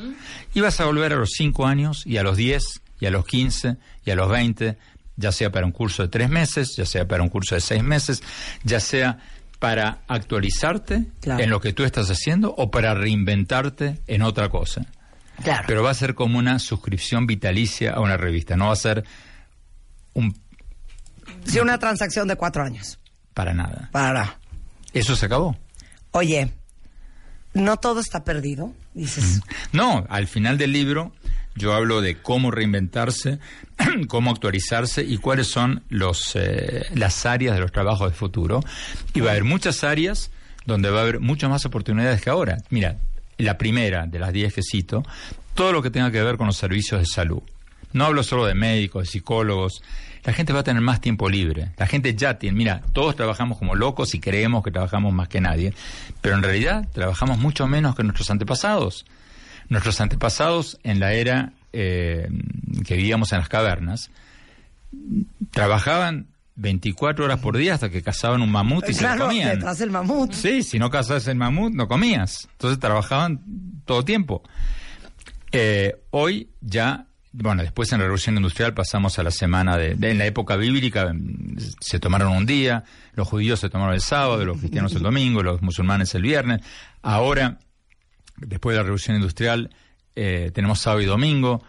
y 0.54 0.62
vas 0.62 0.80
a 0.80 0.86
volver 0.86 1.14
a 1.14 1.18
los 1.18 1.32
cinco 1.32 1.66
años 1.66 2.06
y 2.06 2.18
a 2.18 2.24
los 2.24 2.38
diez 2.38 2.82
y 3.00 3.06
a 3.06 3.12
los 3.12 3.26
quince 3.26 3.78
y 4.06 4.12
a 4.12 4.16
los 4.16 4.30
veinte, 4.30 4.78
ya 5.18 5.32
sea 5.32 5.52
para 5.52 5.66
un 5.66 5.72
curso 5.72 6.04
de 6.04 6.10
tres 6.10 6.30
meses, 6.30 6.76
ya 6.76 6.86
sea 6.86 7.08
para 7.08 7.24
un 7.24 7.30
curso 7.30 7.56
de 7.56 7.62
seis 7.62 7.84
meses, 7.84 8.22
ya 8.64 8.80
sea 8.80 9.20
para 9.62 10.00
actualizarte 10.08 11.06
Claro. 11.22 11.44
en 11.44 11.52
lo 11.52 11.62
que 11.62 11.72
tú 11.72 11.84
estás 11.84 12.10
haciendo 12.10 12.52
o 12.58 12.72
para 12.72 12.96
reinventarte 12.96 14.02
en 14.08 14.24
otra 14.24 14.50
cosa. 14.50 14.88
Claro. 15.44 15.66
Pero 15.68 15.84
va 15.84 15.92
a 15.92 15.94
ser 15.94 16.16
como 16.16 16.40
una 16.40 16.58
suscripción 16.58 17.28
vitalicia 17.28 17.92
a 17.94 18.00
una 18.00 18.18
revista, 18.18 18.58
no 18.58 18.66
va 18.68 18.74
a 18.74 18.76
ser 18.76 19.04
un 20.16 20.36
Sí, 21.46 21.60
una 21.60 21.78
transacción 21.78 22.28
de 22.28 22.36
cuatro 22.38 22.64
años. 22.64 22.98
para 23.36 23.54
nada. 23.54 23.90
Para. 23.92 24.40
Eso 24.94 25.16
se 25.16 25.28
acabó. 25.28 25.56
Oye, 26.10 26.52
no 27.54 27.78
todo 27.78 28.00
está 28.00 28.24
perdido, 28.24 28.74
dices. 28.96 29.42
No, 29.74 30.08
al 30.10 30.28
final 30.28 30.58
del 30.58 30.72
libro 30.74 31.14
yo 31.56 31.74
hablo 31.74 32.02
de 32.02 32.18
cómo 32.18 32.52
reinventarse, 32.52 33.40
cómo 34.08 34.32
actualizarse 34.32 35.04
y 35.04 35.18
cuáles 35.18 35.48
son 35.48 35.84
los, 35.90 36.36
eh, 36.36 36.86
las 36.96 37.26
áreas 37.26 37.56
de 37.56 37.62
los 37.62 37.72
trabajos 37.72 38.10
del 38.10 38.18
futuro. 38.18 38.62
Y 39.14 39.20
va 39.20 39.30
a 39.30 39.32
haber 39.32 39.44
muchas 39.44 39.84
áreas 39.84 40.32
donde 40.66 40.90
va 40.90 41.00
a 41.00 41.04
haber 41.04 41.20
muchas 41.20 41.50
más 41.50 41.66
oportunidades 41.66 42.22
que 42.22 42.30
ahora. 42.30 42.58
Mira, 42.70 42.98
la 43.38 43.58
primera 43.58 44.06
de 44.08 44.20
las 44.20 44.32
diez 44.32 44.54
que 44.54 44.62
cito, 44.64 45.04
todo 45.56 45.74
lo 45.74 45.82
que 45.82 45.90
tenga 45.90 46.12
que 46.12 46.22
ver 46.22 46.38
con 46.38 46.48
los 46.48 46.58
servicios 46.58 47.02
de 47.02 47.06
salud. 47.06 47.42
No 47.94 48.06
hablo 48.06 48.24
solo 48.24 48.46
de 48.46 48.54
médicos, 48.54 49.04
de 49.04 49.12
psicólogos. 49.12 49.82
La 50.24 50.34
gente 50.34 50.54
va 50.54 50.60
a 50.60 50.64
tener 50.64 50.82
más 50.82 51.02
tiempo 51.02 51.30
libre. 51.30 51.72
La 51.78 51.88
gente 51.88 52.16
ya 52.16 52.38
tiene, 52.38 52.58
mira, 52.58 52.82
todos 52.94 53.16
trabajamos 53.16 53.58
como 53.58 53.76
locos 53.76 54.14
y 54.14 54.20
creemos 54.20 54.64
que 54.64 54.72
trabajamos 54.72 55.14
más 55.14 55.28
que 55.28 55.42
nadie, 55.42 55.74
pero 56.22 56.36
en 56.36 56.44
realidad 56.44 56.88
trabajamos 56.94 57.40
mucho 57.40 57.68
menos 57.68 57.96
que 57.96 58.04
nuestros 58.04 58.30
antepasados. 58.30 59.06
Nuestros 59.72 60.00
antepasados 60.02 60.78
en 60.84 61.00
la 61.00 61.14
era 61.14 61.54
eh, 61.74 62.28
que 62.86 62.96
vivíamos 62.98 63.32
en 63.32 63.40
las 63.40 63.48
cavernas 63.50 64.12
trabajaban 65.52 66.28
24 66.56 67.26
horas 67.26 67.40
por 67.40 67.58
día 67.58 67.74
hasta 67.76 67.90
que 67.90 68.02
cazaban 68.04 68.42
un 68.42 68.52
mamut 68.52 68.88
y 68.90 68.94
se 68.94 69.02
lo 69.02 69.08
claro, 69.08 69.26
comían. 69.28 69.50
detrás 69.50 69.80
del 69.80 69.90
mamut. 69.90 70.34
Sí, 70.34 70.64
si 70.64 70.78
no 70.78 70.90
cazabas 70.90 71.28
el 71.28 71.38
mamut, 71.38 71.74
no 71.74 71.88
comías. 71.88 72.48
Entonces 72.52 72.80
trabajaban 72.80 73.40
todo 73.86 74.04
tiempo. 74.04 74.44
Eh, 75.54 75.96
hoy 76.12 76.50
ya, 76.62 77.08
bueno, 77.32 77.62
después 77.64 77.92
en 77.94 78.00
la 78.00 78.04
Revolución 78.06 78.36
Industrial 78.36 78.74
pasamos 78.74 79.18
a 79.20 79.24
la 79.24 79.32
semana 79.32 79.78
de, 79.78 79.96
de- 79.96 80.12
en 80.12 80.18
la 80.18 80.26
época 80.26 80.56
bíblica 80.58 81.12
mm, 81.14 81.56
se 81.80 82.00
tomaron 82.00 82.36
un 82.36 82.46
día, 82.46 82.84
los 83.14 83.28
judíos 83.28 83.60
se 83.62 83.70
tomaron 83.70 83.94
el 83.96 84.02
sábado, 84.02 84.44
los 84.46 84.58
cristianos 84.60 84.94
el 84.96 85.02
domingo, 85.02 85.42
los 85.42 85.62
musulmanes 85.62 86.14
el 86.16 86.22
viernes. 86.24 86.62
Ahora, 87.02 87.58
después 88.46 88.74
de 88.74 88.78
la 88.78 88.84
Revolución 88.84 89.16
Industrial, 89.16 89.70
eh, 90.16 90.52
tenemos 90.54 90.80
sábado 90.80 91.02
y 91.02 91.06
domingo. 91.06 91.64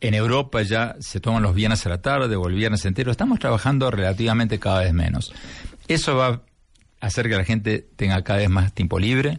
En 0.00 0.14
Europa 0.14 0.62
ya 0.62 0.96
se 1.00 1.20
toman 1.20 1.42
los 1.42 1.54
viernes 1.54 1.86
a 1.86 1.88
la 1.88 2.02
tarde 2.02 2.36
o 2.36 2.48
el 2.48 2.54
viernes 2.54 2.84
entero. 2.84 3.10
Estamos 3.10 3.38
trabajando 3.38 3.90
relativamente 3.90 4.58
cada 4.58 4.80
vez 4.80 4.92
menos. 4.92 5.32
Eso 5.88 6.16
va 6.16 6.26
a 6.28 6.40
hacer 7.00 7.28
que 7.28 7.36
la 7.36 7.44
gente 7.44 7.86
tenga 7.96 8.22
cada 8.22 8.40
vez 8.40 8.50
más 8.50 8.72
tiempo 8.72 8.98
libre. 8.98 9.38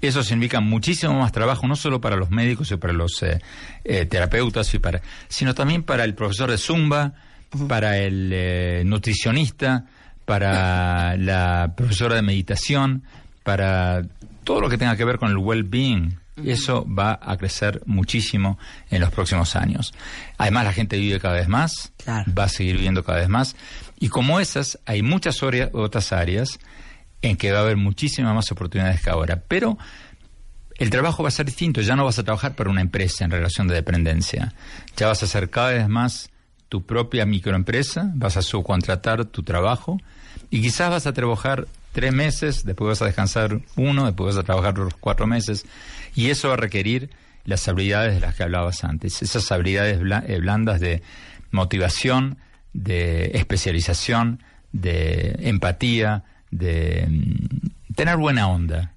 Eso 0.00 0.22
significa 0.22 0.60
muchísimo 0.60 1.18
más 1.18 1.32
trabajo, 1.32 1.66
no 1.66 1.76
solo 1.76 2.00
para 2.00 2.16
los 2.16 2.30
médicos 2.30 2.70
y 2.70 2.76
para 2.76 2.92
los 2.92 3.22
eh, 3.22 3.40
eh, 3.84 4.04
terapeutas, 4.04 4.72
y 4.74 4.78
para, 4.78 5.00
sino 5.28 5.54
también 5.54 5.82
para 5.82 6.04
el 6.04 6.14
profesor 6.14 6.50
de 6.50 6.58
Zumba, 6.58 7.14
para 7.68 7.96
el 7.98 8.82
nutricionista, 8.84 9.86
para 10.26 11.16
la 11.16 11.72
profesora 11.76 12.16
de 12.16 12.22
meditación, 12.22 13.04
para 13.44 14.02
todo 14.42 14.60
lo 14.60 14.68
que 14.68 14.76
tenga 14.76 14.96
que 14.96 15.04
ver 15.04 15.18
con 15.18 15.30
el 15.30 15.38
well-being. 15.38 16.18
Eso 16.44 16.84
va 16.92 17.20
a 17.22 17.36
crecer 17.36 17.80
muchísimo 17.86 18.58
en 18.90 19.00
los 19.00 19.10
próximos 19.12 19.54
años. 19.54 19.94
Además, 20.36 20.64
la 20.64 20.72
gente 20.72 20.98
vive 20.98 21.20
cada 21.20 21.34
vez 21.34 21.46
más, 21.46 21.92
Claro. 22.02 22.32
va 22.36 22.44
a 22.44 22.48
seguir 22.48 22.74
viviendo 22.74 23.04
cada 23.04 23.20
vez 23.20 23.28
más. 23.28 23.54
Y 24.00 24.08
como 24.08 24.40
esas, 24.40 24.80
hay 24.84 25.02
muchas 25.02 25.40
otras 25.44 26.12
áreas 26.12 26.58
en 27.22 27.36
que 27.36 27.52
va 27.52 27.58
a 27.58 27.62
haber 27.62 27.76
muchísimas 27.76 28.34
más 28.34 28.50
oportunidades 28.50 29.00
que 29.00 29.10
ahora. 29.10 29.44
Pero 29.46 29.78
el 30.76 30.90
trabajo 30.90 31.22
va 31.22 31.28
a 31.28 31.32
ser 31.32 31.46
distinto, 31.46 31.80
ya 31.82 31.94
no 31.94 32.04
vas 32.04 32.18
a 32.18 32.24
trabajar 32.24 32.56
para 32.56 32.68
una 32.68 32.80
empresa 32.80 33.24
en 33.24 33.30
relación 33.30 33.68
de 33.68 33.74
dependencia, 33.76 34.52
ya 34.96 35.06
vas 35.06 35.22
a 35.22 35.26
ser 35.28 35.48
cada 35.50 35.70
vez 35.70 35.88
más 35.88 36.30
tu 36.68 36.84
propia 36.84 37.24
microempresa, 37.26 38.10
vas 38.14 38.36
a 38.36 38.42
subcontratar 38.42 39.24
tu 39.26 39.44
trabajo 39.44 40.00
y 40.50 40.60
quizás 40.60 40.90
vas 40.90 41.06
a 41.06 41.12
trabajar 41.12 41.68
tres 41.94 42.12
meses, 42.12 42.64
después 42.66 42.88
vas 42.90 43.00
a 43.02 43.06
descansar 43.06 43.60
uno, 43.76 44.04
después 44.04 44.34
vas 44.34 44.42
a 44.42 44.46
trabajar 44.46 44.76
los 44.76 44.92
cuatro 45.00 45.26
meses 45.26 45.64
y 46.14 46.28
eso 46.28 46.48
va 46.48 46.54
a 46.54 46.58
requerir 46.58 47.08
las 47.46 47.66
habilidades 47.68 48.14
de 48.14 48.20
las 48.20 48.34
que 48.34 48.42
hablabas 48.42 48.84
antes, 48.84 49.22
esas 49.22 49.50
habilidades 49.50 49.98
bla- 50.00 50.24
eh, 50.28 50.38
blandas 50.40 50.80
de 50.80 51.02
motivación, 51.50 52.36
de 52.74 53.30
especialización, 53.34 54.42
de 54.72 55.36
empatía, 55.40 56.24
de 56.50 57.06
mm, 57.08 57.94
tener 57.94 58.16
buena 58.16 58.48
onda. 58.48 58.90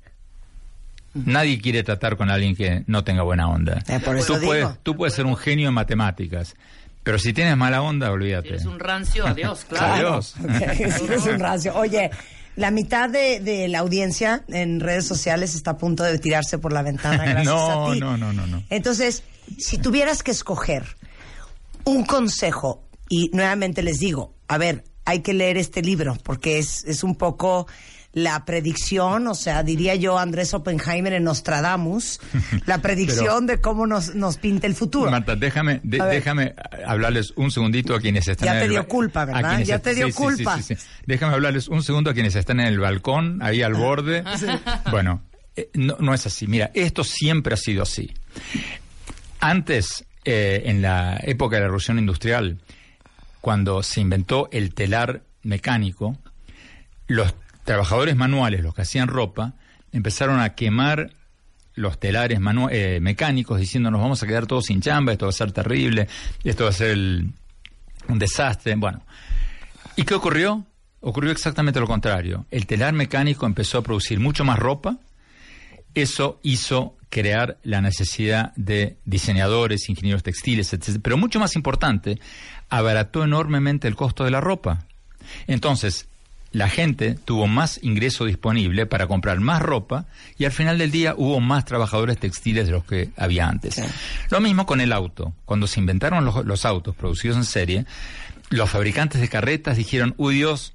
Nadie 1.14 1.60
quiere 1.60 1.84
tratar 1.84 2.16
con 2.18 2.30
alguien 2.30 2.56
que 2.56 2.84
no 2.88 3.04
tenga 3.04 3.24
buena 3.24 3.48
onda. 3.50 3.82
Eh, 3.88 4.00
por 4.00 4.18
eso 4.18 4.36
tú, 4.40 4.46
puedes, 4.46 4.68
tú 4.84 4.96
puedes 4.96 5.14
ser 5.16 5.26
un 5.26 5.36
genio 5.36 5.68
en 5.70 5.74
matemáticas, 5.74 6.56
pero 7.04 7.18
si 7.18 7.34
tienes 7.34 7.58
mala 7.58 7.82
onda, 7.82 8.12
olvídate. 8.12 8.50
Eres 8.50 8.66
un 8.66 8.80
rancio, 8.80 9.26
adiós, 9.26 9.66
claro. 9.70 9.94
Adiós. 9.94 10.36
Sí, 10.78 10.84
es 11.14 11.26
un 11.26 11.40
rancio. 11.40 11.76
Oye, 11.76 12.12
la 12.58 12.72
mitad 12.72 13.10
de, 13.10 13.40
de 13.40 13.70
la 13.70 13.80
audiencia 13.80 14.44
en 14.50 14.82
redes 14.82 15.06
sociales 15.08 15.56
está 15.56 15.72
a 15.72 15.78
punto 15.78 16.04
de 16.04 16.20
tirarse 16.20 16.58
por 16.58 16.74
la 16.74 16.82
ventana 16.82 17.24
gracias 17.26 17.46
No, 17.46 17.88
a 17.92 17.94
ti. 17.94 18.00
no, 18.02 18.18
no, 18.18 18.34
no, 18.34 18.46
no. 18.46 18.64
Entonces, 18.70 19.24
si 19.58 19.78
tuvieras 19.78 20.24
que 20.24 20.32
escoger 20.32 20.84
un 21.86 22.04
consejo, 22.04 22.84
y 23.10 23.30
nuevamente 23.32 23.82
les 23.84 24.00
digo, 24.00 24.36
a 24.50 24.58
ver, 24.58 24.84
hay 25.06 25.22
que 25.22 25.34
leer 25.34 25.56
este 25.58 25.82
libro, 25.82 26.18
porque 26.24 26.58
es, 26.58 26.84
es 26.84 27.04
un 27.04 27.16
poco 27.16 27.68
la 28.18 28.46
predicción, 28.46 29.28
o 29.28 29.36
sea, 29.36 29.62
diría 29.62 29.94
yo 29.94 30.18
Andrés 30.18 30.56
Oppenheimer 30.56 31.14
en 31.14 31.24
Nostradamus, 31.24 32.20
la 32.66 32.78
predicción 32.82 33.46
de 33.46 33.62
cómo 33.62 33.86
nos, 33.86 34.16
nos 34.16 34.38
pinta 34.38 34.66
el 34.66 34.74
futuro. 34.74 35.12
Marta, 35.12 35.36
déjame, 35.36 35.82
de- 35.84 36.00
déjame 36.04 36.56
hablarles 36.88 37.32
un 37.36 37.52
segundito 37.52 37.94
a 37.94 38.00
quienes 38.02 38.28
están 38.28 38.48
Ya 38.48 38.54
en 38.54 38.60
te 38.60 38.66
el 38.66 38.72
dio 38.72 38.88
culpa, 38.88 39.24
¿verdad? 39.26 39.60
Ya 39.60 39.78
te 39.80 39.94
dio 39.94 40.08
sí, 40.08 40.12
sí, 40.14 40.18
sí, 40.18 40.24
culpa. 40.24 40.62
sí, 40.64 40.76
sí. 40.76 40.88
Déjame 41.06 41.34
hablarles 41.36 41.68
un 41.68 41.84
segundo 41.84 42.10
a 42.10 42.16
quienes 42.16 42.36
están 42.36 42.60
en 42.60 42.66
el 42.68 42.80
balcón, 42.80 43.40
ahí 43.44 43.62
al 43.62 43.76
borde. 43.76 44.24
Bueno, 44.90 45.22
eh, 45.56 45.70
no, 45.76 45.98
no 46.00 46.14
es 46.16 46.26
así. 46.26 46.48
Mira, 46.48 46.72
esto 46.74 47.04
siempre 47.04 47.54
ha 47.54 47.58
sido 47.58 47.84
así. 47.84 48.12
Antes, 49.40 50.06
eh, 50.26 50.64
en 50.66 50.82
la 50.82 51.20
época 51.24 51.56
de 51.58 51.62
la 51.62 51.68
revolución 51.68 52.00
industrial, 52.00 52.58
cuando 53.42 53.84
se 53.84 54.02
inventó 54.02 54.50
el 54.52 54.74
telar 54.74 55.22
mecánico, 55.44 56.18
los 57.08 57.34
trabajadores 57.68 58.16
manuales, 58.16 58.64
los 58.64 58.74
que 58.74 58.84
hacían 58.84 59.10
ropa, 59.10 59.54
empezaron 59.92 60.40
a 60.40 60.56
quemar 60.56 61.12
los 61.76 62.00
telares 62.00 62.40
eh, 62.72 63.00
mecánicos 63.02 63.60
diciendo 63.60 63.92
nos 63.92 64.00
vamos 64.00 64.24
a 64.24 64.26
quedar 64.26 64.48
todos 64.48 64.68
sin 64.68 64.80
chamba, 64.80 65.12
esto 65.12 65.26
va 65.26 65.32
a 65.32 65.34
ser 65.34 65.52
terrible, 65.52 66.08
esto 66.46 66.64
va 66.64 66.70
a 66.70 66.74
ser 66.74 66.98
un 66.98 68.20
desastre. 68.20 68.74
Bueno, 68.78 69.04
¿y 69.98 70.04
qué 70.04 70.14
ocurrió? 70.14 70.66
Ocurrió 71.02 71.30
exactamente 71.30 71.82
lo 71.82 71.88
contrario. 71.88 72.46
El 72.52 72.66
telar 72.66 72.94
mecánico 72.94 73.46
empezó 73.46 73.80
a 73.80 73.84
producir 73.84 74.22
mucho 74.22 74.46
más 74.46 74.58
ropa, 74.58 75.00
eso 75.94 76.40
hizo 76.44 76.96
crear 77.10 77.58
la 77.64 77.82
necesidad 77.82 78.54
de 78.56 78.98
diseñadores, 79.04 79.90
ingenieros 79.90 80.24
textiles, 80.24 80.72
etc. 80.72 81.00
Pero 81.02 81.18
mucho 81.18 81.38
más 81.38 81.58
importante, 81.58 82.18
abarató 82.70 83.26
enormemente 83.26 83.90
el 83.90 83.98
costo 83.98 84.24
de 84.24 84.32
la 84.32 84.40
ropa. 84.40 84.86
Entonces, 85.48 86.07
la 86.52 86.70
gente 86.70 87.16
tuvo 87.26 87.48
más 87.48 87.80
ingreso 87.84 88.26
disponible 88.26 88.86
para 88.86 89.08
comprar 89.08 89.40
más 89.40 89.62
ropa 89.62 90.06
y 90.38 90.46
al 90.46 90.52
final 90.52 90.78
del 90.78 90.92
día 90.92 91.14
hubo 91.18 91.40
más 91.40 91.66
trabajadores 91.66 92.18
textiles 92.18 92.66
de 92.68 92.72
los 92.72 92.84
que 92.86 93.10
había 93.18 93.48
antes. 93.48 93.82
Lo 94.30 94.40
mismo 94.40 94.66
con 94.66 94.82
el 94.82 94.94
auto. 94.94 95.34
Cuando 95.46 95.68
se 95.68 95.80
inventaron 95.80 96.26
los, 96.26 96.46
los 96.46 96.66
autos 96.66 96.96
producidos 96.96 97.38
en 97.38 97.44
serie, 97.44 97.86
los 98.50 98.70
fabricantes 98.70 99.22
de 99.22 99.30
carretas 99.30 99.78
dijeron, 99.78 100.14
uy 100.18 100.36
Dios, 100.36 100.74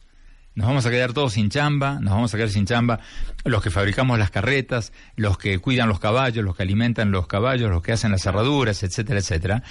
nos 0.55 0.67
vamos 0.67 0.85
a 0.85 0.91
quedar 0.91 1.15
todos 1.15 1.33
sin 1.33 1.49
chamba, 1.49 1.99
nos 2.01 2.13
vamos 2.13 2.35
a 2.35 2.37
quedar 2.37 2.51
sin 2.51 2.67
chamba 2.67 3.01
los 3.45 3.63
que 3.63 3.71
fabricamos 3.71 4.19
las 4.19 4.31
carretas, 4.31 4.93
los 5.17 5.39
que 5.39 5.59
cuidan 5.59 5.89
los 5.89 5.99
caballos, 5.99 6.45
los 6.45 6.55
que 6.55 6.63
alimentan 6.63 7.11
los 7.11 7.27
caballos, 7.27 7.71
los 7.71 7.83
que 7.83 7.93
hacen 7.93 8.13
las 8.13 8.23
cerraduras, 8.23 8.83
etcétera, 8.83 9.21
etcétera. 9.21 9.63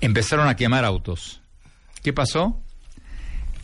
Empezaron 0.00 0.48
a 0.48 0.56
quemar 0.56 0.84
autos. 0.84 1.40
¿Qué 2.02 2.12
pasó? 2.12 2.60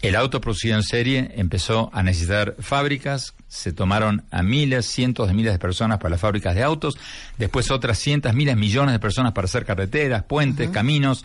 El 0.03 0.17
auto 0.17 0.41
producido 0.41 0.77
en 0.77 0.83
serie 0.83 1.31
empezó 1.37 1.89
a 1.93 2.03
necesitar 2.03 2.57
fábricas, 2.59 3.35
se 3.47 3.73
tomaron 3.73 4.25
a 4.33 4.43
miles, 4.43 4.87
cientos 4.87 5.29
de 5.29 5.35
miles 5.35 5.53
de 5.53 5.61
personas 5.61 5.99
para 5.99 6.11
las 6.11 6.21
fábricas 6.21 6.57
de 6.57 6.65
autos, 6.65 6.99
después 7.39 7.71
otras 7.71 7.99
cientos, 7.99 8.35
miles, 8.35 8.57
millones 8.57 8.95
de 8.95 8.99
personas 8.99 9.33
para 9.33 9.45
hacer 9.45 9.65
carreteras, 9.65 10.25
puentes, 10.25 10.71
caminos, 10.71 11.25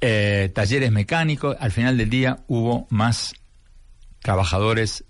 eh, 0.00 0.50
talleres 0.54 0.90
mecánicos. 0.90 1.54
Al 1.60 1.70
final 1.70 1.98
del 1.98 2.08
día 2.08 2.38
hubo 2.48 2.86
más 2.88 3.34
trabajadores 4.20 5.04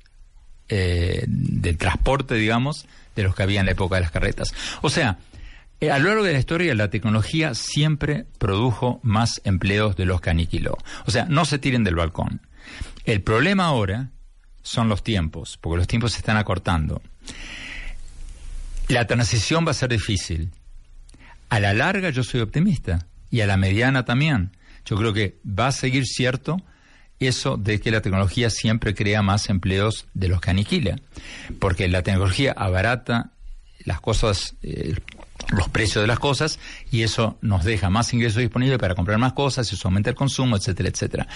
eh, 0.69 1.25
de 1.29 1.75
transporte, 1.75 2.35
digamos, 2.35 2.87
de 3.15 3.23
los 3.23 3.35
que 3.37 3.45
había 3.45 3.61
en 3.61 3.67
la 3.67 3.73
época 3.73 3.95
de 3.95 4.03
las 4.03 4.11
carretas. 4.11 4.53
O 4.83 4.91
sea, 4.91 5.19
eh, 5.81 5.93
a 5.93 6.01
lo 6.01 6.09
largo 6.09 6.25
de 6.25 6.33
la 6.33 6.41
historia 6.41 6.75
la 6.75 6.91
tecnología 6.91 7.55
siempre 7.55 8.27
produjo 8.39 8.99
más 9.05 9.41
empleos 9.45 9.95
de 9.95 10.05
los 10.05 10.21
que 10.21 10.31
aniquiló. 10.31 10.77
O 11.07 11.13
sea, 11.13 11.27
no 11.27 11.45
se 11.45 11.61
tiren 11.61 11.85
del 11.85 11.95
balcón. 11.95 12.41
El 13.09 13.23
problema 13.23 13.65
ahora 13.65 14.11
son 14.63 14.91
los 14.91 15.03
tiempos, 15.03 15.59
porque 15.63 15.79
los 15.79 15.87
tiempos 15.87 16.13
se 16.13 16.19
están 16.19 16.37
acortando. 16.37 17.01
La 18.89 19.07
transición 19.07 19.67
va 19.67 19.71
a 19.71 19.75
ser 19.75 19.89
difícil. 19.89 20.51
A 21.49 21.59
la 21.59 21.73
larga 21.73 22.11
yo 22.11 22.23
soy 22.23 22.43
optimista 22.43 23.07
y 23.31 23.41
a 23.41 23.47
la 23.47 23.57
mediana 23.57 24.05
también. 24.05 24.55
Yo 24.85 24.97
creo 24.97 25.15
que 25.15 25.39
va 25.43 25.69
a 25.69 25.73
seguir 25.73 26.05
cierto 26.05 26.59
eso 27.19 27.57
de 27.57 27.81
que 27.81 27.91
la 27.91 28.03
tecnología 28.03 28.51
siempre 28.51 28.95
crea 28.95 29.23
más 29.23 29.49
empleos 29.49 30.07
de 30.13 30.29
los 30.29 30.43
que 30.43 30.51
aniquila, 30.51 31.01
porque 31.61 31.89
la 31.89 32.03
tecnología 32.03 32.53
abarata 32.53 33.31
las 33.87 34.03
cosas, 34.03 34.57
eh, 34.61 34.95
los 35.49 35.71
precios 35.71 36.03
de 36.03 36.09
las 36.09 36.19
cosas 36.19 36.59
y 36.91 37.05
eso 37.05 37.39
nos 37.41 37.65
deja 37.65 37.89
más 37.89 38.13
ingresos 38.13 38.43
disponibles 38.43 38.79
para 38.79 38.95
comprar 38.95 39.17
más 39.17 39.33
cosas, 39.33 39.73
eso 39.73 39.89
aumenta 39.89 40.11
el 40.11 40.17
consumo, 40.17 40.57
etcétera, 40.57 40.91
etcétera. 40.91 41.27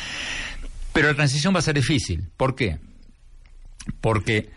Pero 0.93 1.09
la 1.09 1.15
transición 1.15 1.55
va 1.55 1.61
a 1.61 1.63
ser 1.63 1.75
difícil. 1.75 2.29
¿Por 2.37 2.55
qué? 2.55 2.79
Porque, 4.01 4.51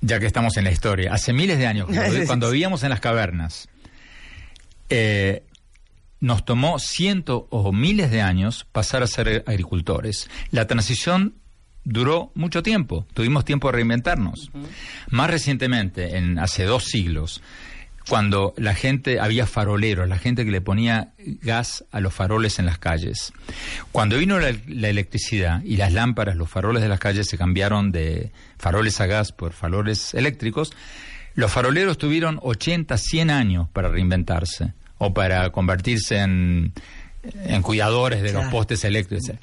ya 0.00 0.20
que 0.20 0.26
estamos 0.26 0.56
en 0.56 0.64
la 0.64 0.70
historia, 0.70 1.12
hace 1.12 1.32
miles 1.32 1.58
de 1.58 1.66
años, 1.66 1.86
cuando, 1.86 2.16
cuando 2.26 2.50
vivíamos 2.50 2.82
en 2.82 2.90
las 2.90 3.00
cavernas, 3.00 3.68
eh, 4.88 5.42
nos 6.20 6.44
tomó 6.44 6.78
cientos 6.78 7.44
o 7.50 7.72
miles 7.72 8.10
de 8.10 8.20
años 8.20 8.66
pasar 8.70 9.02
a 9.02 9.06
ser 9.06 9.42
agricultores. 9.46 10.28
La 10.50 10.66
transición 10.66 11.34
duró 11.84 12.30
mucho 12.34 12.62
tiempo, 12.62 13.06
tuvimos 13.14 13.44
tiempo 13.44 13.68
de 13.68 13.72
reinventarnos. 13.72 14.50
Más 15.08 15.30
recientemente, 15.30 16.16
en 16.18 16.38
hace 16.38 16.64
dos 16.64 16.84
siglos, 16.84 17.42
cuando 18.10 18.54
la 18.56 18.74
gente 18.74 19.20
había 19.20 19.46
faroleros, 19.46 20.08
la 20.08 20.18
gente 20.18 20.44
que 20.44 20.50
le 20.50 20.60
ponía 20.60 21.12
gas 21.42 21.84
a 21.92 22.00
los 22.00 22.12
faroles 22.12 22.58
en 22.58 22.66
las 22.66 22.76
calles. 22.76 23.32
Cuando 23.92 24.18
vino 24.18 24.40
la, 24.40 24.52
la 24.66 24.88
electricidad 24.88 25.62
y 25.62 25.76
las 25.76 25.92
lámparas, 25.92 26.34
los 26.34 26.50
faroles 26.50 26.82
de 26.82 26.88
las 26.88 26.98
calles 26.98 27.28
se 27.28 27.38
cambiaron 27.38 27.92
de 27.92 28.32
faroles 28.58 29.00
a 29.00 29.06
gas 29.06 29.30
por 29.30 29.52
faroles 29.52 30.12
eléctricos, 30.12 30.72
los 31.36 31.52
faroleros 31.52 31.98
tuvieron 31.98 32.40
80, 32.42 32.98
100 32.98 33.30
años 33.30 33.68
para 33.72 33.88
reinventarse 33.88 34.72
o 34.98 35.14
para 35.14 35.50
convertirse 35.50 36.18
en, 36.18 36.72
en 37.44 37.62
cuidadores 37.62 38.22
de 38.22 38.32
los 38.32 38.46
postes 38.46 38.82
eléctricos. 38.82 39.36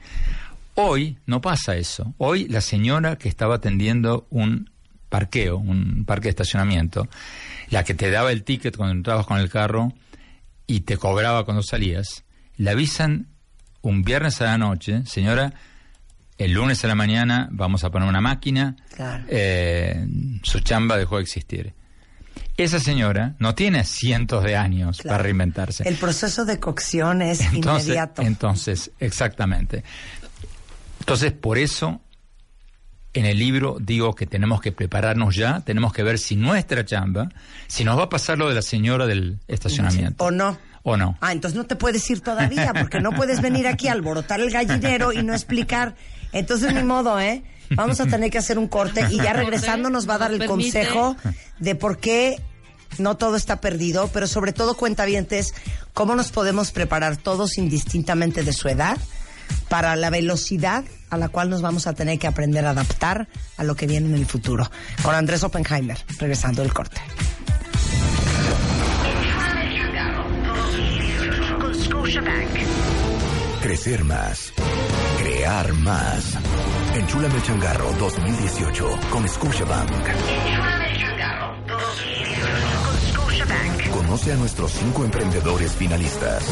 Hoy 0.76 1.18
no 1.26 1.40
pasa 1.40 1.78
eso. 1.78 2.14
Hoy 2.18 2.50
la 2.50 2.60
señora 2.60 3.16
que 3.16 3.30
estaba 3.30 3.56
atendiendo 3.56 4.28
un 4.30 4.70
parqueo, 5.08 5.56
un 5.58 6.04
parque 6.06 6.26
de 6.26 6.32
estacionamiento, 6.32 7.08
la 7.70 7.84
que 7.84 7.94
te 7.94 8.10
daba 8.12 8.32
el 8.32 8.44
ticket 8.44 8.76
cuando 8.78 8.94
entrabas 8.96 9.26
con 9.26 9.40
el 9.40 9.50
carro 9.50 9.94
y 10.68 10.82
te 10.82 10.98
cobraba 10.98 11.46
cuando 11.46 11.64
salías, 11.64 12.24
le 12.56 12.70
avisan 12.72 13.28
un 13.82 14.04
viernes 14.04 14.42
a 14.42 14.46
la 14.46 14.58
noche, 14.58 15.04
señora, 15.06 15.54
el 16.38 16.52
lunes 16.52 16.84
a 16.84 16.88
la 16.88 16.96
mañana 16.96 17.48
vamos 17.52 17.84
a 17.84 17.90
poner 17.90 18.08
una 18.08 18.22
máquina, 18.22 18.76
Claro. 18.96 19.24
eh, 19.30 20.06
su 20.44 20.60
chamba 20.60 20.98
dejó 20.98 21.18
de 21.18 21.24
existir. 21.24 21.74
Esa 22.58 22.80
señora 22.80 23.36
no 23.40 23.56
tiene 23.56 23.84
cientos 23.84 24.44
de 24.44 24.56
años 24.56 24.98
Claro. 25.02 25.14
para 25.14 25.24
reinventarse. 25.24 25.88
El 25.88 25.96
proceso 25.96 26.46
de 26.46 26.60
cocción 26.60 27.22
es 27.22 27.42
Entonces, 27.42 27.86
inmediato. 27.88 28.22
entonces, 28.24 28.92
exactamente. 29.00 29.84
Entonces, 31.00 31.32
por 31.34 31.58
eso, 31.58 32.02
en 33.20 33.26
el 33.26 33.38
libro 33.38 33.78
digo 33.80 34.16
que 34.16 34.26
tenemos 34.26 34.62
que 34.62 34.72
prepararnos 34.72 35.36
ya, 35.36 35.62
tenemos 35.62 35.94
que 35.94 36.04
ver 36.04 36.20
si 36.20 36.36
nuestra 36.36 36.86
chamba, 36.86 37.30
si 37.68 37.84
nos 37.84 37.98
va 37.98 38.04
a 38.04 38.10
pasar 38.10 38.38
lo 38.38 38.50
de 38.50 38.56
la 38.56 38.62
señora 38.62 39.08
del 39.08 39.40
estacionamiento. 39.48 40.24
¿O 40.24 40.32
no? 40.32 40.58
O 40.84 40.98
no. 40.98 41.18
Ah, 41.22 41.32
entonces 41.32 41.58
no 41.58 41.66
te 41.66 41.76
puedes 41.76 42.10
ir 42.10 42.22
todavía, 42.22 42.74
porque 42.74 43.00
no 43.00 43.12
puedes 43.12 43.42
venir 43.42 43.68
aquí 43.68 43.88
a 43.88 43.94
alborotar 43.94 44.40
el 44.40 44.52
gallinero 44.52 45.12
y 45.12 45.24
no 45.24 45.34
explicar. 45.34 45.96
Entonces, 46.32 46.74
ni 46.74 46.84
modo, 46.84 47.20
¿eh? 47.20 47.44
Vamos 47.72 48.00
a 48.00 48.06
tener 48.06 48.32
que 48.32 48.38
hacer 48.38 48.58
un 48.58 48.68
corte 48.68 49.06
y 49.12 49.18
ya 49.18 49.34
regresando 49.34 49.90
nos 49.90 50.08
va 50.08 50.16
a 50.16 50.20
dar 50.20 50.32
el 50.32 50.46
consejo 50.46 51.18
de 51.60 51.76
por 51.76 52.00
qué 52.00 52.42
no 53.00 53.18
todo 53.18 53.36
está 53.36 53.60
perdido, 53.60 54.10
pero 54.14 54.28
sobre 54.28 54.54
todo 54.54 54.76
cuentavientes, 54.76 55.54
cómo 55.94 56.16
nos 56.16 56.32
podemos 56.32 56.72
preparar 56.72 57.18
todos 57.18 57.58
indistintamente 57.58 58.44
de 58.44 58.54
su 58.54 58.70
edad 58.70 58.98
para 59.70 59.96
la 59.96 60.10
velocidad 60.10 60.86
a 61.10 61.18
la 61.18 61.30
cual 61.30 61.50
nos 61.50 61.62
vamos 61.62 61.88
a 61.88 61.94
tener 61.94 62.20
que 62.20 62.28
aprender 62.28 62.66
a 62.66 62.72
adaptar 62.72 63.28
a 63.58 63.64
lo 63.64 63.76
que 63.76 63.88
viene 63.88 64.08
en 64.08 64.16
el 64.16 64.26
futuro. 64.26 64.70
Con 65.04 65.16
Andrés 65.16 65.44
Oppenheimer, 65.44 65.98
regresando 66.20 66.62
del 66.62 66.74
corte. 66.74 67.02
Crecer 73.62 74.04
más. 74.04 74.54
Crear 75.18 75.74
más. 75.74 76.38
Enchúlame 76.96 77.36
el 77.36 77.44
changarro 77.44 77.92
2018 78.00 79.00
con 79.10 79.28
Scotiabank. 79.28 79.92
Conoce 83.92 84.32
a 84.32 84.36
nuestros 84.36 84.72
cinco 84.72 85.04
emprendedores 85.04 85.72
finalistas 85.74 86.44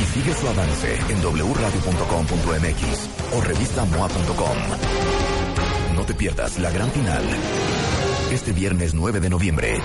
y 0.00 0.04
sigue 0.04 0.34
su 0.34 0.48
avance 0.48 0.98
en 1.08 1.20
wradio.com.mx 1.20 3.08
o 3.34 3.40
revistamoa.com. 3.40 4.58
No 5.94 6.04
te 6.04 6.14
pierdas 6.14 6.58
la 6.58 6.70
gran 6.70 6.90
final. 6.90 7.24
Este 8.32 8.52
viernes 8.52 8.94
9 8.94 9.20
de 9.20 9.30
noviembre. 9.30 9.80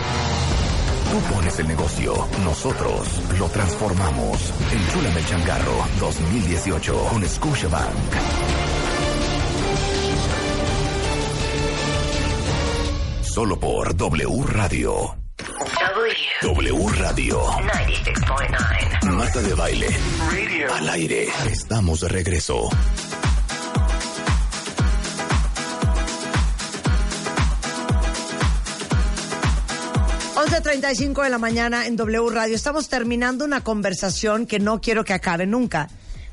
Tú 1.11 1.33
pones 1.33 1.59
el 1.59 1.67
negocio, 1.67 2.13
nosotros 2.43 3.21
lo 3.37 3.49
transformamos. 3.49 4.53
Enchúlame 4.71 5.19
el 5.19 5.25
changarro 5.25 5.85
2018 5.99 7.05
con 7.09 7.27
Scotiabank. 7.27 7.95
Solo 13.21 13.59
por 13.59 13.95
W 13.95 14.43
Radio. 14.45 15.18
W 16.41 16.87
Radio. 16.95 17.41
96.9. 17.41 19.11
Marta 19.11 19.41
de 19.41 19.53
baile. 19.55 19.87
Al 20.73 20.87
aire. 20.87 21.27
Estamos 21.51 21.99
de 21.99 22.07
regreso. 22.07 22.69
11.35 30.35 31.23
de 31.23 31.29
la 31.29 31.37
mañana 31.37 31.85
en 31.87 31.97
W 31.97 32.29
Radio. 32.29 32.55
Estamos 32.55 32.87
terminando 32.87 33.43
una 33.43 33.61
conversación 33.61 34.45
que 34.45 34.59
no 34.59 34.79
quiero 34.79 35.03
que 35.03 35.11
acabe 35.11 35.45
nunca 35.45 35.89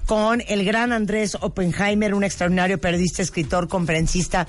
con 0.07 0.41
el 0.47 0.65
gran 0.65 0.93
Andrés 0.93 1.37
Oppenheimer, 1.41 2.15
un 2.15 2.23
extraordinario 2.23 2.79
periodista, 2.79 3.23
escritor, 3.23 3.67
conferencista, 3.67 4.47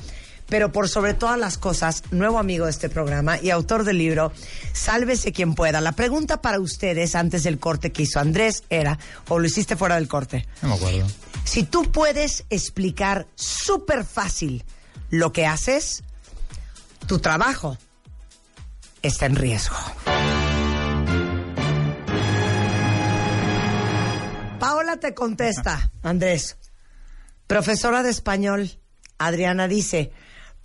pero 0.50 0.72
por 0.72 0.88
sobre 0.90 1.14
todas 1.14 1.38
las 1.38 1.58
cosas, 1.58 2.04
nuevo 2.12 2.40
amigo 2.40 2.66
de 2.66 2.72
este 2.72 2.90
programa 2.90 3.40
y 3.42 3.50
autor 3.50 3.84
del 3.84 3.98
libro 3.98 4.32
Sálvese 4.74 5.32
quien 5.32 5.56
pueda. 5.56 5.82
La 5.82 5.92
pregunta 5.92 6.42
para 6.42 6.60
ustedes 6.60 7.16
antes 7.16 7.44
del 7.44 7.60
corte 7.60 7.92
que 7.92 8.04
hizo 8.04 8.20
Andrés 8.20 8.64
era, 8.70 8.98
o 9.28 9.40
lo 9.40 9.46
hiciste 9.46 9.76
fuera 9.76 9.96
del 9.96 10.08
corte, 10.08 10.48
No 10.62 10.70
me 10.70 10.76
acuerdo. 10.76 11.08
si 11.44 11.64
tú 11.64 11.92
puedes 11.92 12.46
explicar 12.50 13.28
súper 13.36 14.04
fácil 14.06 14.64
lo 15.10 15.32
que 15.32 15.46
haces, 15.46 16.04
tu 17.08 17.20
trabajo 17.20 17.78
está 19.02 19.26
en 19.26 19.36
riesgo. 19.36 19.76
Paola 24.60 24.98
te 24.98 25.14
contesta, 25.14 25.92
Andrés. 26.04 26.58
Profesora 27.48 28.04
de 28.04 28.10
español, 28.10 28.80
Adriana 29.18 29.68
dice, 29.68 30.12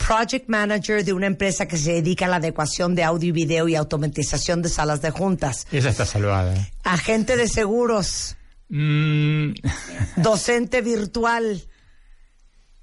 Project 0.07 0.49
Manager 0.49 1.05
de 1.05 1.13
una 1.13 1.27
empresa 1.27 1.67
que 1.67 1.77
se 1.77 1.93
dedica 1.95 2.27
a 2.27 2.29
la 2.29 2.37
adecuación 2.37 2.95
de 2.95 3.05
audio 3.05 3.29
y 3.29 3.33
video 3.33 3.69
y 3.69 3.77
automatización 3.77 4.61
de 4.63 4.69
salas 4.69 5.01
de 5.03 5.11
juntas. 5.11 5.67
Esa 5.73 5.91
está 5.91 6.05
salvada. 6.07 6.55
Agente 6.85 7.37
de 7.37 7.49
seguros, 7.49 8.37
Mm, 8.75 9.53
docente 10.17 10.81
virtual. 10.81 11.63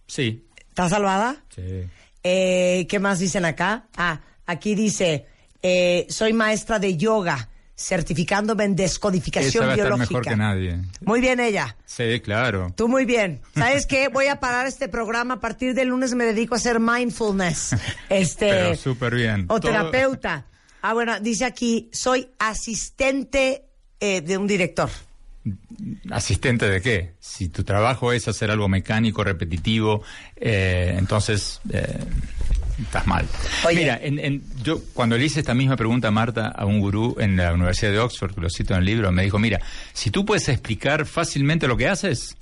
sí. 0.07 0.45
¿Está 0.69 0.87
salvada? 0.87 1.43
Sí. 1.53 1.89
Eh, 2.23 2.85
¿Qué 2.87 2.99
más 2.99 3.17
dicen 3.19 3.43
acá? 3.43 3.87
Ah, 3.97 4.21
aquí 4.45 4.75
dice, 4.75 5.25
eh, 5.63 6.05
soy 6.09 6.31
maestra 6.31 6.77
de 6.79 6.95
yoga, 6.95 7.48
certificándome 7.79 8.65
en 8.65 8.73
Esa 8.73 8.83
descodificación 8.83 9.63
va 9.65 9.69
a 9.69 9.73
estar 9.75 9.87
biológica. 9.87 10.19
mejor 10.19 10.23
que 10.31 10.35
nadie. 10.35 10.79
Muy 11.01 11.21
bien 11.21 11.39
ella. 11.39 11.77
Sí, 11.85 12.19
claro. 12.19 12.73
Tú 12.75 12.87
muy 12.89 13.05
bien. 13.05 13.41
¿Sabes 13.55 13.85
qué? 13.85 14.09
Voy 14.09 14.27
a 14.27 14.39
parar 14.39 14.67
este 14.67 14.89
programa. 14.89 15.35
A 15.35 15.39
partir 15.39 15.73
del 15.73 15.87
lunes 15.87 16.13
me 16.13 16.25
dedico 16.25 16.55
a 16.55 16.57
hacer 16.57 16.79
mindfulness. 16.79 17.75
Este. 18.09 18.49
Pero 18.49 18.75
súper 18.75 19.15
bien. 19.15 19.45
O 19.47 19.59
Todo- 19.59 19.71
terapeuta. 19.71 20.45
Ah, 20.81 20.93
bueno, 20.93 21.19
dice 21.19 21.45
aquí, 21.45 21.89
soy 21.93 22.29
asistente 22.39 23.65
eh, 23.99 24.21
de 24.21 24.37
un 24.37 24.47
director. 24.47 24.89
¿Asistente 26.11 26.67
de 26.69 26.81
qué? 26.81 27.13
Si 27.19 27.49
tu 27.49 27.63
trabajo 27.63 28.11
es 28.13 28.27
hacer 28.27 28.51
algo 28.51 28.67
mecánico, 28.67 29.23
repetitivo, 29.23 30.03
eh, 30.35 30.95
entonces 30.97 31.59
eh, 31.71 31.97
estás 32.81 33.05
mal. 33.07 33.25
Oye. 33.65 33.75
Mira, 33.77 33.99
en- 34.01 34.19
en- 34.19 34.43
yo 34.63 34.81
cuando 34.93 35.17
le 35.17 35.25
hice 35.25 35.39
esta 35.39 35.53
misma 35.53 35.75
pregunta 35.75 36.07
a 36.07 36.11
Marta, 36.11 36.47
a 36.47 36.65
un 36.65 36.79
gurú 36.79 37.15
en 37.19 37.35
la 37.37 37.53
Universidad 37.53 37.91
de 37.91 37.99
Oxford, 37.99 38.33
que 38.35 38.41
lo 38.41 38.49
cito 38.49 38.73
en 38.73 38.79
el 38.79 38.85
libro, 38.85 39.11
me 39.11 39.23
dijo, 39.23 39.39
mira, 39.39 39.59
si 39.93 40.11
tú 40.11 40.25
puedes 40.25 40.47
explicar 40.49 41.05
fácilmente 41.05 41.67
lo 41.67 41.77
que 41.77 41.87
haces, 41.87 42.35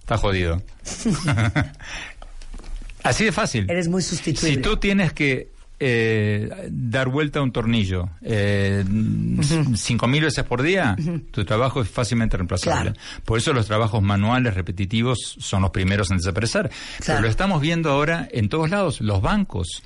estás 0.00 0.20
jodido. 0.20 0.62
Así 3.02 3.24
de 3.24 3.32
fácil. 3.32 3.66
Eres 3.70 3.88
muy 3.88 4.02
sustituible. 4.02 4.56
Si 4.56 4.60
tú 4.62 4.76
tienes 4.76 5.12
que 5.12 5.48
eh, 5.80 6.68
dar 6.70 7.08
vuelta 7.08 7.38
a 7.38 7.42
un 7.42 7.52
tornillo 7.52 8.08
eh, 8.22 8.84
cinco 9.74 10.06
mil 10.08 10.22
veces 10.24 10.44
por 10.44 10.62
día, 10.62 10.96
tu 11.30 11.44
trabajo 11.44 11.80
es 11.82 11.88
fácilmente 11.88 12.36
reemplazable. 12.36 12.92
Claro. 12.92 13.00
Por 13.24 13.38
eso 13.38 13.52
los 13.52 13.66
trabajos 13.66 14.02
manuales 14.02 14.54
repetitivos 14.54 15.36
son 15.38 15.62
los 15.62 15.70
primeros 15.70 16.10
en 16.10 16.16
desaparecer. 16.18 16.70
Pero 17.06 17.20
lo 17.20 17.28
estamos 17.28 17.60
viendo 17.60 17.90
ahora 17.90 18.28
en 18.30 18.48
todos 18.48 18.70
lados, 18.70 19.00
los 19.00 19.22
bancos. 19.22 19.82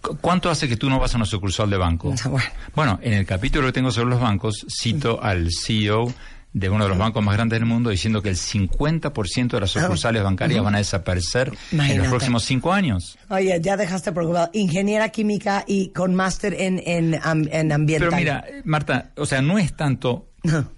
¿Cu- 0.00 0.16
¿Cuánto 0.20 0.50
hace 0.50 0.68
que 0.68 0.76
tú 0.76 0.90
no 0.90 0.98
vas 0.98 1.14
a 1.14 1.16
una 1.16 1.26
sucursal 1.26 1.70
de 1.70 1.76
banco? 1.76 2.14
Bueno. 2.28 2.46
Bueno, 2.74 2.98
en 3.02 3.14
el 3.14 3.24
capítulo 3.26 3.66
que 3.68 3.72
tengo 3.72 3.90
sobre 3.90 4.10
los 4.10 4.20
bancos, 4.20 4.66
cito 4.68 5.22
al 5.22 5.48
CEO 5.52 6.12
de 6.54 6.68
uno 6.68 6.84
de 6.84 6.90
los 6.90 6.98
bancos 6.98 7.24
más 7.24 7.34
grandes 7.34 7.58
del 7.58 7.66
mundo 7.66 7.88
diciendo 7.90 8.20
que 8.20 8.28
el 8.28 8.36
50% 8.36 9.48
de 9.48 9.60
las 9.60 9.70
sucursales 9.70 10.22
bancarias 10.22 10.62
van 10.62 10.74
a 10.74 10.78
desaparecer 10.78 11.50
en 11.72 11.80
Ah. 11.80 11.94
Los 11.94 12.08
próximos 12.08 12.44
cinco 12.44 12.72
años. 12.72 13.16
Oye, 13.30 13.58
ya 13.62 13.76
dejaste 13.76 14.12
preocupado. 14.12 14.50
Ingeniera 14.52 15.08
química 15.08 15.64
y 15.66 15.88
con 15.88 16.14
máster 16.14 16.54
en, 16.54 16.82
en, 16.86 17.14
en 17.24 17.72
ambiental. 17.72 18.08
Pero 18.10 18.16
mira, 18.20 18.44
Marta, 18.64 19.12
o 19.16 19.24
sea, 19.24 19.40
no 19.40 19.58
es 19.58 19.74
tanto 19.74 20.28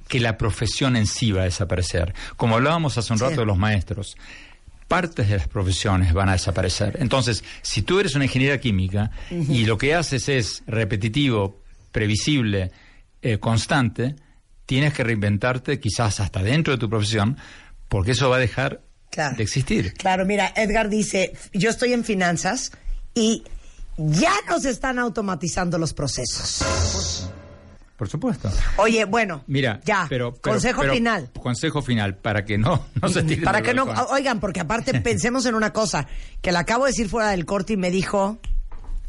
que 0.08 0.20
la 0.20 0.36
profesión 0.38 0.94
en 0.94 1.06
sí 1.06 1.32
va 1.32 1.40
a 1.40 1.44
desaparecer. 1.44 2.14
Como 2.36 2.54
hablábamos 2.54 2.96
hace 2.98 3.12
un 3.12 3.18
Sí. 3.18 3.24
rato 3.24 3.40
de 3.40 3.46
los 3.46 3.56
maestros, 3.58 4.16
partes 4.86 5.28
de 5.28 5.38
las 5.38 5.48
profesiones 5.48 6.12
van 6.12 6.28
a 6.28 6.32
desaparecer. 6.32 6.98
Entonces, 7.00 7.42
si 7.62 7.82
tú 7.82 7.98
eres 7.98 8.14
una 8.14 8.26
ingeniera 8.26 8.58
química 8.60 9.10
y 9.30 9.64
lo 9.64 9.76
que 9.78 9.94
haces 9.94 10.28
es 10.28 10.62
repetitivo, 10.66 11.60
previsible, 11.90 12.70
eh, 13.22 13.38
constante, 13.38 14.14
tienes 14.66 14.92
que 14.94 15.04
reinventarte 15.04 15.78
quizás 15.80 16.20
hasta 16.20 16.42
dentro 16.42 16.72
de 16.74 16.78
tu 16.78 16.88
profesión, 16.88 17.36
porque 17.88 18.12
eso 18.12 18.28
va 18.30 18.36
a 18.36 18.40
dejar 18.40 18.82
Claro. 19.10 19.36
de 19.36 19.42
existir. 19.44 19.94
Claro, 19.94 20.24
mira, 20.26 20.52
Edgar 20.56 20.88
dice, 20.88 21.34
yo 21.52 21.70
estoy 21.70 21.92
en 21.92 22.02
finanzas 22.04 22.72
y 23.14 23.44
ya 23.96 24.32
nos 24.48 24.64
están 24.64 24.98
automatizando 24.98 25.78
los 25.78 25.94
procesos. 25.94 27.30
Por 27.96 28.08
supuesto. 28.08 28.50
Oye, 28.78 29.04
bueno, 29.04 29.44
Mira, 29.46 29.80
ya, 29.84 30.06
pero, 30.08 30.32
pero- 30.32 30.54
consejo 30.54 30.80
pero- 30.80 30.94
final. 30.94 31.30
Consejo 31.40 31.80
final, 31.80 32.16
para 32.16 32.44
que 32.44 32.58
no, 32.58 32.86
no 33.00 33.08
se 33.08 33.22
tiren 33.22 33.44
Para 33.44 33.62
que 33.62 33.72
no, 33.72 33.84
oigan, 34.10 34.40
porque 34.40 34.58
aparte 34.60 35.00
pensemos 35.00 35.46
en 35.46 35.54
una 35.54 35.72
cosa, 35.72 36.08
que 36.42 36.50
la 36.50 36.60
acabo 36.60 36.86
de 36.86 36.90
decir 36.90 37.08
fuera 37.08 37.30
del 37.30 37.44
corte 37.46 37.74
y 37.74 37.76
me 37.76 37.92
dijo, 37.92 38.38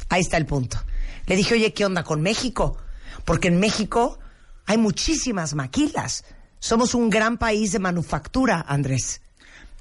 ahí 0.08 0.20
está 0.20 0.36
el 0.36 0.46
punto. 0.46 0.78
Le 1.26 1.34
dije, 1.34 1.54
oye, 1.54 1.72
¿qué 1.72 1.84
onda 1.84 2.04
con 2.04 2.22
México? 2.22 2.78
Porque 3.24 3.48
en 3.48 3.58
México 3.58 4.20
hay 4.66 4.76
muchísimas 4.78 5.54
maquilas. 5.54 6.24
Somos 6.58 6.94
un 6.94 7.10
gran 7.10 7.36
país 7.38 7.72
de 7.72 7.78
manufactura, 7.78 8.64
Andrés. 8.66 9.20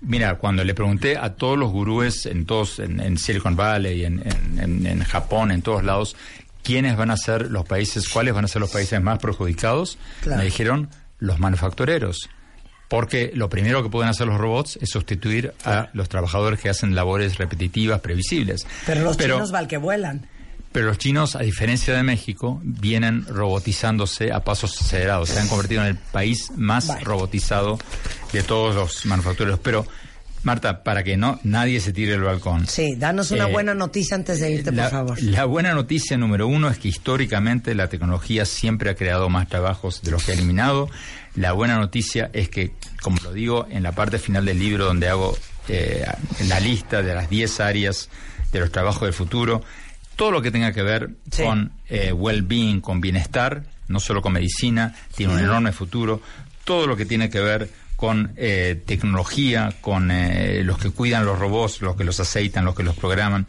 Mira, 0.01 0.37
cuando 0.37 0.63
le 0.63 0.73
pregunté 0.75 1.17
a 1.17 1.35
todos 1.35 1.57
los 1.57 1.71
gurúes 1.71 2.25
en 2.25 2.45
todos, 2.45 2.79
en, 2.79 2.99
en 2.99 3.17
Silicon 3.17 3.55
Valley, 3.55 4.03
en, 4.05 4.21
en- 4.59 5.03
Japón, 5.03 5.51
en 5.51 5.61
todos 5.61 5.83
lados, 5.83 6.15
quiénes 6.63 6.97
van 6.97 7.11
a 7.11 7.17
ser 7.17 7.49
los 7.49 7.65
países, 7.65 8.09
cuáles 8.09 8.33
van 8.33 8.45
a 8.45 8.47
ser 8.47 8.59
los 8.61 8.71
países 8.71 9.01
más 9.01 9.19
perjudicados, 9.19 9.97
Claro. 10.21 10.39
me 10.39 10.45
dijeron 10.45 10.89
los 11.19 11.39
manufactureros. 11.39 12.29
Porque 12.87 13.31
lo 13.33 13.49
primero 13.49 13.81
que 13.81 13.89
pueden 13.89 14.09
hacer 14.09 14.27
los 14.27 14.37
robots 14.37 14.77
es 14.79 14.89
sustituir 14.91 15.53
a 15.63 15.89
los 15.93 16.07
trabajadores 16.07 16.59
que 16.59 16.69
hacen 16.69 16.93
labores 16.93 17.37
repetitivas, 17.39 17.99
previsibles. 18.01 18.67
Pero 18.85 19.01
los 19.01 19.17
chinos 19.17 19.51
val 19.51 19.67
que 19.67 19.77
vuelan. 19.77 20.27
Pero 20.75 20.87
los 20.87 20.97
chinos, 20.97 21.37
a 21.37 21.39
diferencia 21.39 21.95
de 21.95 22.03
México, 22.03 22.59
vienen 22.61 23.25
robotizándose 23.29 24.33
a 24.33 24.43
pasos 24.43 24.79
acelerados. 24.81 25.29
Se 25.29 25.39
han 25.39 25.47
convertido 25.47 25.81
en 25.83 25.87
el 25.87 25.95
país 25.95 26.51
más 26.57 26.87
Vale. 26.87 27.01
robotizado 27.05 27.79
de 28.33 28.43
todos 28.43 28.75
los 28.75 29.05
manufactureros. 29.05 29.57
Pero 29.63 29.87
Marta, 30.43 30.83
para 30.83 31.01
que 31.03 31.15
no 31.15 31.39
nadie 31.43 31.79
se 31.79 31.93
tire 31.93 32.11
del 32.11 32.23
balcón. 32.23 32.67
Sí, 32.67 32.95
danos 32.97 33.31
una 33.31 33.47
Eh, 33.47 33.51
buena 33.53 33.73
noticia 33.73 34.15
antes 34.15 34.41
de 34.41 34.51
irte, 34.51 34.73
la, 34.73 34.83
por 34.83 34.91
favor. 34.91 35.23
la 35.23 35.45
buena 35.45 35.73
noticia 35.73 36.17
número 36.17 36.45
uno 36.45 36.69
es 36.69 36.77
que 36.77 36.89
históricamente 36.89 37.73
la 37.73 37.87
tecnología 37.87 38.45
siempre 38.45 38.89
ha 38.89 38.95
creado 38.95 39.29
más 39.29 39.47
trabajos 39.47 40.01
de 40.03 40.11
los 40.11 40.25
que 40.25 40.31
ha 40.31 40.35
eliminado. 40.35 40.89
La 41.35 41.53
buena 41.53 41.77
noticia 41.77 42.29
es 42.33 42.49
que, 42.49 42.73
como 43.01 43.17
lo 43.23 43.31
digo 43.31 43.65
en 43.71 43.81
la 43.81 43.93
parte 43.93 44.19
final 44.19 44.43
del 44.43 44.59
libro 44.59 44.83
donde 44.85 45.07
hago 45.07 45.37
eh, 45.69 46.05
la 46.49 46.59
lista 46.59 47.01
de 47.01 47.15
las 47.15 47.29
10 47.29 47.59
áreas 47.61 48.09
de 48.51 48.59
los 48.59 48.71
trabajos 48.71 49.01
del 49.03 49.13
futuro, 49.13 49.63
todo 50.15 50.31
lo 50.31 50.41
que 50.41 50.51
tenga 50.51 50.71
que 50.71 50.81
ver 50.83 51.09
Sí. 51.31 51.43
con 51.43 51.71
eh, 51.89 52.11
well-being, 52.13 52.81
con 52.81 53.01
bienestar, 53.01 53.63
no 53.87 53.99
solo 53.99 54.21
con 54.21 54.33
medicina, 54.33 54.95
tiene 55.15 55.33
un 55.33 55.39
enorme 55.39 55.71
futuro. 55.71 56.21
Todo 56.63 56.87
lo 56.87 56.95
que 56.95 57.05
tiene 57.05 57.29
que 57.29 57.39
ver 57.39 57.69
con 57.95 58.33
eh, 58.35 58.81
tecnología, 58.85 59.73
con 59.81 60.09
eh, 60.11 60.61
los 60.63 60.77
que 60.77 60.89
cuidan 60.89 61.25
los 61.25 61.39
robots, 61.39 61.81
los 61.81 61.95
que 61.95 62.03
los 62.03 62.19
aceitan, 62.19 62.65
los 62.65 62.75
que 62.75 62.83
los 62.83 62.95
programan, 62.95 63.45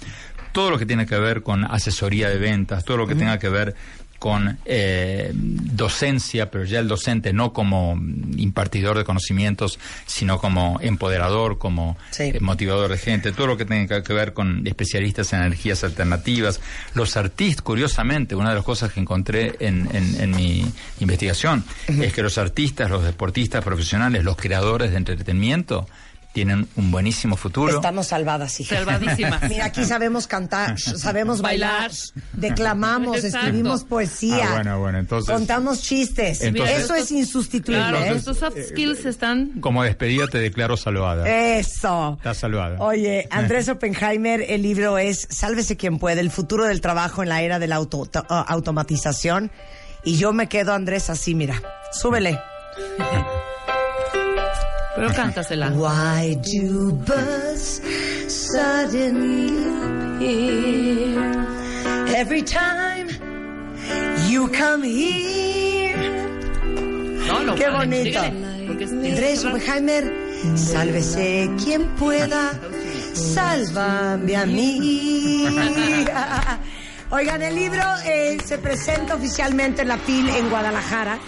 todo 0.52 0.70
lo 0.70 0.78
que 0.78 0.86
tiene 0.86 1.04
que 1.06 1.18
ver 1.18 1.42
con 1.42 1.64
asesoría 1.64 2.28
de 2.28 2.38
ventas, 2.38 2.84
todo 2.84 2.96
lo 2.96 3.06
que 3.06 3.14
tenga 3.14 3.38
que 3.38 3.48
ver 3.48 3.74
con 4.18 4.58
eh, 4.64 5.30
docencia, 5.34 6.50
pero 6.50 6.64
ya 6.64 6.78
el 6.80 6.88
docente 6.88 7.32
no 7.32 7.52
como 7.52 8.00
impartidor 8.36 8.96
de 8.98 9.04
conocimientos, 9.04 9.78
sino 10.06 10.38
como 10.38 10.78
empoderador, 10.80 11.58
como 11.58 11.96
Sí. 12.10 12.24
eh, 12.24 12.38
motivador 12.40 12.90
de 12.90 12.98
gente, 12.98 13.32
todo 13.32 13.46
lo 13.46 13.56
que 13.56 13.64
tenga 13.64 14.02
que 14.02 14.12
ver 14.12 14.32
con 14.32 14.66
especialistas 14.66 15.32
en 15.32 15.40
energías 15.40 15.84
alternativas, 15.84 16.60
los 16.94 17.16
artistas, 17.16 17.62
curiosamente, 17.62 18.34
una 18.34 18.50
de 18.50 18.56
las 18.56 18.64
cosas 18.64 18.92
que 18.92 19.00
encontré 19.00 19.56
en, 19.60 19.88
en- 19.94 20.20
en 20.20 20.30
mi 20.30 20.66
investigación 21.00 21.64
es 21.88 22.12
que 22.12 22.22
los 22.22 22.38
artistas, 22.38 22.90
los 22.90 23.04
deportistas 23.04 23.62
profesionales, 23.64 24.24
los 24.24 24.36
creadores 24.36 24.90
de 24.90 24.96
entretenimiento, 24.96 25.88
tienen 26.36 26.68
un 26.76 26.90
buenísimo 26.90 27.34
futuro. 27.34 27.76
Estamos 27.76 28.08
salvadas, 28.08 28.60
hija. 28.60 28.76
Salvadísimas. 28.76 29.48
Mira, 29.48 29.64
aquí 29.64 29.86
sabemos 29.86 30.26
cantar, 30.26 30.78
sabemos 30.78 31.40
bailar, 31.40 31.90
declamamos, 32.34 33.24
Exacto. 33.24 33.38
escribimos 33.46 33.84
poesía, 33.84 34.48
Ah, 34.50 34.54
bueno, 34.56 34.78
bueno, 34.80 34.98
entonces- 34.98 35.34
contamos 35.34 35.80
chistes. 35.80 36.42
Entonces- 36.42 36.80
Eso 36.84 36.94
es 36.94 37.10
insustituible. 37.10 37.80
Claro, 37.80 38.04
¿eh? 38.04 38.10
nuestros 38.10 38.36
soft 38.36 38.58
skills 38.68 39.06
están... 39.06 39.52
Como 39.62 39.82
despedida 39.82 40.26
te 40.26 40.36
declaro 40.36 40.76
salvada. 40.76 41.26
Eso. 41.26 42.16
Estás 42.18 42.36
salvada. 42.36 42.76
Oye, 42.80 43.26
Andrés 43.30 43.70
Oppenheimer, 43.70 44.44
el 44.46 44.60
libro 44.60 44.98
es 44.98 45.26
Sálvese 45.30 45.78
quien 45.78 45.98
puede, 45.98 46.20
el 46.20 46.30
futuro 46.30 46.66
del 46.66 46.82
trabajo 46.82 47.22
en 47.22 47.30
la 47.30 47.40
era 47.40 47.58
de 47.58 47.66
la 47.66 47.76
auto- 47.76 48.04
to- 48.04 48.26
uh, 48.28 48.44
automatización. 48.46 49.50
Y 50.04 50.18
yo 50.18 50.34
me 50.34 50.50
quedo, 50.50 50.74
Andrés, 50.74 51.08
así, 51.08 51.34
mira. 51.34 51.62
Súbele. 51.92 52.38
Pero 54.96 55.12
cántasela. 55.12 55.70
Why 55.72 56.36
do 56.36 56.92
birds 56.92 57.82
suddenly 58.28 59.52
appear 60.16 61.46
every 62.16 62.42
time 62.42 63.08
you 64.30 64.48
come 64.48 64.82
here? 64.82 65.96
No, 67.28 67.42
no, 67.42 67.54
Qué 67.56 67.68
vale, 67.68 67.86
bonito. 67.86 68.20
Andrés 68.20 69.44
Oppenheimer, 69.44 70.04
sálvese 70.56 71.50
quien 71.62 71.86
pueda, 71.96 72.58
sálvame 73.14 74.34
a 74.34 74.46
mí. 74.46 75.46
Oigan, 77.10 77.42
el 77.42 77.54
libro 77.54 77.82
eh, 78.04 78.38
se 78.44 78.58
presenta 78.58 79.14
oficialmente 79.14 79.82
en 79.82 79.88
la 79.88 79.98
FIL 79.98 80.28
en 80.28 80.48
Guadalajara 80.50 81.18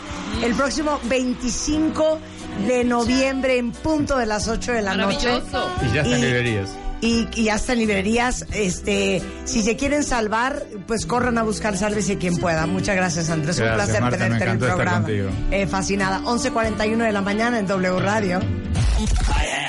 el 0.42 0.54
próximo 0.54 1.00
25 1.04 2.04
de 2.14 2.37
noviembre 2.84 3.58
en 3.58 3.72
punto 3.72 4.16
de 4.18 4.26
las 4.26 4.46
8 4.48 4.72
de 4.72 4.82
la 4.82 4.94
noche. 4.94 5.28
Maravilloso. 5.28 5.70
Y 5.82 5.92
ya 5.94 6.02
está 6.02 6.14
en 6.14 6.20
librerías. 6.20 6.70
Y, 7.00 7.28
y 7.34 7.44
ya 7.44 7.54
está 7.54 7.72
en 7.74 7.78
librerías. 7.78 8.44
Este, 8.52 9.22
si 9.44 9.62
se 9.62 9.76
quieren 9.76 10.02
salvar, 10.02 10.64
pues 10.86 11.06
corran 11.06 11.38
a 11.38 11.44
buscar 11.44 11.76
Sálvese 11.76 12.18
quien 12.18 12.36
pueda. 12.36 12.66
Muchas 12.66 12.96
gracias, 12.96 13.30
Andrés. 13.30 13.60
Un 13.60 13.72
placer 13.74 14.00
Marta, 14.00 14.16
me 14.16 14.24
tenerte 14.24 14.44
en 14.44 14.50
el 14.50 14.58
programa. 14.58 15.06
Eh, 15.50 15.66
fascinada. 15.66 16.20
11.41 16.22 17.04
de 17.04 17.12
la 17.12 17.20
mañana 17.20 17.58
en 17.58 17.66
W 17.66 18.00
Radio. 18.00 18.40
I 18.40 18.44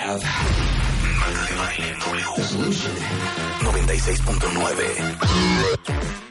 have. 0.06 0.22
Marta 1.20 1.46
de 1.46 1.56
baile 1.56 1.96
W. 2.00 2.26
96.9. 3.62 6.29